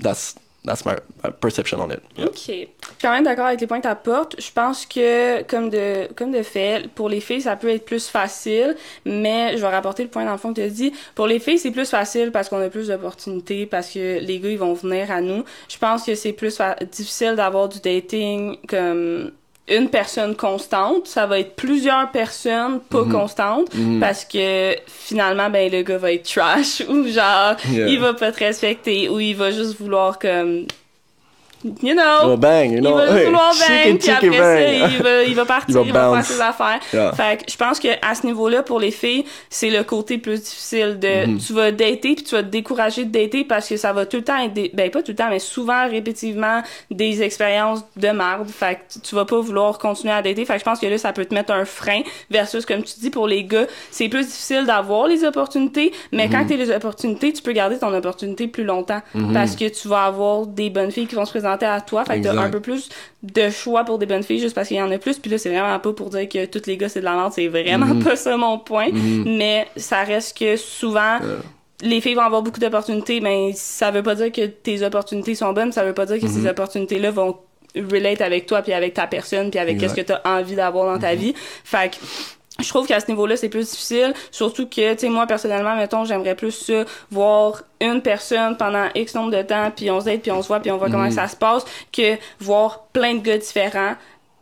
That's 0.01 0.35
that's 0.65 0.85
my, 0.85 0.93
perception 1.41 1.79
on 1.81 1.91
it. 1.91 2.01
Yeah. 2.17 2.27
OK. 2.27 2.35
Je 2.37 2.51
suis 2.51 2.67
quand 3.01 3.11
même 3.11 3.23
d'accord 3.23 3.47
avec 3.47 3.61
les 3.61 3.67
points 3.67 3.79
que 3.79 3.83
tu 3.83 3.89
apportes. 3.89 4.35
Je 4.39 4.51
pense 4.51 4.85
que, 4.85 5.41
comme 5.43 5.69
de, 5.69 6.07
comme 6.15 6.31
de 6.31 6.43
fait, 6.43 6.89
pour 6.91 7.09
les 7.09 7.21
filles, 7.21 7.41
ça 7.41 7.55
peut 7.55 7.69
être 7.69 7.85
plus 7.85 8.07
facile, 8.07 8.75
mais 9.05 9.57
je 9.57 9.61
vais 9.61 9.67
rapporter 9.67 10.03
le 10.03 10.09
point 10.09 10.25
dans 10.25 10.31
le 10.31 10.37
fond 10.37 10.53
que 10.53 10.61
tu 10.61 10.67
as 10.67 10.69
dit. 10.69 10.93
Pour 11.15 11.27
les 11.27 11.39
filles, 11.39 11.59
c'est 11.59 11.71
plus 11.71 11.89
facile 11.89 12.31
parce 12.31 12.49
qu'on 12.49 12.61
a 12.61 12.69
plus 12.69 12.87
d'opportunités, 12.87 13.65
parce 13.65 13.91
que 13.91 14.19
les 14.19 14.39
gars, 14.39 14.49
ils 14.49 14.59
vont 14.59 14.73
venir 14.73 15.11
à 15.11 15.21
nous. 15.21 15.43
Je 15.67 15.77
pense 15.77 16.03
que 16.03 16.15
c'est 16.15 16.33
plus 16.33 16.59
difficile 16.91 17.35
d'avoir 17.35 17.69
du 17.69 17.79
dating 17.79 18.57
comme 18.67 19.31
une 19.69 19.89
personne 19.89 20.35
constante, 20.35 21.07
ça 21.07 21.25
va 21.25 21.39
être 21.39 21.55
plusieurs 21.55 22.09
personnes 22.11 22.79
pas 22.89 23.03
Mhm. 23.03 23.11
constantes 23.11 23.73
Mhm. 23.75 23.99
parce 23.99 24.25
que 24.25 24.75
finalement 24.87 25.49
ben 25.49 25.71
le 25.71 25.81
gars 25.83 25.97
va 25.97 26.11
être 26.13 26.23
trash 26.31 26.81
ou 26.89 27.07
genre 27.07 27.55
Yeah. 27.71 27.87
il 27.87 27.99
va 27.99 28.13
pas 28.13 28.31
te 28.31 28.39
respecter 28.39 29.09
ou 29.09 29.19
il 29.19 29.35
va 29.35 29.51
juste 29.51 29.79
vouloir 29.79 30.17
comme 30.19 30.65
you 31.63 31.93
know 31.93 32.37
bang, 32.37 32.71
you 32.71 32.77
il 32.77 32.81
know. 32.81 32.95
va 32.95 33.05
juste 33.07 33.17
hey, 33.17 33.25
vouloir 33.25 33.53
bang, 33.53 33.97
puis 33.97 34.05
ça, 34.07 34.13
bang. 34.21 34.91
il 34.97 35.03
va, 35.03 35.23
il 35.23 35.35
va 35.35 35.45
partir, 35.55 35.69
Il 35.69 35.73
va 35.75 35.81
il 35.83 35.91
va, 35.93 36.21
faire 36.21 36.25
ses 36.25 36.41
affaires. 36.41 36.79
Yeah. 36.93 37.11
Fait 37.13 37.43
que 37.45 37.51
je 37.51 37.57
pense 37.57 37.79
que 37.79 37.87
à 38.01 38.15
ce 38.15 38.25
niveau-là, 38.25 38.63
pour 38.63 38.79
les 38.79 38.91
filles, 38.91 39.25
c'est 39.49 39.69
le 39.69 39.83
côté 39.83 40.17
plus 40.17 40.41
difficile 40.41 40.97
de, 40.99 41.25
Mhm. 41.27 41.37
tu 41.39 41.53
vas 41.53 41.71
dater 41.71 42.15
puis 42.15 42.23
tu 42.23 42.35
vas 42.35 42.43
te 42.43 42.47
décourager 42.47 43.05
de 43.05 43.11
dater 43.11 43.43
parce 43.43 43.67
que 43.67 43.77
ça 43.77 43.91
va 43.93 44.05
tout 44.05 44.17
le 44.17 44.23
temps 44.23 44.37
être, 44.37 44.53
des- 44.53 44.71
ben 44.73 44.89
pas 44.89 45.01
tout 45.01 45.11
le 45.11 45.15
temps, 45.15 45.29
mais 45.29 45.39
souvent, 45.39 45.87
répétitivement, 45.89 46.61
des 46.91 47.21
expériences 47.21 47.83
de 47.97 48.09
marde. 48.09 48.47
Fait 48.49 48.75
que 48.75 48.99
tu 49.05 49.15
vas 49.15 49.25
pas 49.25 49.39
vouloir 49.39 49.77
continuer 49.79 50.13
à 50.13 50.21
dater. 50.21 50.45
Fait 50.45 50.53
que 50.53 50.59
je 50.59 50.65
pense 50.65 50.79
que 50.79 50.85
là, 50.87 50.97
ça 50.97 51.11
peut 51.13 51.25
te 51.25 51.33
mettre 51.33 51.51
un 51.51 51.65
frein 51.65 52.01
versus, 52.31 52.65
comme 52.65 52.83
tu 52.83 52.99
dis, 52.99 53.09
pour 53.09 53.27
les 53.27 53.43
gars, 53.43 53.65
c'est 53.91 54.07
plus 54.07 54.25
difficile 54.25 54.65
d'avoir 54.65 55.07
les 55.07 55.23
opportunités, 55.25 55.91
mais 56.11 56.29
quand 56.29 56.45
tu 56.45 56.53
as 56.53 56.57
les 56.57 56.71
opportunités, 56.71 57.33
tu 57.33 57.41
peux 57.41 57.51
garder 57.51 57.77
ton 57.77 57.93
opportunité 57.93 58.47
plus 58.47 58.63
longtemps 58.63 59.01
parce 59.33 59.55
que 59.55 59.67
tu 59.67 59.87
vas 59.89 60.03
avoir 60.05 60.45
des 60.47 60.69
bonnes 60.69 60.91
filles 60.91 61.07
qui 61.07 61.15
vont 61.15 61.25
se 61.25 61.31
présenter 61.31 61.48
à 61.57 61.81
toi. 61.81 62.05
Fait 62.05 62.19
que 62.19 62.23
t'as 62.25 62.35
un 62.37 62.49
peu 62.49 62.59
plus 62.59 62.89
de 63.23 63.49
choix 63.49 63.83
pour 63.83 63.97
des 63.99 64.05
bonnes 64.05 64.23
filles 64.23 64.39
juste 64.39 64.55
parce 64.55 64.67
qu'il 64.67 64.77
y 64.77 64.81
en 64.81 64.91
a 64.91 64.97
plus. 64.97 65.17
Puis 65.19 65.29
là, 65.31 65.37
c'est 65.37 65.49
vraiment 65.49 65.79
pas 65.79 65.93
pour 65.93 66.09
dire 66.09 66.27
que 66.29 66.45
tous 66.45 66.65
les 66.67 66.77
gars, 66.77 66.89
c'est 66.89 66.99
de 66.99 67.05
la 67.05 67.15
merde. 67.15 67.31
C'est 67.33 67.47
vraiment 67.47 67.85
Mhm. 67.87 68.03
pas 68.03 68.15
ça 68.15 68.35
mon 68.37 68.57
point. 68.59 68.89
Mhm. 68.91 69.37
Mais 69.37 69.67
ça 69.75 70.03
reste 70.03 70.37
que 70.37 70.55
souvent, 70.57 71.17
les 71.81 72.01
filles 72.01 72.15
vont 72.15 72.21
avoir 72.23 72.41
beaucoup 72.41 72.59
d'opportunités, 72.59 73.21
mais 73.21 73.51
ça 73.55 73.91
veut 73.91 74.03
pas 74.03 74.15
dire 74.15 74.31
que 74.31 74.45
tes 74.45 74.83
opportunités 74.83 75.35
sont 75.35 75.53
bonnes. 75.53 75.71
Ça 75.71 75.83
veut 75.83 75.93
pas 75.93 76.05
dire 76.05 76.19
que 76.19 76.27
ces 76.27 76.45
opportunités-là 76.47 77.11
vont 77.11 77.37
relate 77.75 78.21
avec 78.21 78.47
toi 78.47 78.61
puis 78.63 78.73
avec 78.73 78.95
ta 78.95 79.05
personne 79.07 79.51
puis 79.51 79.59
avec 79.59 79.77
qu'est-ce 79.77 79.93
que 79.93 80.01
tu 80.01 80.11
as 80.11 80.21
envie 80.25 80.55
d'avoir 80.55 80.91
dans 80.93 80.99
ta 80.99 81.13
vie. 81.15 81.33
Fait 81.63 81.91
que 81.91 81.97
je 82.59 82.69
trouve 82.69 82.87
qu'à 82.87 82.99
ce 82.99 83.07
niveau-là, 83.07 83.37
c'est 83.37 83.49
plus 83.49 83.69
difficile. 83.69 84.13
Surtout 84.31 84.67
que, 84.67 84.93
tu 84.93 84.99
sais, 84.99 85.09
moi, 85.09 85.25
personnellement, 85.27 85.75
mettons, 85.75 86.05
j'aimerais 86.05 86.35
plus 86.35 86.51
ça, 86.51 86.85
voir 87.11 87.63
une 87.81 88.01
personne 88.01 88.57
pendant 88.57 88.87
X 88.95 89.15
nombre 89.15 89.31
de 89.31 89.41
temps, 89.41 89.71
puis 89.75 89.89
on 89.89 89.99
se 89.99 90.05
date, 90.05 90.21
puis 90.21 90.31
on 90.31 90.41
se 90.41 90.47
voit, 90.47 90.59
puis 90.59 90.71
on 90.71 90.77
voit 90.77 90.89
comment 90.89 91.09
ça 91.11 91.27
se 91.27 91.35
passe, 91.35 91.65
que 91.91 92.17
voir 92.39 92.87
plein 92.93 93.15
de 93.15 93.21
gars 93.21 93.37
différents, 93.37 93.95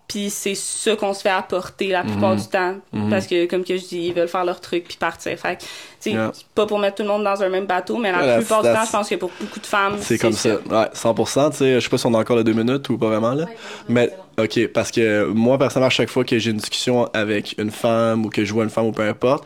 puis 0.07 0.29
c'est 0.29 0.55
ça 0.55 0.95
qu'on 0.95 1.13
se 1.13 1.21
fait 1.21 1.29
apporter 1.29 1.89
la 1.89 2.03
plupart 2.03 2.35
du 2.35 2.47
temps. 2.47 2.75
Parce 3.09 3.27
que, 3.27 3.45
comme 3.45 3.63
que 3.63 3.75
je 3.77 3.85
dis, 3.85 4.07
ils 4.07 4.13
veulent 4.13 4.27
faire 4.27 4.45
leur 4.45 4.61
truc, 4.61 4.85
puis 4.87 4.97
partir. 4.97 5.37
Fait 5.37 5.57
que, 5.57 5.63
Yeah. 6.05 6.31
pas 6.55 6.65
pour 6.65 6.79
mettre 6.79 6.95
tout 6.95 7.03
le 7.03 7.09
monde 7.09 7.25
dans 7.25 7.43
un 7.43 7.49
même 7.49 7.65
bateau, 7.65 7.97
mais 7.97 8.13
la 8.13 8.23
Yeah, 8.25 8.37
plupart 8.37 8.61
du 8.63 8.69
temps, 8.69 8.85
je 8.85 8.91
pense 8.91 9.09
que 9.09 9.15
pour 9.15 9.29
beaucoup 9.41 9.59
de 9.59 9.65
femmes, 9.65 9.97
C'est 9.99 10.17
comme 10.17 10.31
ça. 10.31 10.51
Ouais, 10.69 10.87
100%. 10.93 11.49
Tu 11.51 11.57
sais, 11.57 11.75
je 11.75 11.79
sais 11.81 11.89
pas 11.89 11.97
si 11.97 12.05
on 12.05 12.13
a 12.13 12.19
encore 12.19 12.37
les 12.37 12.45
deux 12.45 12.53
minutes 12.53 12.87
ou 12.87 12.97
pas 12.97 13.07
vraiment 13.07 13.33
là. 13.33 13.45
Mais, 13.89 14.13
ok, 14.39 14.67
parce 14.67 14.89
que 14.91 15.25
moi, 15.25 15.57
personnellement, 15.57 15.87
à 15.87 15.89
chaque 15.89 16.09
fois 16.09 16.23
que 16.23 16.39
j'ai 16.39 16.51
une 16.51 16.57
discussion 16.57 17.09
avec 17.13 17.55
une 17.57 17.71
femme 17.71 18.25
ou 18.25 18.29
que 18.29 18.45
je 18.45 18.53
vois 18.53 18.63
une 18.63 18.69
femme 18.69 18.85
ou 18.85 18.93
peu 18.93 19.01
importe, 19.01 19.43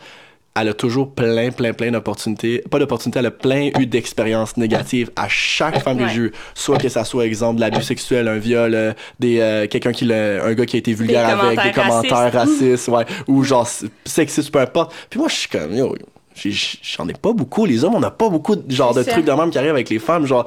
elle 0.54 0.68
a 0.68 0.74
toujours 0.74 1.14
plein, 1.14 1.50
plein, 1.50 1.72
plein 1.72 1.90
d'opportunités. 1.90 2.62
Pas 2.70 2.78
d'opportunités, 2.78 3.18
elle 3.20 3.26
a 3.26 3.30
plein 3.30 3.70
eu 3.78 3.86
d'expériences 3.86 4.56
négatives 4.56 5.10
à 5.16 5.26
chaque 5.28 5.82
femme 5.82 5.96
que 5.96 6.02
Ouais. 6.02 6.08
j'ai 6.10 6.20
eue. 6.20 6.32
Soit 6.54 6.76
que 6.78 6.88
ça 6.90 7.04
soit, 7.04 7.24
exemple, 7.24 7.56
de 7.56 7.60
l'abus 7.62 7.82
sexuel, 7.82 8.28
un 8.28 8.38
viol, 8.38 8.74
euh, 8.74 8.92
des, 9.18 9.40
euh, 9.40 9.66
quelqu'un 9.66 9.92
qui 9.92 10.12
un 10.12 10.52
gars 10.52 10.66
qui 10.66 10.76
a 10.76 10.78
été 10.78 10.92
vulgaire 10.92 11.40
avec, 11.40 11.62
des 11.62 11.72
commentaires 11.72 12.32
racistes, 12.32 12.88
ouais, 12.88 13.06
ou 13.28 13.42
genre 13.44 13.66
sexistes, 14.04 14.50
peu 14.50 14.58
importe. 14.58 14.92
Puis 15.08 15.18
moi, 15.18 15.28
je 15.28 15.34
suis 15.34 15.48
comme, 15.48 15.74
yo, 15.74 15.94
j'en 16.34 17.08
ai 17.08 17.14
pas 17.14 17.32
beaucoup. 17.32 17.64
Les 17.64 17.84
hommes, 17.84 17.94
on 17.94 18.00
n'a 18.00 18.10
pas 18.10 18.28
beaucoup 18.28 18.56
de 18.56 18.70
genre 18.74 18.94
de 18.94 19.02
trucs 19.02 19.24
de 19.24 19.32
même 19.32 19.50
qui 19.50 19.58
arrivent 19.58 19.70
avec 19.70 19.88
les 19.88 19.98
femmes, 19.98 20.26
genre, 20.26 20.46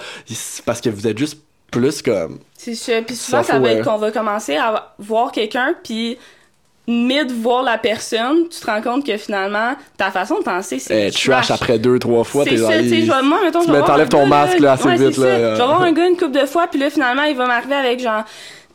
parce 0.66 0.82
que 0.82 0.90
vous 0.90 1.08
êtes 1.08 1.18
juste 1.18 1.40
plus 1.72 2.02
comme. 2.02 2.40
C'est 2.58 2.76
ça. 2.76 3.02
Puis 3.02 3.16
souvent, 3.16 3.44
ça 3.44 3.60
va 3.60 3.72
être 3.72 3.84
qu'on 3.84 3.98
va 3.98 4.12
commencer 4.12 4.56
à 4.56 4.94
voir 5.00 5.32
quelqu'un, 5.32 5.76
puis 5.84 6.18
mid 6.88 7.32
voir 7.32 7.64
la 7.64 7.78
personne, 7.78 8.48
tu 8.50 8.60
te 8.60 8.66
rends 8.66 8.82
compte 8.82 9.06
que 9.06 9.18
finalement, 9.18 9.74
ta 9.98 10.12
façon 10.12 10.38
de 10.40 10.44
penser, 10.44 10.78
c'est 10.80 11.08
Eh, 11.08 11.12
trash 11.12 11.50
après 11.52 11.80
deux, 11.80 11.98
trois 12.00 12.24
fois, 12.24 12.44
t'es 12.44 12.58
ça, 12.58 12.64
genre, 12.72 12.72
il- 13.22 13.26
moi, 13.28 13.40
mettons, 13.44 13.62
tu 13.62 13.68
je 13.68 13.72
vais 13.72 13.82
t'enlèves 13.82 14.10
ton 14.10 14.22
gars, 14.24 14.26
masque, 14.46 14.60
là, 14.60 14.72
assez 14.74 14.86
ouais, 14.88 14.96
vite, 14.98 15.18
là. 15.18 15.38
Je 15.56 15.60
vais 15.60 15.66
voir 15.66 15.82
un 15.82 15.92
gars 15.92 16.08
une 16.08 16.18
couple 16.18 16.40
de 16.40 16.46
fois, 16.46 16.68
puis 16.68 16.80
là, 16.80 16.90
finalement, 16.90 17.24
il 17.24 17.36
va 17.36 17.48
m'arriver 17.48 17.76
avec 17.76 18.00
genre, 18.02 18.24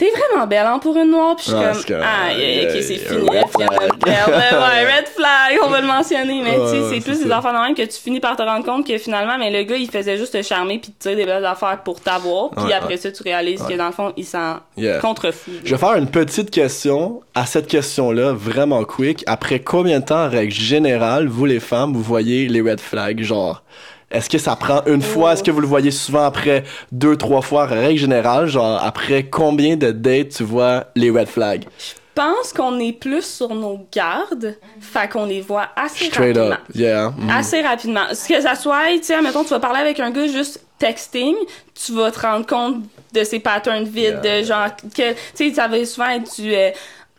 T'es 0.01 0.09
vraiment 0.11 0.47
belle 0.47 0.65
hein, 0.67 0.79
pour 0.79 0.97
une 0.97 1.11
noire, 1.11 1.37
puis 1.37 1.45
je 1.49 1.51
suis 1.51 1.59
Ouais, 1.61 1.73
comme, 1.87 2.01
ah, 2.03 2.31
ok, 2.33 2.83
c'est 2.83 2.97
fini, 2.97 3.29
red 3.29 3.49
flag. 3.51 3.71
Ouais, 4.07 4.97
red 4.97 5.07
flag, 5.09 5.59
on 5.63 5.69
va 5.69 5.81
le 5.83 5.87
mentionner, 5.87 6.41
mais 6.43 6.55
tu 6.55 6.71
sais, 6.71 6.95
c'est 6.95 7.01
plus 7.05 7.23
des 7.23 7.31
affaires 7.31 7.53
de 7.53 7.59
même 7.59 7.75
que 7.75 7.83
tu 7.83 8.01
finis 8.01 8.19
par 8.19 8.35
te 8.35 8.41
rendre 8.41 8.65
compte 8.65 8.87
que 8.87 8.97
finalement, 8.97 9.37
mais 9.39 9.51
le 9.51 9.63
gars, 9.65 9.77
il 9.77 9.91
faisait 9.91 10.17
juste 10.17 10.33
te 10.33 10.41
charmer 10.43 10.79
puis 10.79 10.91
te 10.93 11.07
dire 11.09 11.19
des 11.19 11.27
belles 11.27 11.45
affaires 11.45 11.83
pour 11.85 12.01
t'avoir, 12.01 12.49
puis 12.51 12.65
Ouais, 12.65 12.73
après 12.73 12.95
ouais. 12.95 12.97
ça, 12.97 13.13
tu 13.13 13.23
réalises 13.23 13.63
que 13.63 13.75
dans 13.75 13.87
le 13.89 13.93
fond, 13.93 14.13
il 14.17 14.25
s'en 14.25 14.61
Yeah. 14.79 15.01
contrefou. 15.01 15.51
Je 15.65 15.75
vais 15.75 15.79
faire 15.79 15.97
une 15.97 16.07
petite 16.09 16.51
question 16.51 17.21
à 17.35 17.45
cette 17.45 17.67
question-là, 17.67 18.33
vraiment 18.33 18.83
quick. 18.85 19.23
Après 19.27 19.59
combien 19.61 20.01
de 20.01 20.07
temps, 20.07 20.25
en 20.25 20.31
règle 20.31 20.55
générale, 20.55 21.29
vous 21.29 21.45
les 21.45 21.61
femmes, 21.61 21.93
vous 21.93 22.03
voyez 22.03 22.49
les 22.49 22.63
red 22.63 22.81
flags? 22.81 23.23
Genre, 23.23 23.63
est-ce 24.11 24.29
que 24.29 24.39
ça 24.39 24.57
prend 24.57 24.83
une 24.87 25.03
fois? 25.03 25.33
Est-ce 25.35 25.43
que 25.43 25.51
vous 25.51 25.61
le 25.61 25.67
voyez 25.67 25.91
souvent 25.91 26.25
après 26.25 26.65
deux, 26.93 27.17
trois 27.17 27.43
fois, 27.43 27.67
règle 27.67 27.99
générale? 27.99 28.47
Genre, 28.47 28.83
après 28.83 29.25
combien 29.25 29.77
de 29.77 29.91
dates 29.91 30.31
tu 30.31 30.43
vois 30.45 30.87
les 30.97 31.11
red 31.11 31.29
flags? 31.29 31.65
Je 31.79 31.95
pense 32.15 32.53
qu'on 32.53 32.79
est 32.81 32.93
plus 32.93 33.25
sur 33.25 33.55
nos 33.55 33.87
gardes, 33.91 34.57
fait 34.81 35.09
qu'on 35.09 35.25
les 35.27 35.41
voit 35.41 35.69
assez 35.77 36.07
Straight 36.07 36.37
rapidement. 36.37 36.55
up. 36.57 36.61
Yeah. 36.75 37.11
mhm. 37.17 37.31
Assez 37.31 37.63
rapidement. 37.63 38.05
Ce 38.13 38.29
que 38.29 38.41
ça 38.41 38.55
soit, 38.57 38.83
tu 38.99 39.05
sais, 39.05 39.23
mettons, 39.23 39.45
tu 39.45 39.51
vas 39.51 39.61
parler 39.61 39.79
avec 39.81 40.01
un 40.01 40.11
gars 40.11 40.27
juste 40.27 40.61
texting, 40.79 41.37
tu 41.75 41.93
vas 41.93 42.11
te 42.11 42.21
rendre 42.21 42.47
compte 42.47 42.83
de 43.15 43.25
ses 43.25 43.39
patterns 43.39 43.85
vides, 43.85 44.21
Yeah. 44.25 44.41
de 44.41 44.47
genre, 44.47 44.67
que, 44.95 45.13
tu 45.13 45.19
sais, 45.35 45.55
ça 45.55 45.69
va 45.69 45.85
souvent 45.85 46.09
être 46.11 46.35
du, 46.41 46.53
euh, 46.55 46.71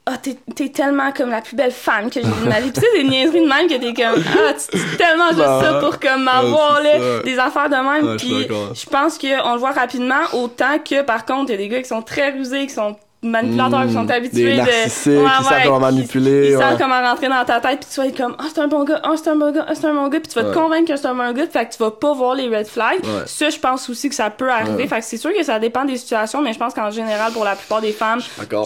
ah, 0.07 0.17
t'es, 0.17 0.35
t'es 0.55 0.69
tellement 0.69 1.11
comme 1.11 1.29
la 1.29 1.41
plus 1.41 1.55
belle 1.55 1.71
femme 1.71 2.09
que 2.09 2.21
j'ai 2.21 2.27
vue 2.27 2.43
de 2.43 2.49
ma 2.49 2.59
vie. 2.59 2.71
Sais, 2.73 2.81
des 2.95 3.03
niaiseries 3.03 3.41
de 3.41 3.47
même 3.47 3.67
que 3.67 3.75
t'es 3.75 3.93
comme, 3.93 4.23
ah, 4.27 4.53
tu 4.53 4.97
tellement 4.97 5.27
juste 5.27 5.39
Bah, 5.39 5.61
ça 5.61 5.73
pour 5.79 5.99
comme 5.99 6.23
m'avoir, 6.23 6.81
c'est 6.81 6.97
là, 6.99 7.19
des 7.23 7.37
affaires 7.37 7.69
de 7.69 7.75
même. 7.75 8.07
Ouais, 8.07 8.17
Puis 8.17 8.47
je 8.73 8.85
pense 8.89 9.17
qu'on 9.19 9.53
le 9.53 9.59
voit 9.59 9.71
rapidement, 9.71 10.21
autant 10.33 10.79
que, 10.79 11.03
par 11.03 11.25
contre, 11.25 11.49
il 11.49 11.51
y 11.51 11.53
a 11.53 11.57
des 11.57 11.67
gars 11.67 11.81
qui 11.81 11.87
sont 11.87 12.01
très 12.01 12.31
rusés, 12.31 12.65
qui 12.65 12.73
sont 12.73 12.95
manipulateurs, 13.23 13.85
qui 13.87 13.93
sont 13.93 14.03
Mm, 14.03 14.11
habitués 14.11 14.43
des 14.45 14.51
de... 14.51 14.57
narcissiques, 14.57 15.11
Ouais, 15.13 15.25
qui 15.37 15.43
savent 15.45 15.63
comment 15.65 15.75
qui- 15.77 15.81
manipuler, 15.95 16.49
Ils 16.49 16.55
ouais. 16.57 16.61
savent 16.61 16.77
comment 16.79 17.01
rentrer 17.01 17.29
dans 17.29 17.45
ta 17.45 17.59
tête, 17.59 17.79
puis 17.81 17.89
tu 17.93 17.99
vas 17.99 18.07
être 18.07 18.17
comme, 18.17 18.35
ah, 18.39 18.43
c'est 18.53 18.61
un 18.61 18.67
bon 18.67 18.83
gars, 18.83 18.99
ah, 19.03 19.11
c'est 19.15 19.29
un 19.29 19.35
bon 19.35 19.51
gars, 19.51 19.65
ah, 19.67 19.73
c'est 19.75 19.85
un 19.85 19.93
bon 19.93 20.07
gars, 20.07 20.19
puis 20.19 20.31
tu 20.31 20.39
vas 20.39 20.45
te 20.49 20.53
convaincre 20.53 20.91
que 20.91 20.97
c'est 20.97 21.05
un 21.07 21.13
bon 21.13 21.31
gars, 21.33 21.45
fait 21.47 21.65
que 21.67 21.71
tu 21.73 21.77
vas 21.77 21.91
pas 21.91 22.13
voir 22.13 22.35
les 22.35 22.47
red 22.55 22.67
flags. 22.67 22.99
Ça, 23.25 23.49
je 23.49 23.59
pense 23.59 23.89
aussi 23.89 24.09
que 24.09 24.15
ça 24.15 24.29
peut 24.29 24.49
arriver. 24.49 24.87
Fait 24.87 24.99
que 24.99 25.05
c'est 25.05 25.17
sûr 25.17 25.31
que 25.33 25.43
ça 25.43 25.59
dépend 25.59 25.85
des 25.85 25.97
situations, 25.97 26.41
mais 26.41 26.53
je 26.53 26.59
pense 26.59 26.73
qu'en 26.73 26.89
général, 26.91 27.31
pour 27.31 27.43
la 27.43 27.55
plupart 27.55 27.81
des 27.81 27.91
femmes, 27.91 28.21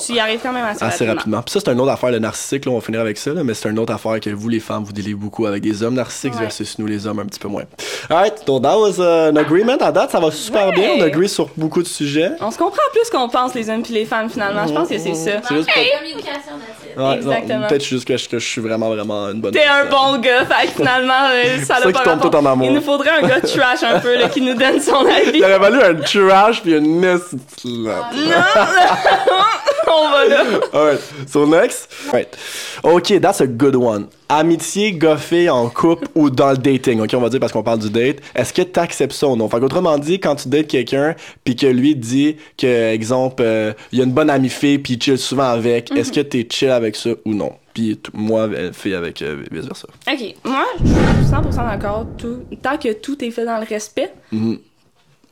tu 0.06 0.14
y 0.14 0.20
arrives 0.20 0.40
quand 0.42 0.54
même 0.54 0.66
assez, 0.66 0.84
Assez 0.84 1.06
rapidement. 1.06 1.16
rapidement. 1.16 1.42
Puis 1.42 1.52
ça, 1.54 1.60
c'est 1.66 1.72
une 1.72 1.80
autre 1.82 1.92
affaire, 1.92 2.12
le 2.12 2.20
narcissique, 2.20 2.66
là, 2.66 2.72
on 2.72 2.76
va 2.76 2.82
finir 2.82 3.02
avec 3.02 3.18
ça, 3.18 3.32
là, 3.34 3.44
mais 3.44 3.54
c'est 3.54 3.70
une 3.70 3.80
autre 3.80 3.94
affaire 3.94 4.20
que 4.20 4.30
vous, 4.30 4.50
les 4.50 4.60
femmes, 4.60 4.84
vous 4.84 4.94
délivez 4.94 5.16
beaucoup 5.16 5.46
avec 5.46 5.62
des 5.64 5.84
hommes 5.84 5.96
narcissiques 5.96 6.36
versus 6.36 6.80
nous, 6.80 6.86
les 6.88 7.06
hommes, 7.08 7.20
un 7.20 7.26
petit 7.26 7.40
peu 7.40 7.48
moins. 7.48 7.64
Alright, 8.10 8.46
donc 8.46 8.62
that 8.64 8.78
was 8.78 9.00
uh, 9.00 9.32
an 9.32 9.36
agreement. 9.36 9.78
À 9.82 9.92
date, 9.92 10.12
ça 10.12 10.20
va 10.20 10.32
super 10.32 10.72
bien. 10.72 10.92
On 10.98 11.02
agree 11.02 11.28
sur 11.30 11.50
beaucoup 11.58 11.82
de 11.84 11.88
sujets. 11.88 12.32
On 12.42 12.52
se 12.52 12.58
comprend 12.58 12.82
plus 12.94 13.10
qu'on 13.12 13.28
pense, 13.30 13.54
les 13.54 13.70
hommes 13.70 13.82
puis 13.84 13.94
les 13.94 14.06
femmes, 14.06 14.30
finalement. 14.30 14.45
Je 14.68 14.74
pense 14.74 14.90
que 14.90 14.98
c'est 14.98 15.14
ça. 15.14 15.32
C'est 15.48 15.56
juste 15.56 15.68
pas- 15.68 15.98
communication 16.00 16.54
là-dessus. 16.54 16.98
Ouais, 16.98 17.04
non, 17.04 17.12
Exactement. 17.14 17.68
Peut-être 17.68 17.86
juste 17.86 18.08
que 18.08 18.16
je, 18.18 18.30
que 18.30 18.40
je 18.40 18.46
suis 18.48 18.62
vraiment, 18.62 18.90
vraiment 18.90 19.30
une 19.30 19.42
bonne 19.42 19.52
T'es 19.52 19.64
un 19.66 19.86
personne. 19.86 19.90
bon 20.14 20.18
gars, 20.20 20.46
fait 20.46 20.68
que 20.68 20.72
finalement, 20.74 21.14
euh, 21.32 21.60
ça 21.60 21.66
ça 21.66 21.74
l'a 21.80 21.82
qu'ils 21.86 21.94
pas 21.94 22.00
tombent 22.04 22.14
rapport. 22.22 22.32
tous 22.32 22.38
en 22.38 22.46
amour. 22.46 22.68
Il 22.68 22.74
nous 22.74 22.82
faudrait 22.82 23.10
un 23.22 23.28
gars 23.28 23.42
trash 23.42 23.84
un 23.84 24.00
peu, 24.00 24.16
là, 24.18 24.30
qui 24.30 24.42
nous 24.42 24.54
donne 24.54 24.80
son 24.80 25.06
avis. 25.06 25.32
Il 25.40 25.44
aurait 25.44 25.60
valu 25.60 25.82
un 25.82 25.96
trash 25.96 26.62
puis 26.62 26.74
une 26.78 27.02
nest. 27.02 27.34
Non! 27.66 27.92
On 29.92 30.10
va 30.12 30.28
là. 30.28 30.44
Alright, 30.74 31.00
so 31.28 31.46
next. 31.46 31.90
Right. 32.12 32.28
Ok, 32.84 33.20
that's 33.22 33.42
a 33.42 33.48
good 33.48 33.76
one. 33.76 34.08
Amitié 34.28 34.94
goffée 34.94 35.50
en 35.50 35.70
couple 35.70 36.08
ou 36.16 36.30
dans 36.32 36.50
le 36.52 36.58
dating, 36.58 37.00
ok, 37.02 37.12
on 37.14 37.22
va 37.22 37.30
dire 37.30 37.40
parce 37.40 37.52
qu'on 37.52 37.62
parle 37.64 37.80
du 37.80 37.90
date. 37.92 38.18
Est-ce 38.34 38.52
que 38.54 38.64
t'acceptes 38.64 39.14
ça 39.14 39.28
ou 39.28 39.36
non? 39.36 39.48
Fait 39.50 39.60
qu'autrement 39.60 39.98
dit, 40.00 40.20
quand 40.20 40.36
tu 40.36 40.50
dates 40.50 40.68
quelqu'un 40.68 41.16
puis 41.44 41.56
que 41.56 41.68
lui 41.68 41.96
dit 41.96 42.38
que, 42.58 42.92
exemple, 42.92 43.44
euh, 43.46 43.74
il 43.92 44.00
y 44.00 44.02
a 44.02 44.06
une 44.06 44.12
bonne 44.14 44.30
amie 44.32 44.50
fille 44.50 44.80
puis 44.80 44.94
il 44.96 45.02
chill 45.04 45.18
souvent 45.20 45.50
avec, 45.52 45.92
est-ce 45.92 46.12
que 46.12 46.22
t'es 46.22 46.48
chill 46.50 46.70
avec 46.72 46.96
ça 46.96 47.12
ou 47.24 47.34
non? 47.36 47.54
Puis 47.76 48.00
moi, 48.14 48.42
euh, 48.48 48.72
fille 48.74 48.96
avec 48.96 49.22
euh, 49.22 49.44
vice 49.52 49.66
versa. 49.66 49.88
Ok, 50.12 50.34
moi, 50.46 50.66
je 50.82 50.88
suis 50.88 51.32
100% 51.32 51.56
d'accord. 51.70 52.08
Tout, 52.18 52.40
tant 52.62 52.78
que 52.78 52.94
tout 52.94 53.24
est 53.24 53.32
fait 53.32 53.46
dans 53.46 53.60
le 53.60 53.66
respect, 53.68 54.12
Mhm. 54.32 54.58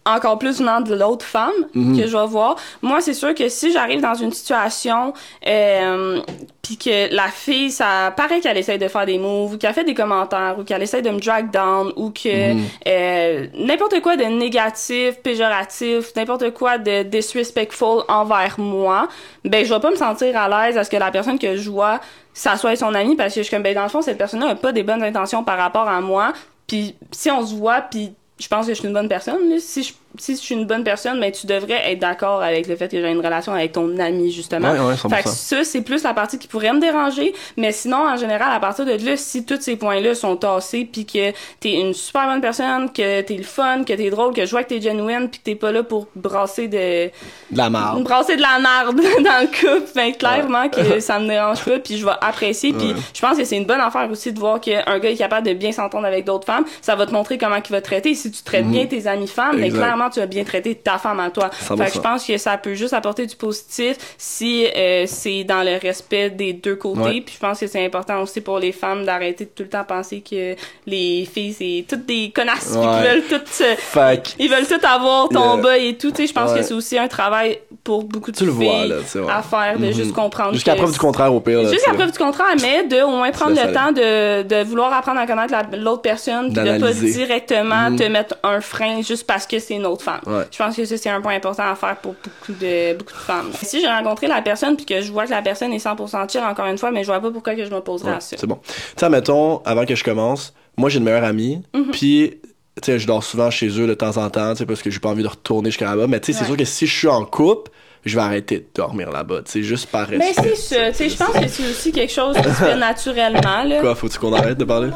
Encore 0.05 0.37
plus 0.37 0.59
venant 0.59 0.81
de 0.81 0.93
l'autre 0.95 1.25
femme 1.25 1.51
Mhm. 1.73 1.97
que 1.99 2.07
je 2.07 2.17
vais 2.17 2.25
voir. 2.25 2.55
Moi, 2.81 2.99
c'est 3.01 3.13
sûr 3.13 3.33
que 3.33 3.47
si 3.49 3.71
j'arrive 3.71 4.01
dans 4.01 4.13
une 4.15 4.31
situation 4.33 5.13
euh, 5.47 6.19
puis 6.61 6.77
que 6.77 7.13
la 7.13 7.27
fille, 7.27 7.71
ça 7.71 8.13
paraît 8.15 8.39
qu'elle 8.39 8.57
essaye 8.57 8.77
de 8.79 8.87
faire 8.87 9.05
des 9.05 9.17
moves 9.17 9.53
ou 9.53 9.57
qu'elle 9.57 9.73
fait 9.73 9.83
des 9.83 9.93
commentaires 9.93 10.55
ou 10.59 10.63
qu'elle 10.63 10.81
essaye 10.81 11.01
de 11.01 11.09
me 11.09 11.19
drag 11.19 11.51
down 11.51 11.91
ou 11.95 12.09
que 12.09 12.53
Mhm. 12.53 12.61
euh, 12.87 13.47
n'importe 13.57 14.01
quoi 14.01 14.15
de 14.15 14.23
négatif, 14.23 15.15
péjoratif, 15.23 16.15
n'importe 16.15 16.51
quoi 16.53 16.77
de 16.77 17.03
disrespectful 17.03 18.03
envers 18.07 18.55
moi, 18.59 19.07
ben 19.45 19.65
je 19.65 19.73
vais 19.73 19.79
pas 19.79 19.91
me 19.91 19.95
sentir 19.95 20.37
à 20.37 20.47
l'aise 20.49 20.77
à 20.77 20.83
ce 20.83 20.89
que 20.89 20.97
la 20.97 21.11
personne 21.11 21.39
que 21.39 21.55
je 21.55 21.69
vois 21.69 21.99
ça 22.35 22.57
soit 22.57 22.75
son 22.75 22.95
ami 22.95 23.15
parce 23.15 23.33
que 23.35 23.41
je 23.41 23.43
suis 23.45 23.53
comme 23.55 23.61
ben 23.63 23.75
dans 23.75 23.83
le 23.83 23.89
fond 23.89 24.01
cette 24.01 24.17
personne-là 24.17 24.47
a 24.49 24.55
pas 24.55 24.71
des 24.71 24.81
bonnes 24.83 25.03
intentions 25.03 25.43
par 25.43 25.57
rapport 25.57 25.87
à 25.87 26.01
moi 26.01 26.33
puis 26.67 26.95
si 27.11 27.29
on 27.29 27.45
se 27.45 27.53
voit 27.53 27.81
puis 27.81 28.13
je 28.39 28.47
pense 28.47 28.67
que 28.67 28.73
je 28.73 28.79
suis 28.79 28.87
une 28.87 28.93
bonne 28.93 29.09
personne 29.09 29.49
là. 29.49 29.59
si 29.59 29.83
je 29.83 29.93
si 30.17 30.35
je 30.35 30.41
suis 30.41 30.55
une 30.55 30.65
bonne 30.65 30.83
personne 30.83 31.19
ben 31.19 31.31
tu 31.31 31.47
devrais 31.47 31.91
être 31.91 31.99
d'accord 31.99 32.41
avec 32.41 32.67
le 32.67 32.75
fait 32.75 32.87
que 32.89 33.01
j'ai 33.01 33.09
une 33.09 33.17
relation 33.25 33.53
avec 33.53 33.71
ton 33.71 33.97
ami 33.97 34.31
justement 34.31 34.71
Ouais, 34.71 34.79
ouais, 34.79 34.93
100%. 34.93 35.09
fait 35.09 35.23
que 35.23 35.29
ça 35.29 35.63
c'est 35.63 35.81
plus 35.81 36.03
la 36.03 36.13
partie 36.13 36.37
qui 36.37 36.47
pourrait 36.47 36.71
me 36.73 36.79
déranger 36.79 37.33
mais 37.57 37.71
sinon 37.71 38.07
en 38.07 38.15
général 38.17 38.53
à 38.53 38.59
partir 38.59 38.85
de 38.85 38.91
là 38.91 39.17
si 39.17 39.45
tous 39.45 39.59
ces 39.61 39.75
points-là 39.75 40.13
sont 40.15 40.35
tassés 40.35 40.87
puis 40.91 41.05
que 41.05 41.31
t'es 41.59 41.71
une 41.73 41.93
super 41.93 42.27
bonne 42.27 42.41
personne 42.41 42.91
que 42.91 43.21
t'es 43.21 43.35
le 43.37 43.43
fun 43.43 43.83
que 43.83 43.93
t'es 43.93 44.09
drôle 44.09 44.33
que 44.33 44.45
je 44.45 44.51
vois 44.51 44.63
que 44.63 44.69
t'es 44.69 44.81
genuine 44.81 45.29
puis 45.29 45.39
que 45.39 45.43
t'es 45.45 45.55
pas 45.55 45.71
là 45.71 45.83
pour 45.83 46.07
brasser 46.15 46.67
de 46.67 47.07
De 47.51 47.57
la 47.57 47.69
marde. 47.69 48.03
brasser 48.03 48.35
de 48.35 48.41
la 48.41 48.59
marde 48.59 48.95
dans 49.23 49.41
le 49.41 49.47
couple, 49.47 49.89
ben 49.95 50.13
clairement 50.15 50.69
que 50.69 50.99
ça 50.99 51.19
me 51.19 51.27
dérange 51.27 51.63
pas, 51.65 51.79
puis 51.79 51.97
je 51.97 52.05
vais 52.05 52.11
apprécier, 52.21 52.73
puis 52.73 52.93
je 53.13 53.21
pense 53.21 53.37
que 53.37 53.43
c'est 53.45 53.57
une 53.57 53.65
bonne 53.65 53.81
affaire 53.81 54.09
aussi 54.11 54.31
de 54.31 54.39
voir 54.39 54.59
qu'un 54.61 54.99
gars 54.99 55.09
est 55.09 55.15
capable 55.15 55.47
de 55.47 55.53
bien 55.53 55.71
s'entendre 55.71 56.05
avec 56.05 56.25
d'autres 56.25 56.45
femmes, 56.45 56.65
ça 56.81 56.95
va 56.95 57.05
te 57.05 57.11
montrer 57.11 57.37
comment 57.37 57.55
il 57.57 57.71
va 57.71 57.81
te 57.81 57.85
traiter. 57.85 58.13
Si 58.15 58.31
tu 58.31 58.43
traites 58.43 58.67
bien 58.67 58.85
tes 58.85 59.07
amies 59.07 59.27
femmes, 59.27 59.55
ben 59.57 59.63
Exact. 59.65 59.79
Tu 60.09 60.19
vas 60.19 60.25
bien 60.25 60.43
traiter 60.43 60.75
ta 60.75 60.97
femme 60.97 61.19
à 61.19 61.29
toi. 61.29 61.49
100%. 61.49 61.77
Fait 61.77 61.85
que 61.89 61.93
je 61.95 61.99
pense 61.99 62.25
que 62.25 62.37
ça 62.37 62.57
peut 62.57 62.73
juste 62.73 62.93
apporter 62.93 63.25
du 63.25 63.35
positif 63.35 63.97
si 64.17 64.65
euh, 64.75 65.05
c'est 65.07 65.43
dans 65.43 65.63
le 65.63 65.77
respect 65.79 66.29
des 66.29 66.53
deux 66.53 66.75
côtés, 66.75 66.99
Ouais. 66.99 67.21
puis 67.21 67.35
je 67.35 67.39
pense 67.39 67.59
que 67.59 67.67
c'est 67.67 67.83
important 67.85 68.21
aussi 68.21 68.41
pour 68.41 68.59
les 68.59 68.71
femmes 68.71 69.05
d'arrêter 69.05 69.45
de 69.45 69.49
tout 69.49 69.63
le 69.63 69.69
temps 69.69 69.83
penser 69.83 70.21
que 70.21 70.55
les 70.85 71.27
filles 71.31 71.53
c'est 71.53 71.85
toutes 71.87 72.05
des 72.05 72.31
connasses 72.33 72.75
Ouais. 72.75 72.81
qu'ils 72.81 73.09
veulent 73.09 73.23
toutes 73.29 73.43
que 73.45 74.33
ils 74.39 74.49
veulent 74.49 74.67
tout 74.67 74.85
avoir 74.85 75.29
ton 75.29 75.53
Yeah. 75.55 75.61
bas 75.63 75.77
et 75.77 75.97
tout, 75.97 76.11
tu 76.11 76.17
sais, 76.17 76.27
je 76.27 76.33
pense 76.33 76.51
Ouais. 76.51 76.59
que 76.59 76.65
c'est 76.65 76.73
aussi 76.73 76.97
un 76.97 77.07
travail 77.07 77.59
pour 77.83 78.03
beaucoup 78.03 78.31
de 78.31 78.37
tu 78.37 78.45
le 78.45 78.51
filles 78.53 78.65
vois, 78.65 78.85
là, 78.85 79.37
à 79.37 79.41
faire, 79.41 79.77
de 79.77 79.85
Mhm. 79.87 79.91
juste 79.93 80.13
comprendre 80.13 80.53
Jusqu'à 80.53 80.75
preuve 80.75 80.91
du 80.91 80.99
contraire, 80.99 81.33
au 81.33 81.39
pire. 81.39 81.61
là, 81.63 81.71
Jusqu'à 81.71 81.93
preuve 81.93 82.11
du 82.11 82.17
contraire, 82.17 82.55
mais 82.61 82.83
de 82.85 83.01
au 83.03 83.09
moins 83.09 83.31
prendre 83.31 83.51
le 83.61 83.73
temps 83.73 83.91
de, 83.91 84.43
de 84.43 84.63
vouloir 84.63 84.93
apprendre 84.93 85.19
à 85.19 85.27
connaître 85.27 85.51
la- 85.51 85.77
l'autre 85.77 86.01
personne, 86.01 86.49
de 86.51 86.79
pas 86.79 86.91
directement 86.93 87.89
Mhm. 87.91 87.95
te 87.97 88.03
mettre 88.03 88.35
un 88.43 88.61
frein 88.61 89.01
juste 89.01 89.25
parce 89.27 89.45
que 89.45 89.59
c'est 89.59 89.75
une 89.75 89.85
autre 89.85 89.92
femme. 90.01 90.21
Ouais. 90.25 90.43
Je 90.51 90.57
pense 90.57 90.75
que 90.75 90.83
ça, 90.85 90.97
c'est 90.97 91.09
un 91.09 91.21
point 91.21 91.35
important 91.35 91.63
à 91.63 91.75
faire 91.75 91.95
pour 91.97 92.13
beaucoup 92.23 92.53
de, 92.59 92.93
beaucoup 92.97 93.13
de 93.13 93.17
femmes. 93.17 93.51
Si 93.61 93.79
j'ai 93.81 93.87
rencontré 93.87 94.27
la 94.27 94.41
personne 94.41 94.75
puis 94.75 94.85
que 94.85 95.01
je 95.01 95.11
vois 95.11 95.25
que 95.25 95.29
la 95.31 95.41
personne 95.41 95.71
est 95.73 95.83
100% 95.85 96.31
chill, 96.31 96.41
encore 96.41 96.65
une 96.65 96.77
fois, 96.77 96.89
mais 96.91 97.01
je 97.03 97.07
vois 97.07 97.19
pas 97.19 97.29
pourquoi 97.31 97.53
que 97.55 97.63
je 97.65 97.69
m'opposerais 97.69 98.11
Ouais, 98.11 98.17
à 98.17 98.19
ça. 98.21 98.35
c'est 98.39 98.47
bon. 98.47 98.59
Tu 98.65 98.73
sais, 98.97 99.09
mettons, 99.09 99.59
avant 99.65 99.85
que 99.85 99.93
je 99.95 100.03
commence, 100.03 100.53
moi 100.77 100.89
j'ai 100.89 100.97
une 100.97 101.03
meilleure 101.05 101.23
amie, 101.23 101.61
Mhm. 101.75 101.91
puis 101.91 102.39
tu 102.81 102.91
sais, 102.91 102.97
je 102.97 103.05
dors 103.05 103.23
souvent 103.23 103.51
chez 103.51 103.67
eux 103.79 103.85
de 103.85 103.93
temps 103.93 104.17
en 104.17 104.29
temps, 104.31 104.51
tu 104.53 104.59
sais, 104.59 104.65
parce 104.65 104.81
que 104.81 104.89
j'ai 104.89 104.99
pas 104.99 105.09
envie 105.09 105.21
de 105.21 105.27
retourner 105.27 105.69
jusqu'à 105.69 105.85
là-bas. 105.85 106.07
Mais 106.07 106.19
tu 106.19 106.33
sais, 106.33 106.39
c'est 106.39 106.45
sûr 106.45 106.57
que 106.57 106.65
si 106.65 106.87
je 106.87 106.97
suis 106.97 107.07
en 107.07 107.23
couple, 107.23 107.69
je 108.05 108.15
vais 108.15 108.21
arrêter 108.23 108.57
de 108.59 108.65
dormir 108.75 109.09
là-bas, 109.11 109.41
tu 109.45 109.51
sais, 109.51 109.63
juste 109.63 109.87
par 109.89 110.07
Mais 110.09 110.17
respect. 110.27 110.55
c'est 110.55 110.75
ça, 110.75 110.91
tu 110.91 110.95
sais, 110.95 111.09
je 111.09 111.17
pense 111.17 111.31
que 111.33 111.47
c'est 111.47 111.69
aussi 111.69 111.91
quelque 111.91 112.11
chose 112.13 112.35
qui 112.35 112.43
se 112.43 112.49
fait 112.49 112.75
naturellement, 112.75 113.63
là. 113.63 113.79
Quoi, 113.81 113.95
faut-tu 113.95 114.19
qu'on 114.19 114.33
arrête 114.33 114.57
de 114.57 114.65
parler? 114.65 114.89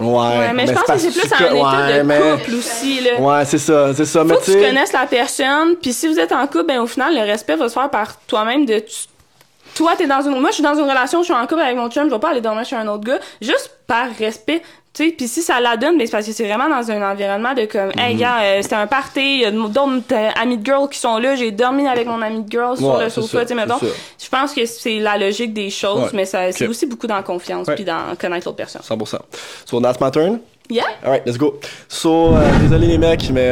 Ouais, 0.00 0.06
Ouais, 0.08 0.52
mais, 0.54 0.66
je 0.66 0.72
pense 0.72 0.84
que 0.84 0.98
c'est 0.98 1.10
plus 1.10 1.32
un 1.32 1.54
état 1.54 1.54
ouais, 1.86 1.98
de 1.98 2.02
mais- 2.04 2.20
couple 2.38 2.54
aussi, 2.54 3.00
là. 3.00 3.20
Ouais, 3.20 3.44
c'est 3.44 3.58
ça, 3.58 3.92
c'est 3.94 4.04
ça. 4.04 4.24
mais 4.24 4.34
Faut 4.34 4.40
que 4.40 4.44
tu 4.46 4.52
tu 4.52 4.58
connaisses 4.60 4.92
la 4.92 5.06
personne, 5.06 5.76
puis 5.80 5.92
si 5.92 6.08
vous 6.08 6.18
êtes 6.18 6.32
en 6.32 6.46
couple, 6.46 6.66
ben 6.66 6.80
au 6.80 6.86
final, 6.86 7.14
le 7.14 7.20
respect 7.20 7.56
va 7.56 7.68
se 7.68 7.74
faire 7.74 7.90
par 7.90 8.18
toi-même 8.26 8.64
de... 8.64 8.78
tu- 8.78 9.06
Toi, 9.74 9.92
t'es 9.96 10.06
dans 10.06 10.20
une... 10.22 10.38
Moi, 10.40 10.50
je 10.50 10.54
suis 10.54 10.62
dans 10.62 10.74
une 10.74 10.88
relation, 10.88 11.20
je 11.20 11.26
suis 11.26 11.34
en 11.34 11.46
couple 11.46 11.60
avec 11.62 11.76
mon 11.76 11.88
chum, 11.90 12.08
je 12.08 12.14
vais 12.14 12.20
pas 12.20 12.30
aller 12.30 12.40
dormir 12.40 12.64
chez 12.64 12.76
un 12.76 12.86
autre 12.88 13.04
gars, 13.04 13.18
juste 13.40 13.70
par 13.86 14.06
respect. 14.18 14.62
Tu 14.94 15.06
sais, 15.08 15.12
puis 15.16 15.26
si 15.26 15.40
ça 15.40 15.58
la 15.58 15.78
donne, 15.78 15.94
c'est 16.00 16.10
parce 16.10 16.26
que 16.26 16.32
c'est 16.32 16.46
vraiment 16.46 16.68
dans 16.68 16.90
un 16.90 17.10
environnement 17.12 17.54
de 17.54 17.64
comme, 17.64 17.90
hey 17.98 18.14
gars, 18.14 18.42
euh, 18.42 18.58
c'était 18.60 18.74
un 18.74 18.86
party, 18.86 19.20
il 19.20 19.40
y 19.40 19.44
a 19.46 19.50
d'autres 19.50 20.02
euh, 20.12 20.28
amis 20.38 20.58
de 20.58 20.64
girls 20.66 20.86
qui 20.90 20.98
sont 20.98 21.16
là, 21.16 21.34
j'ai 21.34 21.50
dormi 21.50 21.86
avec 21.88 22.06
mon 22.06 22.20
ami 22.20 22.42
de 22.42 22.50
girl 22.50 22.76
sur 22.76 22.96
Ouais, 22.98 23.04
le 23.04 23.10
sofa, 23.10 23.40
tu 23.42 23.48
sais, 23.48 23.54
mettons. 23.54 23.78
Je 23.80 24.28
pense 24.28 24.52
que 24.52 24.66
c'est 24.66 24.98
la 24.98 25.16
logique 25.16 25.54
des 25.54 25.70
choses, 25.70 26.02
Ouais. 26.02 26.10
mais 26.12 26.24
ça, 26.26 26.52
c'est 26.52 26.66
aussi 26.66 26.84
beaucoup 26.84 27.06
dans 27.06 27.16
la 27.16 27.22
confiance, 27.22 27.68
puis 27.74 27.84
dans 27.84 28.14
connaître 28.20 28.46
l'autre 28.46 28.56
personne. 28.58 28.82
100%. 28.82 29.16
So, 29.64 29.80
that's 29.80 29.98
my 29.98 30.10
turn? 30.10 30.40
Yeah? 30.68 30.84
Alright, 31.02 31.22
let's 31.26 31.38
go. 31.38 31.58
So, 31.88 32.34
euh, 32.36 32.40
désolé 32.60 32.86
les 32.86 32.98
mecs, 32.98 33.30
mais 33.30 33.50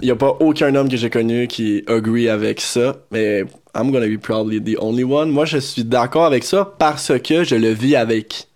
il 0.00 0.08
y 0.08 0.10
a 0.10 0.16
pas 0.16 0.36
aucun 0.40 0.74
homme 0.74 0.88
que 0.88 0.96
j'ai 0.96 1.10
connu 1.10 1.46
qui 1.46 1.84
agree 1.86 2.28
avec 2.28 2.60
ça. 2.60 2.96
Mais 3.12 3.44
I'm 3.74 3.92
gonna 3.92 4.06
be 4.08 4.18
probably 4.20 4.60
the 4.60 4.76
only 4.80 5.04
one. 5.04 5.30
Moi, 5.30 5.44
je 5.44 5.58
suis 5.58 5.84
d'accord 5.84 6.24
avec 6.24 6.42
ça 6.42 6.74
parce 6.78 7.12
que 7.20 7.44
je 7.44 7.54
le 7.54 7.70
vis 7.70 7.94
avec 7.96 8.48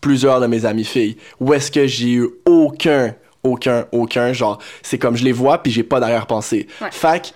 plusieurs 0.00 0.40
de 0.40 0.46
mes 0.46 0.64
amies 0.64 0.84
filles. 0.84 1.16
Où 1.40 1.52
est-ce 1.52 1.70
que 1.70 1.86
j'ai 1.86 2.12
eu 2.12 2.28
aucun, 2.46 3.14
aucun, 3.42 3.86
aucun, 3.92 4.32
genre, 4.32 4.58
c'est 4.82 4.98
comme 4.98 5.16
je 5.16 5.24
les 5.24 5.32
vois 5.32 5.58
puis 5.62 5.72
j'ai 5.72 5.82
pas 5.82 6.00
d'arrière-pensée. 6.00 6.66
Ouais. 6.80 6.90
Que, 6.90 7.28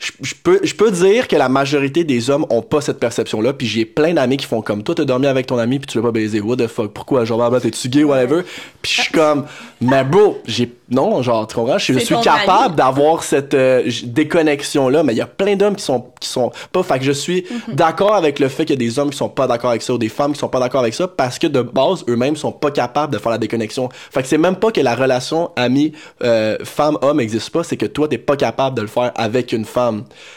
je, 0.00 0.12
je 0.22 0.34
peux, 0.42 0.60
je 0.64 0.74
peux 0.74 0.90
dire 0.90 1.28
que 1.28 1.36
la 1.36 1.48
majorité 1.48 2.04
des 2.04 2.30
hommes 2.30 2.46
ont 2.50 2.62
pas 2.62 2.80
cette 2.80 2.98
perception-là, 2.98 3.52
puis 3.52 3.66
j'ai 3.66 3.84
plein 3.84 4.14
d'amis 4.14 4.38
qui 4.38 4.46
font 4.46 4.62
comme 4.62 4.82
toi, 4.82 4.94
t'as 4.94 5.04
dormi 5.04 5.26
avec 5.26 5.46
ton 5.46 5.58
ami, 5.58 5.78
puis 5.78 5.86
tu 5.86 5.98
l'as 5.98 6.02
pas 6.04 6.10
baisé. 6.10 6.40
What 6.40 6.56
the 6.56 6.66
fuck? 6.66 6.92
Pourquoi? 6.92 7.24
Genre, 7.24 7.50
bah, 7.50 7.60
t'es-tu 7.60 7.88
gay, 7.88 8.02
whatever? 8.02 8.42
Puis 8.80 8.92
je 8.96 9.00
suis 9.02 9.12
comme, 9.12 9.44
mais 9.80 10.02
bro, 10.02 10.40
j'ai, 10.46 10.72
non, 10.90 11.22
genre, 11.22 11.46
tu 11.46 11.54
comprends? 11.54 11.78
Je, 11.78 11.98
suis 11.98 12.20
capable 12.22 12.74
d'avoir 12.76 13.22
cette 13.22 13.52
euh, 13.54 13.88
déconnexion-là, 14.04 15.02
mais 15.02 15.12
il 15.12 15.18
y 15.18 15.22
a 15.22 15.26
plein 15.26 15.54
d'hommes 15.54 15.76
qui 15.76 15.84
sont, 15.84 16.06
qui 16.18 16.28
sont 16.28 16.50
pas. 16.72 16.82
Fait 16.82 16.98
que 16.98 17.04
je 17.04 17.12
suis 17.12 17.44
Mhm. 17.68 17.74
d'accord 17.74 18.14
avec 18.14 18.38
le 18.38 18.48
fait 18.48 18.64
qu'il 18.64 18.80
y 18.80 18.84
a 18.84 18.88
des 18.88 18.98
hommes 18.98 19.10
qui 19.10 19.18
sont 19.18 19.28
pas 19.28 19.46
d'accord 19.46 19.70
avec 19.70 19.82
ça, 19.82 19.92
ou 19.92 19.98
des 19.98 20.08
femmes 20.08 20.32
qui 20.32 20.38
sont 20.38 20.48
pas 20.48 20.60
d'accord 20.60 20.80
avec 20.80 20.94
ça, 20.94 21.08
parce 21.08 21.38
que 21.38 21.46
de 21.46 21.62
base, 21.62 22.04
eux-mêmes 22.08 22.36
sont 22.36 22.52
pas 22.52 22.70
capables 22.70 23.12
de 23.12 23.18
faire 23.18 23.32
la 23.32 23.38
déconnexion. 23.38 23.88
Fait 24.10 24.22
que 24.22 24.28
c'est 24.28 24.38
même 24.38 24.56
pas 24.56 24.70
que 24.70 24.80
la 24.80 24.94
relation 24.94 25.50
ami, 25.56 25.92
euh, 26.22 26.56
femme-homme 26.64 27.20
existe 27.20 27.50
pas, 27.50 27.64
c'est 27.64 27.76
que 27.76 27.86
toi, 27.86 28.08
t'es 28.08 28.18
pas 28.18 28.36
capable 28.36 28.76
de 28.76 28.82
le 28.82 28.88
faire 28.88 29.12
avec 29.14 29.52
une 29.52 29.64
femme. 29.64 29.89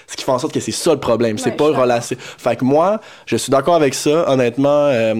Ce 0.07 0.15
qui 0.15 0.23
fait 0.23 0.31
en 0.31 0.39
sorte 0.39 0.53
que 0.53 0.59
c'est 0.59 0.71
ça 0.71 0.93
le 0.93 0.99
problème. 0.99 1.37
c'est 1.37 1.51
Ouais, 1.51 1.55
pas 1.55 1.65
relation. 1.65 2.15
Fait 2.19 2.55
que 2.55 2.65
moi, 2.65 2.99
je 3.25 3.35
suis 3.37 3.51
d'accord 3.51 3.75
avec 3.75 3.93
ça. 3.93 4.29
Honnêtement, 4.29 4.87
euh, 4.87 5.15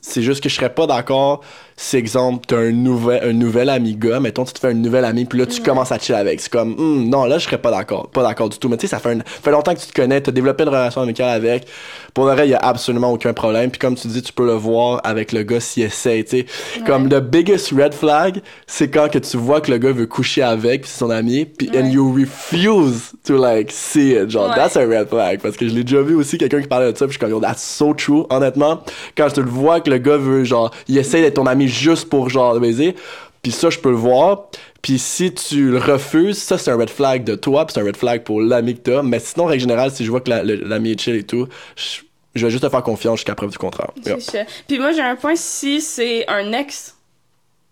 c'est 0.00 0.22
juste 0.22 0.42
que 0.42 0.48
je 0.48 0.54
serais 0.54 0.72
pas 0.72 0.86
d'accord 0.86 1.42
si, 1.78 1.96
exemple, 1.98 2.44
t'as 2.48 2.56
un 2.58 2.72
nouvel, 2.72 3.20
un 3.22 3.32
nouvel 3.34 3.68
ami 3.68 3.94
gars, 3.96 4.18
mettons, 4.18 4.44
tu 4.44 4.54
te 4.54 4.58
fais 4.58 4.68
un 4.68 4.74
nouvel 4.74 5.04
ami, 5.04 5.26
puis 5.26 5.38
là, 5.38 5.44
tu 5.46 5.60
commences 5.62 5.92
à 5.92 5.98
chiller 5.98 6.18
avec. 6.18 6.40
C'est 6.40 6.50
comme, 6.50 6.74
Hum, 6.78 7.08
non, 7.08 7.24
là, 7.26 7.36
je 7.38 7.44
serais 7.44 7.58
pas 7.58 7.70
d'accord. 7.70 8.08
Pas 8.08 8.22
d'accord 8.22 8.48
du 8.48 8.58
tout. 8.58 8.68
Mais 8.68 8.76
tu 8.78 8.86
sais, 8.86 8.90
ça 8.90 8.98
fait, 8.98 9.10
un- 9.12 9.18
fait 9.26 9.50
longtemps 9.50 9.74
que 9.74 9.80
tu 9.80 9.86
te 9.88 9.92
connais, 9.92 10.20
t'as 10.20 10.32
développé 10.32 10.62
une 10.64 10.70
relation 10.70 11.02
amicale 11.02 11.28
avec. 11.28 11.66
Pour 12.14 12.24
le 12.24 12.30
reste, 12.32 12.46
il 12.46 12.50
y 12.52 12.54
a 12.54 12.58
absolument 12.60 13.12
aucun 13.12 13.34
problème. 13.34 13.70
Puis 13.70 13.78
comme 13.78 13.94
tu 13.94 14.08
dis, 14.08 14.22
tu 14.22 14.32
peux 14.32 14.46
le 14.46 14.54
voir 14.54 15.00
avec 15.04 15.32
le 15.32 15.42
gars 15.42 15.60
s'il 15.60 15.82
essaie, 15.82 16.24
tu 16.24 16.38
sais. 16.38 16.46
Comme 16.86 17.08
le 17.10 17.20
biggest 17.20 17.70
red 17.72 17.92
flag, 17.92 18.40
c'est 18.66 18.88
quand 18.88 19.10
que 19.10 19.18
tu 19.18 19.36
vois 19.36 19.60
que 19.60 19.70
le 19.70 19.76
gars 19.76 19.92
veut 19.92 20.06
coucher 20.06 20.42
avec, 20.42 20.82
puis 20.82 20.90
c'est 20.90 20.98
son 21.00 21.10
ami, 21.10 21.44
puis 21.44 21.68
and 21.74 21.82
Ouais. 21.84 21.90
you 21.90 22.10
refuse 22.10 23.12
to, 23.24 23.36
like, 23.36 23.70
see 23.70 24.12
it. 24.12 24.30
Genre, 24.30 24.48
Ouais. 24.48 24.54
that's 24.56 24.76
a 24.76 24.86
red 24.86 25.08
flag. 25.08 25.40
Parce 25.40 25.56
que 25.56 25.68
je 25.68 25.74
l'ai 25.74 25.84
déjà 25.84 26.00
vu 26.00 26.14
aussi, 26.14 26.38
quelqu'un 26.38 26.62
qui 26.62 26.68
parlait 26.68 26.90
de 26.90 26.96
ça, 26.96 27.04
puis 27.06 27.12
je 27.12 27.18
suis 27.18 27.20
comme, 27.20 27.30
yo, 27.30 27.40
that's 27.40 27.62
so 27.62 27.92
true, 27.92 28.24
honnêtement. 28.30 28.80
Quand 29.16 29.28
tu 29.30 29.42
le 29.42 29.48
vois 29.50 29.80
que 29.80 29.90
le 29.90 29.98
gars 29.98 30.16
veut, 30.16 30.44
genre, 30.44 30.70
il 30.88 30.96
essaie 30.96 31.20
d'être 31.20 31.34
ton 31.34 31.46
ami 31.46 31.65
juste 31.68 32.08
pour, 32.08 32.28
genre, 32.30 32.54
le 32.54 32.60
baiser, 32.60 32.94
puis 33.42 33.52
ça, 33.52 33.70
je 33.70 33.78
peux 33.78 33.90
le 33.90 33.96
voir. 33.96 34.44
Puis 34.82 34.98
si 34.98 35.32
tu 35.34 35.70
le 35.70 35.78
refuses, 35.78 36.38
ça, 36.38 36.58
c'est 36.58 36.70
un 36.70 36.76
red 36.76 36.90
flag 36.90 37.24
de 37.24 37.34
toi, 37.34 37.64
puis 37.66 37.74
c'est 37.74 37.80
un 37.80 37.84
red 37.84 37.96
flag 37.96 38.22
pour 38.22 38.40
l'ami 38.40 38.74
que 38.74 38.90
t'as. 38.90 39.02
Mais 39.02 39.18
sinon, 39.18 39.46
règle 39.46 39.60
générale, 39.62 39.90
si 39.90 40.04
je 40.04 40.10
vois 40.10 40.20
que 40.20 40.30
la- 40.30 40.42
le- 40.44 40.56
l'ami 40.56 40.92
est 40.92 41.00
chill 41.00 41.16
et 41.16 41.24
tout, 41.24 41.48
je, 41.76 42.00
je 42.34 42.44
vais 42.46 42.50
juste 42.50 42.62
te 42.64 42.68
faire 42.68 42.82
confiance 42.82 43.18
jusqu'à 43.18 43.34
preuve 43.34 43.50
du 43.50 43.58
contraire. 43.58 43.90
Yeah. 44.04 44.20
Ça. 44.20 44.38
Puis 44.68 44.78
moi, 44.78 44.92
j'ai 44.92 45.00
un 45.02 45.16
point 45.16 45.34
si 45.36 45.80
c'est 45.80 46.24
un 46.28 46.52
ex. 46.52 46.94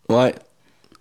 Ouais. 0.08 0.34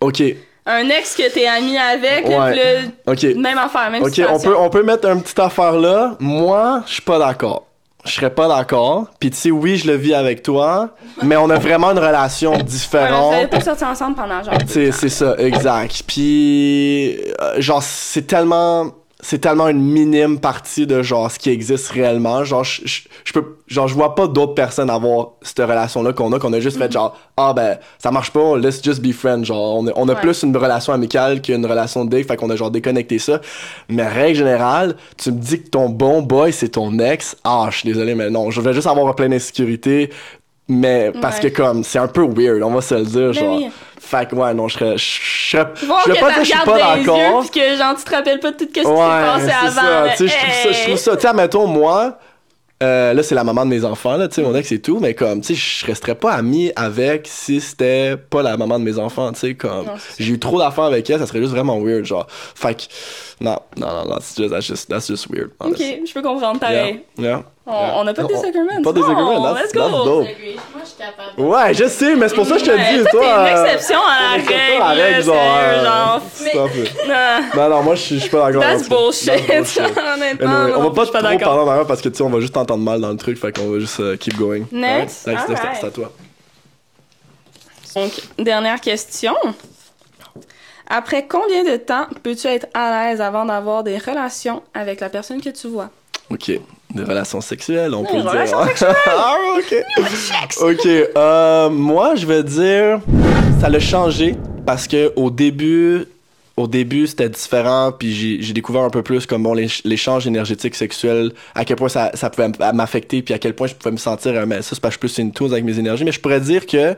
Ok. 0.01 0.21
Un 0.65 0.87
ex 0.89 1.15
que 1.15 1.29
t'es 1.33 1.45
ami 1.47 1.77
avec, 1.77 2.25
Ouais. 2.27 2.85
Ok. 3.05 3.23
même 3.35 3.57
affaire, 3.57 3.89
même 3.91 4.03
Ok, 4.03 4.21
on 4.29 4.39
peut, 4.39 4.55
on 4.57 4.69
peut 4.69 4.83
mettre 4.83 5.07
une 5.09 5.21
petite 5.21 5.39
affaire 5.39 5.73
là. 5.73 6.15
Moi, 6.19 6.83
je 6.87 6.93
suis 6.93 7.01
pas 7.01 7.19
d'accord. 7.19 7.67
Je 8.05 8.11
serais 8.11 8.29
pas 8.29 8.47
d'accord. 8.49 9.07
Puis 9.19 9.29
tu 9.31 9.37
sais, 9.37 9.51
oui, 9.51 9.77
je 9.77 9.87
le 9.87 9.95
vis 9.95 10.13
avec 10.13 10.43
toi, 10.43 10.89
mais 11.21 11.37
on 11.37 11.49
a 11.49 11.57
vraiment 11.57 11.91
une 11.91 11.99
relation 11.99 12.51
Ouais, 12.51 12.57
mais 12.57 12.63
vous 12.63 12.69
différente. 12.69 13.49
pas 13.49 13.61
sorti 13.61 13.83
ensemble 13.85 14.15
pendant 14.15 14.43
genre. 14.43 14.53
c'est 14.91 14.91
ça, 15.09 15.35
exact. 15.37 16.03
Puis, 16.05 17.17
euh, 17.41 17.59
genre, 17.61 17.81
c'est 17.81 18.23
tellement, 18.27 18.91
c'est 19.25 19.39
tellement 19.39 19.69
une 19.69 19.81
minime 19.81 20.37
partie 20.39 20.85
de 20.85 21.01
genre 21.01 21.31
ce 21.31 21.39
qui 21.39 21.49
existe 21.49 21.87
réellement. 21.87 22.43
Genre, 22.43 22.63
je, 22.65 22.81
je, 22.83 23.01
je 23.23 23.31
peux, 23.33 23.57
genre, 23.67 23.87
je 23.87 23.93
vois 23.93 24.15
pas 24.15 24.27
d'autres 24.27 24.53
personnes 24.53 24.89
avoir 24.89 25.29
cette 25.41 25.59
relation-là 25.59 26.11
qu'on 26.11 26.33
a, 26.33 26.39
qu'on 26.39 26.51
a 26.51 26.59
juste 26.59 26.77
fait 26.77 26.91
genre, 26.91 27.17
ah 27.37 27.53
ben, 27.53 27.77
ça 27.99 28.11
marche 28.11 28.31
pas, 28.31 28.57
let's 28.57 28.83
just 28.83 29.01
be 29.01 29.13
friends. 29.13 29.45
Genre, 29.45 29.77
on 29.77 29.87
a, 29.87 29.91
on 29.95 30.09
a 30.09 30.13
Ouais. 30.13 30.19
plus 30.21 30.43
une 30.43 30.55
relation 30.55 30.91
amicale 30.91 31.41
qu'une 31.41 31.65
relation 31.65 32.03
de 32.05 32.21
fait 32.21 32.35
qu'on 32.35 32.49
a 32.49 32.55
genre 32.57 32.69
déconnecté 32.69 33.17
ça. 33.17 33.39
Mais 33.87 34.05
règle 34.07 34.37
générale, 34.39 34.95
tu 35.17 35.31
me 35.31 35.39
dis 35.39 35.61
que 35.63 35.69
ton 35.69 35.89
bon 35.89 36.21
boy 36.21 36.51
c'est 36.51 36.69
ton 36.69 36.99
ex. 36.99 37.37
Ah, 37.45 37.67
je 37.71 37.77
suis 37.79 37.87
désolé, 37.87 38.15
mais 38.15 38.29
non, 38.29 38.51
je 38.51 38.59
vais 38.59 38.73
juste 38.73 38.87
avoir 38.87 39.15
plein 39.15 39.29
d'insécurité. 39.29 40.09
Mais 40.69 41.11
parce 41.21 41.39
Ouais. 41.41 41.49
que 41.51 41.55
comme, 41.57 41.83
c'est 41.83 41.99
un 41.99 42.07
peu 42.07 42.21
weird, 42.25 42.63
on 42.63 42.71
va 42.71 42.81
se 42.81 42.95
le 42.95 43.03
dire, 43.03 43.27
Ben 43.27 43.33
genre. 43.33 43.57
oui. 43.57 43.69
Fait 43.99 44.29
que 44.29 44.35
ouais, 44.35 44.53
non, 44.53 44.67
je 44.69 44.77
serais. 44.77 44.97
Je 44.97 45.03
je 45.03 45.57
Je 45.57 46.03
que 46.05 46.11
vais 46.11 46.19
pas 46.19 46.29
dire 46.29 46.37
que 46.39 46.43
je 46.45 46.51
suis 46.51 46.59
pas 46.65 46.77
d'accord. 46.77 47.41
puis 47.41 47.49
que 47.61 47.77
genre, 47.77 47.95
tu 47.97 48.03
te 48.03 48.15
rappelles 48.15 48.39
pas 48.39 48.51
de 48.51 48.57
tout 48.57 48.65
ce 48.65 48.69
qui 48.73 48.81
s'est 48.81 48.87
Ouais, 48.87 48.95
passé 48.97 49.45
c'est 49.45 49.79
avant. 49.79 50.09
Tu 50.15 50.27
sais, 50.27 50.27
je 50.27 50.35
trouve 50.37 50.53
ça. 50.63 50.71
Je 50.71 50.83
trouve 50.85 50.97
ça. 50.97 51.15
Tu 51.15 51.21
sais, 51.21 51.27
admettons, 51.27 51.67
moi. 51.67 52.17
euh, 52.81 53.13
là, 53.13 53.23
c'est 53.23 53.35
la 53.35 53.45
maman 53.45 53.63
de 53.65 53.69
mes 53.69 53.85
enfants, 53.85 54.17
là, 54.17 54.27
tu 54.27 54.35
sais, 54.35 54.41
mon 54.41 54.53
ex 54.55 54.69
et 54.73 54.81
tout, 54.81 54.99
mais 54.99 55.13
comme, 55.13 55.39
tu 55.39 55.55
sais, 55.55 55.61
je 55.81 55.85
resterais 55.85 56.15
pas 56.15 56.33
ami 56.33 56.69
avec 56.75 57.27
si 57.31 57.61
c'était 57.61 58.17
pas 58.17 58.41
la 58.43 58.57
maman 58.57 58.77
de 58.77 58.83
mes 58.83 58.99
enfants, 58.99 59.31
tu 59.31 59.39
sais, 59.39 59.53
comme, 59.55 59.85
c'est 59.97 60.21
j'ai 60.21 60.33
eu 60.33 60.39
trop 60.39 60.59
d'affaires 60.59 60.83
avec 60.85 61.09
elle, 61.09 61.19
ça 61.19 61.25
serait 61.27 61.39
juste 61.39 61.51
vraiment 61.53 61.79
weird, 61.79 62.03
genre. 62.03 62.27
Fait 62.29 62.75
que, 62.75 62.83
non, 63.43 63.59
non, 63.77 63.87
non, 63.87 64.05
non, 64.05 64.17
c'est 64.21 64.37
just, 64.41 64.49
that's 64.53 64.65
just, 64.65 64.89
that's 64.89 65.07
just 65.07 65.29
weird. 65.29 65.51
Ok, 65.59 65.75
honestly. 65.75 66.07
je 66.07 66.13
peux 66.13 66.21
comprendre, 66.21 66.59
pareil. 66.59 67.03
Yeah, 67.17 67.23
yeah, 67.29 67.43
On- 67.65 67.71
yeah. 67.73 67.95
on 67.97 68.03
n'a 68.05 68.13
pas 68.13 68.23
de 68.23 68.27
disagreements. 68.33 68.81
Pas 68.81 68.91
de 68.93 68.99
disagreements, 69.01 69.35
Oh, 69.37 69.53
that's, 69.53 69.61
let's 69.61 69.73
go. 69.73 69.79
that's 69.81 70.05
dope. 70.05 70.25
Moi, 70.25 70.81
je 70.81 70.87
suis 70.87 70.97
capable. 70.97 71.41
Ouais, 71.41 71.73
je 71.73 71.87
sais, 71.87 72.15
mais 72.15 72.29
c'est 72.29 72.35
pour 72.35 72.45
ça 72.45 72.53
que 72.53 72.59
je 72.61 72.65
te 72.65 72.71
Ouais, 72.71 72.97
dis, 72.97 73.03
toi, 73.03 73.11
toi. 73.11 73.21
t'es 73.21 73.51
une 73.51 73.57
euh, 73.57 73.65
exception 73.65 73.99
à 73.99 74.21
la 74.21 74.35
une 74.35 74.41
exception 74.41 74.67
règle, 74.69 74.81
à 74.83 74.95
la 74.95 75.03
règle, 75.03 75.23
genre, 75.23 75.35
euh, 75.37 75.83
genre. 75.83 76.21
Non. 77.07 77.13
Non, 77.61 77.69
non, 77.69 77.83
moi, 77.83 77.95
je 77.95 78.01
suis 78.01 78.15
je 78.15 78.21
suis 78.21 78.29
pas 78.29 78.45
d'accord. 78.51 78.61
That's 78.61 78.87
bullshit. 78.89 79.47
That's 79.47 79.75
bullshit. 79.77 79.97
Honnêtement, 79.97 80.49
Anyway, 80.51 80.71
non, 80.71 80.79
on 80.79 80.83
va 80.83 80.89
pas 80.91 81.01
je 81.01 81.05
suis 81.05 81.13
pas 81.13 81.21
trop 81.21 81.37
parler 81.39 81.61
en 81.61 81.67
arrière 81.67 81.85
parce 81.87 82.01
que 82.01 82.09
tu 82.09 82.15
sais, 82.15 82.23
on 82.23 82.29
va 82.29 82.39
juste 82.39 82.53
t'entendre 82.53 82.83
mal 82.83 83.01
dans 83.01 83.09
le 83.11 83.17
truc, 83.17 83.37
fait 83.37 83.51
qu'on 83.55 83.69
va 83.69 83.79
juste 83.79 83.99
euh, 83.99 84.15
keep 84.17 84.37
going. 84.37 84.63
Next? 84.71 85.27
Alright? 85.27 85.49
Next, 85.49 85.61
Alright. 85.61 85.77
c'est 85.81 85.87
à 85.87 85.91
toi. 85.91 86.11
Donc, 87.95 88.11
dernière 88.39 88.79
question. 88.81 89.35
Après 90.87 91.25
combien 91.27 91.63
de 91.63 91.77
temps 91.77 92.07
peux-tu 92.23 92.47
être 92.47 92.67
à 92.73 93.09
l'aise 93.09 93.21
avant 93.21 93.45
d'avoir 93.45 93.83
des 93.83 93.97
relations 93.97 94.61
avec 94.73 94.99
la 94.99 95.09
personne 95.09 95.41
que 95.41 95.49
tu 95.49 95.67
vois? 95.67 95.89
Ok. 96.29 96.51
Des 96.93 97.03
relations 97.03 97.41
sexuelles, 97.41 97.93
on 97.93 98.03
peut 98.03 98.15
le 98.17 98.21
dire. 98.21 98.31
relations 98.31 98.59
hein? 98.61 98.67
ah, 99.07 99.35
ok. 99.57 99.75
ok. 100.61 100.85
Euh, 101.17 101.69
moi, 101.69 102.15
je 102.15 102.25
vais 102.25 102.43
dire, 102.43 102.99
ça 103.59 103.69
l'a 103.69 103.79
changé 103.79 104.35
parce 104.65 104.87
que 104.87 105.11
au 105.15 105.29
début, 105.31 106.05
au 106.55 106.67
début, 106.67 107.07
c'était 107.07 107.29
différent, 107.29 107.91
puis 107.97 108.39
j'ai 108.43 108.53
découvert 108.53 108.83
un 108.83 108.91
peu 108.91 109.01
plus 109.01 109.25
comme 109.25 109.41
bon 109.43 109.55
l'éch- 109.55 109.81
l'échange 109.85 110.27
énergétique 110.27 110.75
sexuel, 110.75 111.31
à 111.55 111.65
quel 111.65 111.77
point 111.77 111.89
ça, 111.89 112.11
ça 112.13 112.29
pouvait 112.29 112.51
m'affecter, 112.73 113.23
puis 113.23 113.33
à 113.33 113.39
quel 113.39 113.55
point 113.55 113.65
je 113.65 113.73
pouvais 113.73 113.91
me 113.91 113.97
sentir, 113.97 114.33
euh, 114.35 114.45
mais 114.45 114.61
ça 114.61 114.69
c'est 114.75 114.79
parce 114.79 114.95
que 114.95 115.07
je 115.07 115.13
suis 115.13 115.21
plus 115.23 115.27
une 115.27 115.33
touche 115.33 115.51
avec 115.51 115.63
mes 115.63 115.79
énergies, 115.79 116.03
mais 116.05 116.11
je 116.11 116.19
pourrais 116.19 116.39
dire 116.41 116.67
que 116.67 116.95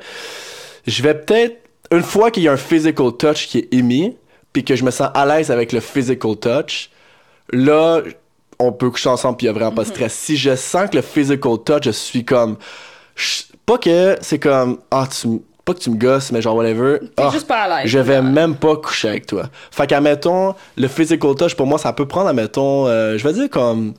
je 0.86 1.02
vais 1.02 1.14
peut-être, 1.14 1.56
une 1.92 2.04
fois 2.04 2.32
qu'il 2.32 2.44
y 2.44 2.48
a 2.48 2.54
un 2.54 2.58
physical 2.58 3.12
touch 3.18 3.48
qui 3.48 3.60
est 3.60 3.74
émis, 3.74 4.18
puis 4.54 4.64
que 4.64 4.76
je 4.76 4.84
me 4.84 4.92
sens 4.92 5.10
à 5.14 5.26
l'aise 5.26 5.52
avec 5.52 5.72
le 5.72 5.80
physical 5.80 6.36
touch, 6.38 6.90
là, 7.52 8.02
on 8.60 8.72
peut 8.72 8.90
coucher 8.90 9.10
ensemble 9.10 9.38
puis 9.38 9.46
il 9.46 9.48
y 9.48 9.50
a 9.50 9.54
vraiment 9.54 9.72
pas 9.72 9.84
de 9.84 9.90
stress. 9.90 10.14
Si 10.14 10.38
je 10.38 10.56
sens 10.56 10.90
que 10.90 10.96
le 10.96 11.02
physical 11.02 11.58
touch, 11.66 11.84
je 11.84 11.92
suis 11.92 12.24
comme 12.24 12.58
je- 13.16 13.44
pas 13.66 13.78
que 13.78 14.18
c'est 14.22 14.40
comme 14.40 14.80
ah 14.92 15.08
tu 15.12 15.28
pas 15.66 15.74
que 15.74 15.80
tu 15.80 15.90
me 15.90 15.98
gosses 15.98 16.32
mais 16.32 16.42
genre 16.42 16.56
whatever. 16.56 17.00
T'es 17.00 17.24
ah, 17.24 17.30
juste 17.34 17.48
pas 17.48 17.64
à 17.64 17.82
l'aise. 17.82 17.92
je 17.92 17.98
vais 17.98 18.22
même 18.22 18.56
pas 18.56 18.76
coucher 18.76 19.10
avec 19.10 19.26
toi. 19.26 19.46
Fait 19.72 19.88
qu'admettons, 19.88 20.54
le 20.78 20.88
physical 20.88 21.34
touch, 21.34 21.56
pour 21.56 21.66
moi, 21.66 21.80
ça 21.80 21.92
peut 21.92 22.08
prendre, 22.08 22.30
admettons, 22.30 22.88
euh, 22.88 23.18
je 23.18 23.28
vais 23.28 23.34
dire 23.34 23.50
comme 23.50 23.94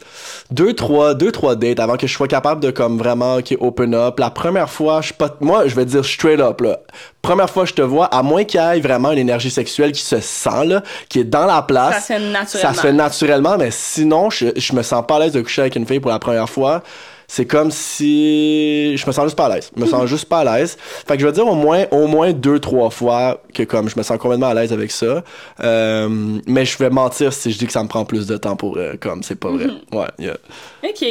deux, 0.53 0.75
trois, 0.75 1.15
deux, 1.15 1.33
trois 1.33 1.57
dates 1.57 1.81
avant 1.81 1.97
que 1.97 2.07
je 2.07 2.15
sois 2.15 2.29
capable 2.29 2.63
de 2.63 2.71
comme 2.71 2.99
vraiment, 2.99 3.37
ok, 3.37 3.57
open 3.61 3.95
up. 3.95 4.21
La 4.21 4.31
première 4.31 4.71
fois, 4.71 5.01
je 5.01 5.07
suis 5.07 5.15
pas, 5.15 5.35
moi, 5.41 5.67
je 5.67 5.75
vais 5.75 5.85
dire 5.85 6.05
straight 6.05 6.41
up, 6.41 6.61
là. 6.61 6.79
Première 7.21 7.51
fois 7.51 7.65
que 7.65 7.71
je 7.71 7.75
te 7.75 7.83
vois, 7.83 8.07
à 8.07 8.23
moins 8.23 8.45
qu'il 8.45 8.61
y 8.61 8.63
ait 8.63 8.81
vraiment 8.81 9.11
une 9.11 9.19
énergie 9.19 9.51
sexuelle 9.51 9.91
qui 9.91 10.03
se 10.03 10.21
sent, 10.21 10.67
là, 10.67 10.83
qui 11.09 11.19
est 11.19 11.25
dans 11.25 11.47
la 11.47 11.63
place. 11.63 11.95
Ça 11.95 12.01
se 12.01 12.07
fait 12.07 12.19
naturellement. 12.21 12.69
Ça 12.69 12.75
se 12.75 12.81
fait 12.81 12.93
naturellement, 12.93 13.59
mais 13.59 13.71
sinon, 13.73 14.31
je, 14.31 14.47
je 14.55 14.73
me 14.73 14.83
sens 14.83 15.05
pas 15.07 15.17
à 15.17 15.19
l'aise 15.19 15.33
de 15.33 15.41
coucher 15.41 15.63
avec 15.63 15.75
une 15.75 15.87
fille 15.87 15.99
pour 15.99 16.13
la 16.13 16.21
première 16.21 16.49
fois. 16.49 16.83
C'est 17.29 17.47
comme 17.47 17.71
si 17.71 18.97
je 18.97 19.07
me 19.07 19.13
sens 19.13 19.25
juste 19.25 19.37
pas 19.37 19.47
à 19.47 19.55
l'aise. 19.57 19.71
Je 19.77 19.83
me 19.83 19.87
sens 19.87 20.07
juste 20.07 20.29
pas 20.29 20.41
à 20.41 20.59
l'aise. 20.59 20.77
Fait 20.81 21.15
que 21.15 21.21
je 21.21 21.27
vais 21.27 21.33
dire 21.33 21.47
au 21.47 21.55
moins, 21.55 21.85
au 21.91 22.07
moins 22.07 22.33
deux, 22.33 22.61
trois 22.61 22.91
fois 22.91 23.43
que 23.53 23.63
comme 23.65 23.89
je 23.89 23.97
me 23.97 24.03
sens 24.03 24.19
complètement 24.19 24.49
à 24.49 24.55
l'aise 24.55 24.73
avec 24.73 24.91
ça. 24.91 25.25
Euh, 25.63 26.39
mais 26.47 26.65
je 26.65 26.79
vais 26.79 26.91
mentir 26.91 27.33
si 27.33 27.51
je 27.51 27.59
dis 27.59 27.67
que 27.67 27.73
ça 27.73 27.83
me 27.83 27.89
prend 27.89 28.05
plus 28.05 28.27
de 28.27 28.37
temps 28.37 28.57
pour 28.57 28.77
euh, 28.77 28.95
comme 29.01 29.23
c'est 29.23 29.39
pas 29.39 29.51
vrai. 29.51 29.67
Ouais, 29.93 30.07
yeah. 30.19 30.37
Ok. 30.85 31.05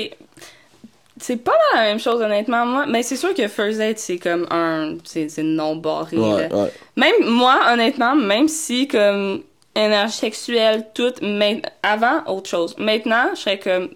C'est 1.18 1.38
pas 1.38 1.54
la 1.74 1.84
même 1.84 2.00
chose, 2.00 2.22
honnêtement. 2.22 2.66
Moi, 2.66 2.86
mais 2.88 3.02
c'est 3.02 3.16
sûr 3.16 3.34
que 3.34 3.48
First 3.48 3.78
Date, 3.78 4.00
c'est 4.00 4.18
comme 4.18 4.46
un. 4.52 4.96
C'est 5.06 5.30
non 5.40 5.78
barré. 5.78 6.18
Ouais, 6.18 6.50
là. 6.50 6.56
ouais. 6.56 6.72
Même 6.98 7.14
moi, 7.24 7.58
honnêtement, 7.72 8.16
même 8.16 8.50
si 8.50 8.88
comme 8.88 9.42
énergie 9.76 10.18
sexuelle, 10.18 10.88
tout, 10.94 11.14
mais 11.22 11.62
avant, 11.84 12.24
autre 12.28 12.50
chose. 12.50 12.76
Maintenant, 12.78 13.30
je 13.34 13.40
serais 13.40 13.60
comme. 13.60 13.90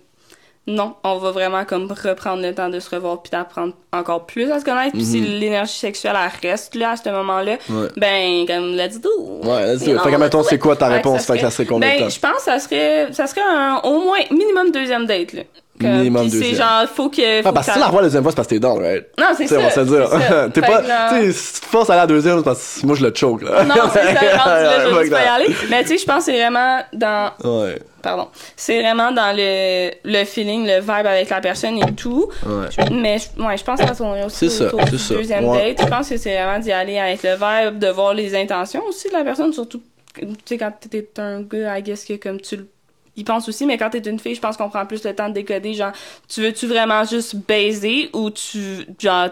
Non, 0.68 0.94
on 1.04 1.18
va 1.18 1.32
vraiment 1.32 1.66
comme 1.66 1.92
reprendre 1.92 2.44
le 2.44 2.54
temps 2.54 2.70
de 2.70 2.80
se 2.80 2.90
revoir 2.94 3.24
puis 3.24 3.32
d'apprendre 3.32 3.74
encore 3.92 4.28
plus 4.28 4.52
à 4.52 4.60
se 4.60 4.66
connaître. 4.66 4.92
Puis 4.92 5.04
si 5.06 5.20
l'énergie 5.20 5.74
sexuelle 5.74 6.16
elle 6.16 6.50
reste 6.52 6.76
là 6.76 6.92
à 6.92 6.96
ce 6.98 7.10
moment-là, 7.10 7.58
Mhm. 7.68 7.82
Ouais. 7.82 7.88
ben 7.98 8.46
comme 8.46 8.76
let's 8.76 9.00
do. 9.02 9.10
Ouais, 9.44 9.66
let's 9.66 9.80
do 9.80 9.86
Fait 9.86 10.12
que, 10.12 10.16
ouais. 10.16 10.44
c'est 10.48 10.60
quoi 10.60 10.76
ta 10.76 10.90
Ouais, 10.90 10.96
réponse? 10.98 11.26
Fait 11.26 11.34
que 11.36 11.40
ça 11.42 11.50
serait 11.50 11.66
combien 11.66 11.90
de 11.90 11.94
ben, 11.96 12.04
temps? 12.04 12.10
je 12.10 12.20
pense 12.20 12.36
que 12.38 12.42
ça 12.44 12.60
serait, 12.60 13.08
ça 13.14 13.26
serait 13.26 13.42
un, 13.42 13.78
au 13.84 14.00
moins 14.04 14.20
minimum 14.30 14.70
deuxième 14.72 15.08
date, 15.08 15.34
là. 15.34 15.42
Minimum 15.88 16.30
puis 16.30 16.40
c'est 16.44 16.56
genre, 16.56 16.86
faut 16.94 17.10
que. 17.10 17.42
Faut 17.42 17.50
Ah, 17.50 17.54
parce 17.54 17.68
que 17.68 17.72
si 17.74 17.78
tu 17.78 17.80
la 17.80 17.86
revois 17.88 18.02
la 18.02 18.08
deuxième 18.08 18.24
fois, 18.24 18.32
c'est 18.32 18.36
parce 18.36 18.48
que 18.48 18.54
t'es 18.56 18.60
down, 18.60 18.80
right? 18.82 19.06
Non, 19.18 19.26
c'est 19.38 19.48
ça. 19.48 19.58
on 19.60 19.64
va 19.64 19.72
se 19.72 19.80
dire. 19.82 20.10
T'es 20.54 20.62
pas, 20.62 20.82
tu 20.82 20.88
sais, 20.88 21.32
si 21.34 21.62
tu 21.62 21.68
forces 21.68 21.90
à 21.90 21.96
la 21.96 22.08
deuxième, 22.08 22.38
c'est 22.40 22.44
parce 22.44 22.80
que 22.82 22.86
moi, 22.86 22.96
je 22.96 23.06
le 23.06 23.14
choke, 23.16 23.42
là. 23.44 23.64
Non, 23.64 23.76
c'est 23.94 24.04
ça, 24.04 24.10
rendu 24.44 24.64
là, 24.64 24.80
je 24.90 24.94
veux 24.96 25.10
pas 25.10 25.24
y 25.24 25.28
aller. 25.28 25.56
Mais 25.70 25.82
tu 25.84 25.90
sais, 25.90 25.98
je 25.98 26.06
pense 26.06 26.26
que 26.26 26.32
c'est 26.32 26.38
vraiment 26.40 26.80
dans. 26.94 27.32
Ouais, 27.44 27.80
Pardon. 28.02 28.28
C'est 28.56 28.82
vraiment 28.82 29.12
dans 29.12 29.36
le, 29.36 29.92
le 30.06 30.24
feeling, 30.26 30.66
le 30.66 30.80
vibe 30.80 31.06
avec 31.06 31.30
la 31.30 31.42
personne 31.42 31.78
et 31.78 31.94
tout. 31.96 32.30
ouais. 32.46 32.86
Mais 32.92 33.18
ouais, 33.38 33.58
je 33.58 33.64
pense 33.64 33.80
que 33.82 33.86
ça 33.88 33.94
tourne 33.96 34.18
aussi 34.26 34.50
C'est 34.50 34.50
ça, 34.50 34.66
autour 34.68 34.86
du 34.86 34.98
ça. 34.98 35.14
deuxième 35.16 35.46
Ouais. 35.46 35.74
date. 35.76 35.86
Je 35.86 35.90
pense 35.92 36.08
que 36.10 36.16
c'est 36.18 36.34
vraiment 36.36 36.60
d'y 36.60 36.72
aller 36.72 36.98
avec 36.98 37.22
le 37.24 37.32
vibe, 37.36 37.78
de 37.80 37.88
voir 37.90 38.14
les 38.14 38.34
intentions 38.36 38.84
aussi 38.88 39.10
de 39.10 39.14
la 39.14 39.24
personne, 39.26 39.52
surtout, 39.52 39.82
tu 40.16 40.26
sais, 40.46 40.58
quand 40.58 40.72
t'es 40.90 41.08
un 41.18 41.42
gars, 41.42 41.78
I 41.78 41.84
guess 41.84 42.06
que 42.06 42.14
comme 42.14 42.40
tu 42.40 42.56
le 42.56 42.68
il 43.16 43.26
pense 43.26 43.48
aussi, 43.50 43.66
mais 43.66 43.78
quand 43.78 43.90
t'es 43.90 44.00
une 44.00 44.20
fille, 44.20 44.36
je 44.36 44.42
pense 44.42 44.58
qu'on 44.58 44.70
prend 44.70 44.86
plus 44.86 45.04
le 45.04 45.14
temps 45.14 45.30
de 45.30 45.34
décoder, 45.34 45.74
genre, 45.74 45.92
tu 46.28 46.42
veux-tu 46.42 46.68
vraiment 46.68 47.04
juste 47.04 47.36
baiser 47.36 48.10
ou 48.14 48.30
tu, 48.30 48.86
genre, 49.00 49.30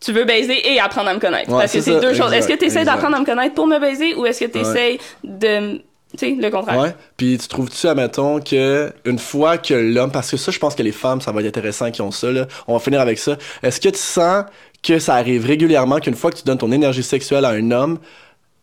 tu 0.00 0.12
veux 0.12 0.24
baiser 0.24 0.72
et 0.72 0.80
apprendre 0.80 1.08
à 1.08 1.14
me 1.14 1.20
connaître? 1.20 1.50
Ouais, 1.50 1.60
Parce 1.60 1.72
que 1.72 1.80
c'est 1.80 2.00
deux 2.00 2.14
choses. 2.14 2.32
Est-ce 2.32 2.48
que 2.48 2.52
t'essaies 2.52 2.80
exact. 2.80 2.94
d'apprendre 2.94 3.16
à 3.16 3.20
me 3.20 3.24
connaître 3.24 3.54
pour 3.54 3.66
me 3.66 3.78
baiser 3.78 4.14
ou 4.14 4.26
est-ce 4.26 4.44
que 4.44 4.50
t'essaies 4.50 4.98
de, 5.24 5.78
tu 6.16 6.18
sais, 6.18 6.30
le 6.38 6.50
contraire? 6.50 6.78
Ouais. 6.78 6.94
Puis 7.16 7.38
tu 7.38 7.48
trouves-tu, 7.48 7.86
admettons, 7.88 8.40
que 8.40 8.92
une 9.04 9.18
fois 9.18 9.58
que 9.58 9.74
l'homme, 9.74 10.12
parce 10.12 10.30
que 10.30 10.36
ça, 10.36 10.52
je 10.52 10.58
pense 10.58 10.74
que 10.74 10.82
les 10.82 10.92
femmes, 10.92 11.20
ça 11.20 11.32
va 11.32 11.40
être 11.40 11.46
intéressant 11.46 11.90
qui 11.90 12.02
ont 12.02 12.10
ça, 12.10 12.30
là. 12.30 12.46
On 12.68 12.74
va 12.74 12.80
finir 12.80 13.00
avec 13.00 13.18
ça. 13.18 13.36
Est-ce 13.62 13.80
que 13.80 13.88
tu 13.88 13.98
sens 13.98 14.44
que 14.82 14.98
ça 14.98 15.14
arrive 15.14 15.46
régulièrement 15.46 15.98
qu'une 15.98 16.14
fois 16.14 16.30
que 16.30 16.36
tu 16.36 16.44
donnes 16.44 16.58
ton 16.58 16.70
énergie 16.70 17.02
sexuelle 17.02 17.46
à 17.46 17.50
un 17.50 17.70
homme, 17.70 17.98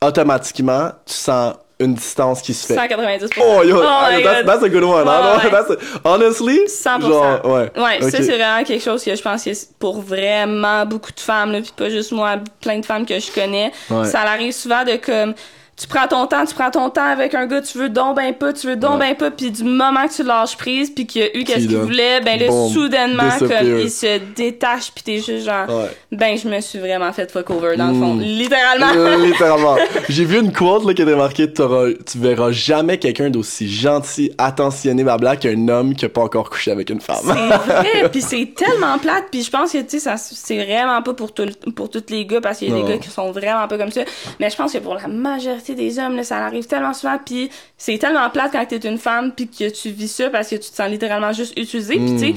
automatiquement, 0.02 0.92
tu 1.06 1.14
sens 1.14 1.56
une 1.82 1.94
distance 1.96 2.42
qui 2.42 2.54
se 2.54 2.66
fait? 2.68 2.76
190%. 2.76 3.30
Oh, 3.42 3.64
yo, 3.64 3.78
my 3.78 4.24
that's, 4.24 4.38
God. 4.38 4.46
that's 4.46 4.64
a 4.64 4.70
good 4.70 4.84
one. 4.84 5.08
Ouais, 5.08 5.14
hein? 5.14 5.40
ouais. 5.44 5.50
That's 5.50 5.72
a- 5.72 5.78
honestly, 6.04 6.60
100%. 6.68 7.02
genre, 7.02 7.46
ouais. 7.46 7.72
Ouais, 7.76 7.98
Ok. 8.04 8.10
ça 8.12 8.18
c'est 8.24 8.38
vraiment 8.38 8.64
quelque 8.64 8.84
chose 8.84 9.04
que 9.04 9.16
je 9.16 9.22
pense 9.22 9.44
que 9.44 9.50
pour 9.80 10.02
vraiment 10.02 10.86
beaucoup 10.86 11.12
de 11.12 11.20
femmes, 11.20 11.52
là, 11.52 11.62
puis 11.62 11.72
pas 11.76 11.90
juste 11.90 12.12
moi, 12.12 12.36
plein 12.62 12.80
de 12.80 12.86
femmes 12.86 13.06
que 13.06 13.20
je 13.20 13.32
connais. 13.32 13.72
Ouais. 13.90 14.06
Ça 14.06 14.22
arrive 14.22 14.52
souvent 14.54 14.84
de 14.84 14.96
comme 14.98 15.34
tu 15.78 15.88
prends 15.88 16.08
ton 16.08 16.28
temps, 16.28 16.46
tu 16.46 16.54
prends 16.54 16.70
ton 16.70 16.90
temps 16.92 17.06
avec 17.06 17.34
un 17.34 17.48
gars, 17.48 17.60
tu 17.62 17.78
veux 17.80 17.90
donc 17.90 18.16
ben 18.18 18.34
pas, 18.36 18.54
tu 18.54 18.68
veux 18.68 18.76
donc 18.76 19.00
Ouais. 19.00 19.10
ben 19.10 19.16
pas, 19.16 19.32
puis 19.32 19.50
du 19.50 19.64
moment 19.64 20.08
que 20.08 20.14
tu 20.14 20.22
lâches 20.24 20.56
prise, 20.56 20.92
puis 20.92 21.08
qu'il 21.08 21.22
y 21.22 21.26
a 21.26 21.36
eu 21.36 21.44
qu'est-ce 21.44 21.60
Qui 21.62 21.68
qu'il 21.70 21.78
voulait, 21.78 22.22
ben 22.22 22.40
là 22.40 22.48
soudainement 22.72 23.30
comme 23.40 23.80
il 23.80 23.90
se 23.90 24.20
détache, 24.36 24.92
puis 24.94 25.04
t'es 25.04 25.18
juste 25.18 25.46
genre 25.46 25.68
Ouais. 25.70 25.90
ben 26.12 26.38
je 26.38 26.48
me 26.48 26.60
suis 26.62 26.78
vraiment 26.78 27.12
fait 27.14 27.32
fuck 27.32 27.50
over 27.50 27.78
dans 27.78 27.88
le 27.88 27.94
fond, 27.96 28.14
Mm. 28.14 28.22
littéralement. 28.22 28.92
Euh, 28.96 29.26
Littéralement. 29.26 29.76
J'ai 30.10 30.26
vu 30.26 30.40
une 30.40 30.52
quote 30.54 30.86
là, 30.86 30.94
qui 30.94 31.02
était 31.02 31.16
marquée 31.16 31.52
Tu 31.52 32.18
verras 32.18 32.52
jamais 32.52 33.00
quelqu'un 33.00 33.30
d'aussi 33.32 33.68
gentil, 33.68 34.32
attentionné, 34.38 35.04
blabla, 35.04 35.36
qu'un 35.36 35.68
homme 35.68 35.96
qui 35.96 36.06
a 36.06 36.10
pas 36.10 36.22
encore 36.22 36.50
couché 36.50 36.72
avec 36.72 36.90
une 36.92 37.02
femme. 37.02 37.18
C'est 37.24 37.32
vrai, 37.74 38.10
puis 38.12 38.22
c'est 38.22 38.54
tellement 38.56 39.00
plate, 39.00 39.26
puis 39.32 39.42
je 39.42 39.50
pense 39.50 39.72
que 39.72 39.80
tu 39.82 40.00
sais 40.00 40.12
c'est 40.18 40.64
vraiment 40.64 41.02
pas 41.02 41.14
pour 41.14 41.34
tout, 41.34 41.48
pour 41.76 41.90
tous 41.90 42.04
les 42.10 42.26
gars 42.26 42.42
parce 42.42 42.60
qu'il 42.60 42.70
y 42.70 42.72
a 42.72 42.76
Non. 42.76 42.84
des 42.86 42.92
gars 42.94 42.98
qui 43.00 43.10
sont 43.10 43.32
vraiment 43.32 43.68
pas 43.68 43.78
comme 43.78 43.92
ça, 43.92 44.02
mais 44.40 44.50
je 44.50 44.56
pense 44.56 44.74
que 44.74 44.78
pour 44.78 44.94
la 44.96 45.08
majorité 45.08 45.71
des 45.76 46.00
hommes 46.00 46.16
là, 46.16 46.24
ça 46.24 46.38
arrive 46.46 46.66
tellement 46.68 46.94
souvent 46.94 47.18
puis 47.24 47.50
c'est 47.78 47.98
tellement 47.98 48.30
plate 48.30 48.52
quand 48.52 48.66
t'es 48.66 48.78
une 48.78 48.98
femme 48.98 49.32
puis 49.32 49.48
que 49.48 49.70
tu 49.70 49.90
vis 49.90 50.08
ça 50.08 50.30
parce 50.30 50.50
que 50.50 50.56
tu 50.56 50.70
te 50.70 50.76
sens 50.76 50.90
littéralement 50.90 51.32
juste 51.34 51.58
utilisé, 51.58 51.96
puis 51.96 52.12
tu 52.14 52.20
sais 52.20 52.34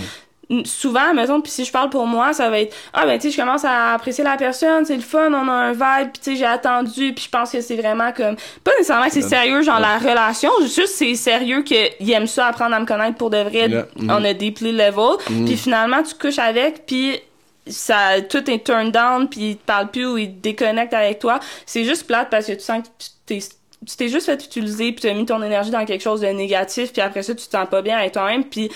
n- 0.51 0.65
souvent 0.67 1.15
mettons 1.15 1.41
puis 1.41 1.51
si 1.51 1.65
je 1.65 1.73
parle 1.73 1.89
pour 1.89 2.07
moi 2.07 2.33
ça 2.35 2.51
va 2.51 2.61
être 2.61 2.77
ah 2.93 3.07
ben 3.07 3.19
tu 3.19 3.29
sais 3.31 3.37
je 3.37 3.41
commence 3.41 3.65
à 3.65 3.95
apprécier 3.95 4.23
la 4.23 4.37
personne 4.37 4.85
c'est 4.85 4.95
le 4.95 5.01
fun 5.01 5.33
on 5.33 5.49
a 5.49 5.53
un 5.53 5.73
vibe 5.73 6.11
puis 6.13 6.21
tu 6.23 6.31
sais 6.33 6.37
j'ai 6.37 6.45
attendu 6.45 7.15
puis 7.15 7.25
je 7.25 7.31
pense 7.31 7.51
que 7.51 7.63
c'est 7.63 7.77
vraiment 7.77 8.13
comme 8.13 8.37
pas 8.63 8.73
nécessairement 8.73 9.07
que 9.07 9.13
c'est 9.13 9.23
sérieux 9.23 9.63
genre 9.63 9.81
la 9.81 9.97
relation 9.99 10.51
juste 10.63 10.95
c'est 10.97 11.15
sérieux 11.15 11.63
qu'il 11.63 12.13
aime 12.13 12.27
ça 12.27 12.49
apprendre 12.49 12.75
à 12.75 12.81
me 12.81 12.85
connaître 12.85 13.17
pour 13.17 13.31
de 13.31 13.39
vrai 13.39 13.69
on 14.11 14.23
a 14.25 14.35
deeply 14.35 14.73
level 14.73 15.17
puis 15.47 15.57
finalement 15.57 16.03
tu 16.03 16.15
couches 16.15 16.39
avec 16.39 16.85
puis 16.85 17.19
ça 17.67 18.21
tout 18.23 18.51
est 18.51 18.65
turned 18.65 18.93
down 18.93 19.29
puis 19.29 19.51
il 19.51 19.57
te 19.57 19.65
parle 19.65 19.91
plus 19.91 20.07
ou 20.07 20.19
il 20.19 20.35
te 20.35 20.41
déconnecte 20.41 20.95
avec 20.95 21.19
toi. 21.19 21.41
C'est 21.67 21.85
juste 21.85 22.07
plate 22.07 22.31
parce 22.31 22.47
que 22.47 22.53
tu 22.53 22.61
sens 22.61 22.83
que 22.83 22.89
tu 22.99 23.09
t'es 23.27 23.39
tu 23.87 23.97
t'es 23.97 24.09
juste 24.09 24.27
fait 24.27 24.43
utiliser 24.43 24.93
puis 24.93 25.03
tu 25.03 25.09
as 25.09 25.15
mis 25.15 25.27
ton 25.27 25.43
énergie 25.43 25.71
dans 25.71 25.85
quelque 25.85 26.03
chose 26.03 26.23
de 26.23 26.27
négatif 26.29 26.93
puis 26.93 27.03
après 27.03 27.23
ça 27.23 27.35
tu 27.35 27.47
te 27.47 27.51
sens 27.51 27.69
pas 27.69 27.83
bien 27.83 27.99
avec 27.99 28.13
toi-même. 28.13 28.45
Puis 28.45 28.71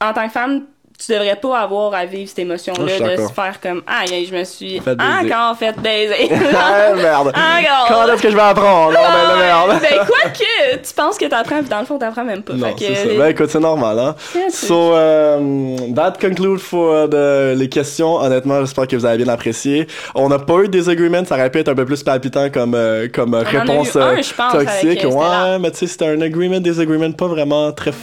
en 0.00 0.12
tant 0.12 0.26
que 0.26 0.32
femme 0.32 0.66
tu 1.06 1.12
devrais 1.12 1.36
pas 1.36 1.58
avoir 1.60 1.94
à 1.94 2.04
vivre 2.04 2.28
cette 2.28 2.38
émotion 2.40 2.74
Oh, 2.78 2.82
je 2.82 2.86
là 3.02 3.08
suis 3.16 3.22
de 3.22 3.28
se 3.28 3.32
faire 3.32 3.60
comme 3.60 3.82
aïe 3.86 4.14
aïe, 4.14 4.26
je 4.30 4.34
me 4.36 4.44
suis 4.44 4.80
Fait 4.80 4.92
encore 4.92 5.56
fait 5.56 5.78
baiser 5.80 6.30
ah, 6.56 6.94
merde. 6.94 7.28
Encore. 7.28 7.86
Quand 7.88 8.12
est-ce 8.12 8.22
que 8.22 8.30
je 8.30 8.36
vais 8.36 8.42
apprendre? 8.42 8.92
Mais 8.92 9.02
là, 9.02 9.36
merde. 9.68 9.80
ben 9.82 10.06
quoi 10.06 10.30
que 10.30 10.76
tu 10.76 10.94
penses 10.94 11.18
que 11.18 11.26
t'apprends 11.26 11.60
puis 11.60 11.68
dans 11.68 11.80
le 11.80 11.86
fond 11.86 11.98
t'apprends 11.98 12.24
même 12.24 12.42
pas 12.42 12.52
Non, 12.54 12.68
c'est 12.78 12.94
ça. 12.94 13.08
Ben 13.16 13.26
écoute, 13.28 13.50
c'est 13.50 13.60
normal, 13.60 13.98
hein. 13.98 14.14
Yeah, 14.34 14.50
So, 14.50 14.94
um, 14.94 15.94
that 15.94 16.14
conclude 16.20 16.58
for 16.60 17.08
the, 17.08 17.54
les 17.56 17.68
questions. 17.68 18.16
Honnêtement, 18.16 18.60
j'espère 18.60 18.86
que 18.86 18.96
vous 18.96 19.04
avez 19.06 19.22
bien 19.22 19.32
apprécié. 19.32 19.86
On 20.14 20.28
n'a 20.28 20.38
pas 20.38 20.58
eu 20.60 20.68
des 20.68 20.88
agreements, 20.88 21.24
ça 21.24 21.34
aurait 21.36 21.50
pu 21.50 21.58
être 21.58 21.68
un 21.68 21.74
peu 21.74 21.84
plus 21.84 22.02
palpitant 22.02 22.48
comme, 22.50 22.74
euh, 22.74 23.08
comme 23.12 23.34
en 23.34 23.38
a 23.38 23.42
réponse 23.44 23.94
eu 23.94 23.98
un, 23.98 24.02
euh, 24.18 24.22
je 24.22 24.34
pense, 24.34 24.52
toxique. 24.52 24.84
avec, 24.84 25.04
euh, 25.04 25.08
ouais, 25.08 25.58
mais 25.60 25.70
tu 25.70 25.78
sais, 25.78 25.86
c'était 25.86 26.06
un 26.06 26.20
agreement, 26.20 26.60
des 26.60 26.80
agreements 26.80 27.12
pas 27.12 27.26
vraiment 27.26 27.72
très. 27.72 27.90
f- 27.90 27.94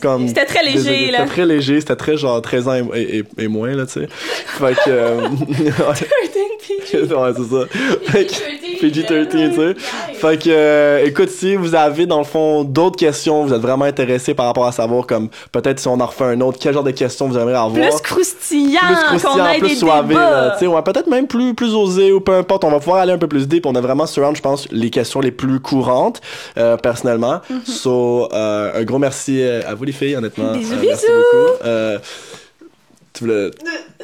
comme 0.00 0.28
C'était 0.28 0.44
très 0.46 0.62
léger, 0.64 1.06
des- 1.06 1.10
là. 1.12 1.18
C'était 1.20 1.30
très 1.30 1.46
léger, 1.46 1.80
c'était 1.80 1.96
très 1.96 2.16
genre 2.16 2.40
13 2.42 2.68
ans 2.68 2.74
et, 2.94 3.00
et- 3.18 3.24
et 3.44 3.48
moins, 3.48 3.72
là, 3.74 3.86
tu 3.86 3.92
sais. 3.92 4.08
Fait 4.10 4.74
que. 4.74 4.90
euh, 4.90 5.20
ouais, 6.94 7.32
c'est 7.36 7.56
ça. 7.56 7.66
Fait 8.12 8.26
que- 8.26 8.60
PG-13, 8.80 9.28
tu 9.28 9.54
sais. 9.54 9.74
Fait 10.14 10.38
que, 10.42 10.48
euh, 10.48 11.04
écoute, 11.04 11.28
si 11.28 11.54
vous 11.54 11.74
avez, 11.74 12.06
dans 12.06 12.18
le 12.18 12.24
fond, 12.24 12.64
d'autres 12.64 12.96
questions, 12.96 13.44
vous 13.44 13.52
êtes 13.52 13.60
vraiment 13.60 13.84
intéressé 13.84 14.32
par 14.32 14.46
rapport 14.46 14.64
à 14.66 14.72
savoir, 14.72 15.06
comme, 15.06 15.28
peut-être 15.52 15.78
si 15.80 15.88
on 15.88 16.00
en 16.00 16.06
refait 16.06 16.24
un 16.24 16.40
autre, 16.40 16.58
quel 16.60 16.72
genre 16.72 16.82
de 16.84 16.90
questions 16.90 17.28
vous 17.28 17.36
aimeriez 17.36 17.56
avoir. 17.56 17.72
plus 17.72 18.00
croustillant, 18.00 18.80
plus 18.86 19.18
croustillant, 19.18 19.44
plus 19.58 19.76
soivé, 19.76 20.14
tu 20.14 20.58
sais, 20.60 20.66
ouais, 20.66 20.82
peut-être 20.82 21.08
même 21.08 21.26
plus, 21.26 21.52
plus 21.54 21.74
osé 21.74 22.10
ou 22.12 22.20
peu 22.20 22.34
importe, 22.36 22.64
on 22.64 22.70
va 22.70 22.78
pouvoir 22.78 22.98
aller 23.02 23.12
un 23.12 23.18
peu 23.18 23.28
plus 23.28 23.46
deep, 23.46 23.66
on 23.66 23.74
a 23.74 23.80
vraiment 23.82 24.06
surround, 24.06 24.34
je 24.36 24.42
pense, 24.42 24.66
les 24.70 24.88
questions 24.88 25.20
les 25.20 25.30
plus 25.32 25.60
courantes, 25.60 26.22
euh, 26.56 26.76
personnellement. 26.78 27.40
So, 27.66 28.28
euh, 28.32 28.80
un 28.80 28.84
gros 28.84 28.98
merci 28.98 29.42
à 29.42 29.74
vous 29.74 29.84
les 29.84 29.92
filles, 29.92 30.16
honnêtement. 30.16 30.52
Bisous, 30.52 30.74
Euh, 31.64 31.98
bisous. 31.98 32.04
Tu 33.12 33.24
voulais... 33.24 33.50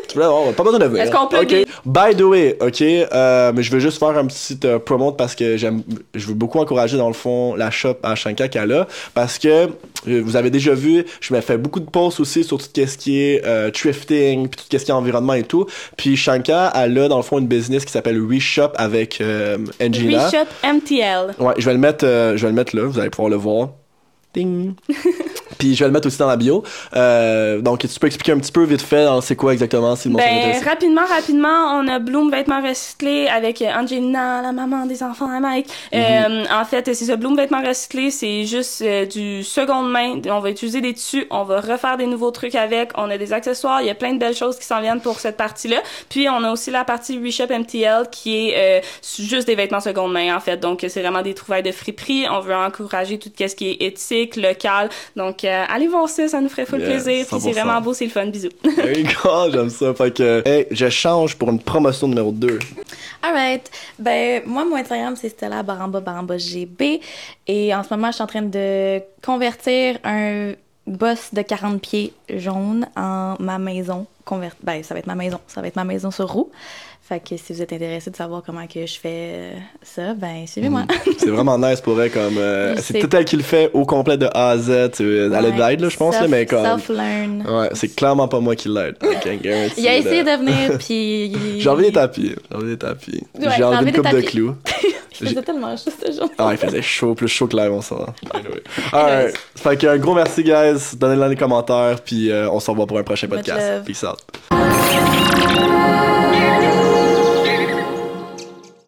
Tu 0.09 0.15
voulais 0.15 0.27
avoir, 0.27 0.53
pas 0.53 0.63
besoin. 0.63 0.79
Est-ce 0.95 1.11
qu'on 1.11 1.27
peut 1.27 1.39
Ok. 1.41 1.49
des- 1.49 1.67
By 1.85 2.15
the 2.17 2.23
way, 2.23 2.57
ok, 2.61 2.81
euh, 2.83 3.53
mais 3.55 3.63
je 3.65 3.73
veux 3.73 3.81
juste 3.81 3.99
faire 3.99 4.17
un 4.17 4.27
petit 4.27 4.59
euh, 4.65 4.79
promote 4.79 5.17
parce 5.17 5.35
que 5.35 5.57
j'aime, 5.57 5.83
je 6.15 6.27
veux 6.29 6.35
beaucoup 6.35 6.61
encourager 6.61 6.97
dans 6.97 7.09
le 7.09 7.15
fond 7.15 7.57
la 7.57 7.73
shop 7.73 7.97
à 8.05 8.15
Shanka 8.15 8.47
qu'elle 8.47 8.71
a 8.73 8.87
parce 9.15 9.39
que 9.39 9.49
euh, 9.49 9.69
vous 10.25 10.37
avez 10.37 10.51
déjà 10.51 10.75
vu, 10.75 11.05
je 11.21 11.35
me 11.35 11.41
fais 11.41 11.59
beaucoup 11.59 11.81
de 11.81 11.91
posts 11.91 12.21
aussi 12.21 12.45
sur 12.45 12.57
tout 12.59 12.67
ce 12.75 12.97
qui 12.97 13.21
est 13.21 13.45
euh, 13.45 13.71
thrifting, 13.73 14.49
puis 14.49 14.61
tout 14.71 14.79
ce 14.79 14.85
qui 14.85 14.91
est 14.91 14.95
environnement 14.95 15.35
et 15.35 15.43
tout. 15.43 15.67
Puis 15.97 16.17
Shanka, 16.17 16.73
elle 16.77 16.97
a 16.99 17.09
dans 17.09 17.17
le 17.17 17.25
fond 17.25 17.39
une 17.39 17.49
business 17.49 17.85
qui 17.85 17.91
s'appelle 17.91 18.21
Reshop 18.25 18.71
avec 18.77 19.21
Angela. 19.83 20.27
Reshop 20.29 20.47
MTL. 20.65 21.35
Ouais, 21.41 21.55
je 21.59 21.65
vais 21.67 21.73
le 21.73 21.81
mettre, 21.81 22.05
je 22.05 22.43
vais 22.43 22.49
le 22.49 22.53
mettre 22.55 22.77
là, 22.77 22.85
vous 22.87 22.99
allez 23.01 23.11
pouvoir 23.11 23.31
le 23.31 23.37
voir. 23.37 23.71
Ding. 24.37 24.75
Puis 25.59 25.75
je 25.75 25.81
vais 25.81 25.89
le 25.89 25.93
mettre 25.93 26.07
aussi 26.07 26.19
dans 26.19 26.27
la 26.27 26.37
bio. 26.37 26.63
Euh, 26.95 27.61
donc 27.61 27.81
tu 27.81 27.99
peux 27.99 28.07
expliquer 28.07 28.33
un 28.33 28.39
petit 28.39 28.53
peu 28.53 28.65
vite 28.65 28.83
fait, 28.83 29.05
dans 29.05 29.21
c'est 29.21 29.37
quoi 29.37 29.53
exactement 29.53 29.97
si 29.97 30.09
le 30.09 30.13
monde 30.13 30.23
Ben, 30.23 30.63
rapidement, 30.63 31.07
rapidement, 31.09 31.79
on 31.79 31.89
a 31.89 31.99
Bloom 31.99 32.31
Vêtements 32.31 32.61
Recyclés 32.61 33.27
avec 33.29 33.63
euh, 33.63 33.73
Angelina, 33.75 34.43
la 34.43 34.53
maman 34.53 34.87
des 34.87 35.03
enfants 35.03 35.31
à 35.31 35.41
Mike. 35.41 35.67
Mhm. 35.93 36.01
Euh, 36.01 36.45
en 36.53 36.65
fait, 36.65 36.85
c'est 36.87 37.07
ça, 37.07 37.17
Bloom 37.17 37.37
Vêtements 37.37 37.63
Recyclés, 37.63 38.11
c'est 38.11 38.45
juste 38.45 38.83
euh, 38.83 39.07
du 39.07 39.43
seconde 39.43 39.91
main. 39.91 40.21
On 40.29 40.41
va 40.41 40.51
utiliser 40.51 40.81
des 40.81 40.93
tissus, 40.93 41.27
on 41.31 41.45
va 41.45 41.61
refaire 41.61 41.97
des 41.97 42.07
nouveaux 42.07 42.31
trucs 42.31 42.55
avec. 42.55 42.91
On 42.97 43.11
a 43.11 43.17
des 43.17 43.33
accessoires, 43.33 43.81
il 43.81 43.87
y 43.87 43.91
a 43.91 43.95
plein 43.95 44.13
de 44.13 44.19
belles 44.19 44.37
choses 44.37 44.59
qui 44.59 44.67
s'en 44.67 44.81
viennent 44.81 45.01
pour 45.01 45.21
cette 45.21 45.37
partie-là. 45.37 45.79
Puis, 46.09 46.29
on 46.29 46.43
a 46.45 46.51
aussi 46.51 46.71
la 46.71 46.85
partie 46.85 47.19
Reshop 47.19 47.49
MTL 47.51 48.09
qui 48.11 48.51
est 48.51 48.81
euh, 48.81 48.81
juste 49.19 49.47
des 49.47 49.55
vêtements 49.55 49.81
seconde 49.81 50.13
main, 50.13 50.37
en 50.37 50.41
fait. 50.41 50.59
Donc, 50.59 50.85
c'est 50.89 51.01
vraiment 51.01 51.23
des 51.23 51.35
trouvailles 51.35 51.63
de 51.63 51.73
friperie. 51.73 52.27
On 52.31 52.41
veut 52.41 52.55
encourager 52.55 53.19
tout 53.19 53.31
ce 53.37 53.55
qui 53.55 53.71
est 53.71 53.83
éthique, 53.83 54.26
local. 54.35 54.91
Donc, 55.15 55.45
euh, 55.45 55.65
allez 55.69 55.87
voir 55.87 56.09
ça, 56.09 56.27
ça 56.27 56.41
nous 56.41 56.49
ferait 56.49 56.67
full 56.67 56.81
Yeah, 56.81 56.89
plaisir. 56.89 57.27
Puis, 57.27 57.41
c'est 57.41 57.51
100%. 57.51 57.53
vraiment 57.53 57.81
beau, 57.81 57.95
c'est 57.95 58.07
le 58.07 58.11
fun. 58.11 58.27
Bisous. 58.27 58.49
Go, 58.65 59.51
j'aime 59.53 59.71
ça. 59.71 59.95
Fait 59.95 60.11
que, 60.11 60.43
hey, 60.45 60.67
je 60.71 60.89
change 60.89 61.37
pour 61.37 61.51
une 61.51 61.61
promotion 61.61 62.09
numéro 62.09 62.33
2. 62.33 62.59
Alright. 63.23 63.71
Ben, 63.99 64.43
moi, 64.47 64.65
mon 64.65 64.77
Instagram, 64.77 65.15
c'est 65.17 65.29
Stella 65.29 65.63
Baramba 65.63 66.01
Baramba 66.01 66.37
GB. 66.37 67.01
Et 67.47 67.75
en 67.75 67.83
ce 67.83 67.95
moment, 67.95 68.09
je 68.09 68.15
suis 68.15 68.23
en 68.25 68.27
train 68.27 68.43
de 68.43 69.01
convertir 69.23 69.99
un 70.05 70.53
boss 70.87 71.33
de 71.33 71.43
40 71.43 71.81
pieds 71.81 72.13
jaune 72.29 72.87
en 72.97 73.37
ma 73.39 73.59
maison. 73.59 74.07
Conver... 74.25 74.49
Ben, 74.63 74.83
ça 74.83 74.95
va 74.95 75.01
être 75.01 75.07
ma 75.07 75.15
maison. 75.15 75.41
Ça 75.47 75.61
va 75.61 75.69
être 75.69 75.77
ma 75.77 75.85
maison 75.85 76.11
sur 76.11 76.31
roue. 76.31 76.51
Fait 77.09 77.21
que 77.21 77.37
si 77.37 77.53
vous 77.53 77.63
êtes 77.63 77.73
intéressé 77.73 78.11
de 78.11 78.17
savoir 78.17 78.43
comment 78.45 78.67
que 78.67 78.85
je 78.85 78.99
fais 78.99 79.31
euh, 79.33 79.53
ça, 79.81 80.15
ben, 80.15 80.45
suivez-moi. 80.45 80.83
C'est 81.19 81.31
vraiment 81.31 81.57
nice 81.57 81.81
pour 81.81 82.03
elle, 82.03 82.11
comme. 82.11 82.37
euh, 82.37 82.75
c'est 82.81 82.99
tout 82.99 83.15
elle 83.15 83.25
qui 83.25 83.37
le 83.37 83.45
fait 83.45 83.71
au 83.75 83.87
complet 83.87 84.17
de 84.17 84.27
A 84.35 84.51
à 84.51 84.59
Z. 84.59 84.71
Elle 84.99 85.33
a 85.33 85.43
de 85.43 85.57
l'aide, 85.57 85.81
là, 85.83 85.89
je 85.89 85.97
pense, 85.97 86.21
là, 86.21 86.27
mais 86.27 86.47
comme. 86.47 86.65
Self-learn. 86.65 87.47
Ouais, 87.49 87.69
c'est 87.75 87.95
clairement 87.95 88.27
pas 88.27 88.41
moi 88.41 88.57
qui 88.57 88.69
l'aide. 88.69 88.97
Guarantee 89.01 89.75
Il 89.79 89.87
a 89.87 89.97
essayé 89.97 90.25
de 90.25 90.31
venir, 90.31 90.79
puis... 90.81 91.61
J'ai 91.61 91.69
envie 91.69 91.85
des 91.85 91.93
tapis. 91.93 92.35
J'ai 92.51 92.57
envie 92.57 92.67
des 92.71 92.79
tapis. 92.79 93.23
Ouais, 93.39 93.47
J'ai 93.57 93.63
envie 93.63 93.85
des 93.85 93.93
coupe 93.93 94.11
de 94.11 94.21
clous. 94.23 94.57
Il 95.21 95.29
faisait 95.29 95.43
tellement 95.43 95.77
chaud 95.77 95.91
ce 96.05 96.13
jour. 96.13 96.29
Ah, 96.37 96.51
il 96.53 96.59
faisait 96.59 96.83
chaud, 96.83 97.15
plus 97.15 97.29
chaud 97.29 97.47
que 97.47 97.57
l'air, 97.57 97.73
on 97.73 97.81
s'en. 97.81 98.05
Anyway. 98.35 98.63
Alright. 98.93 99.35
Fait 99.55 99.79
que 99.79 99.87
un 99.87 99.97
gros 99.97 100.13
merci, 100.13 100.43
guys. 100.43 100.95
Donnez-le 100.95 101.21
dans 101.21 101.29
les 101.29 101.37
commentaires, 101.37 102.01
puis 102.05 102.31
euh, 102.31 102.51
on 102.51 102.61
se 102.61 102.71
revoit 102.71 102.87
pour 102.87 102.99
un 102.99 103.03
prochain 103.03 103.27
podcast. 103.27 103.83
Peace 103.87 104.05
out. 104.05 104.19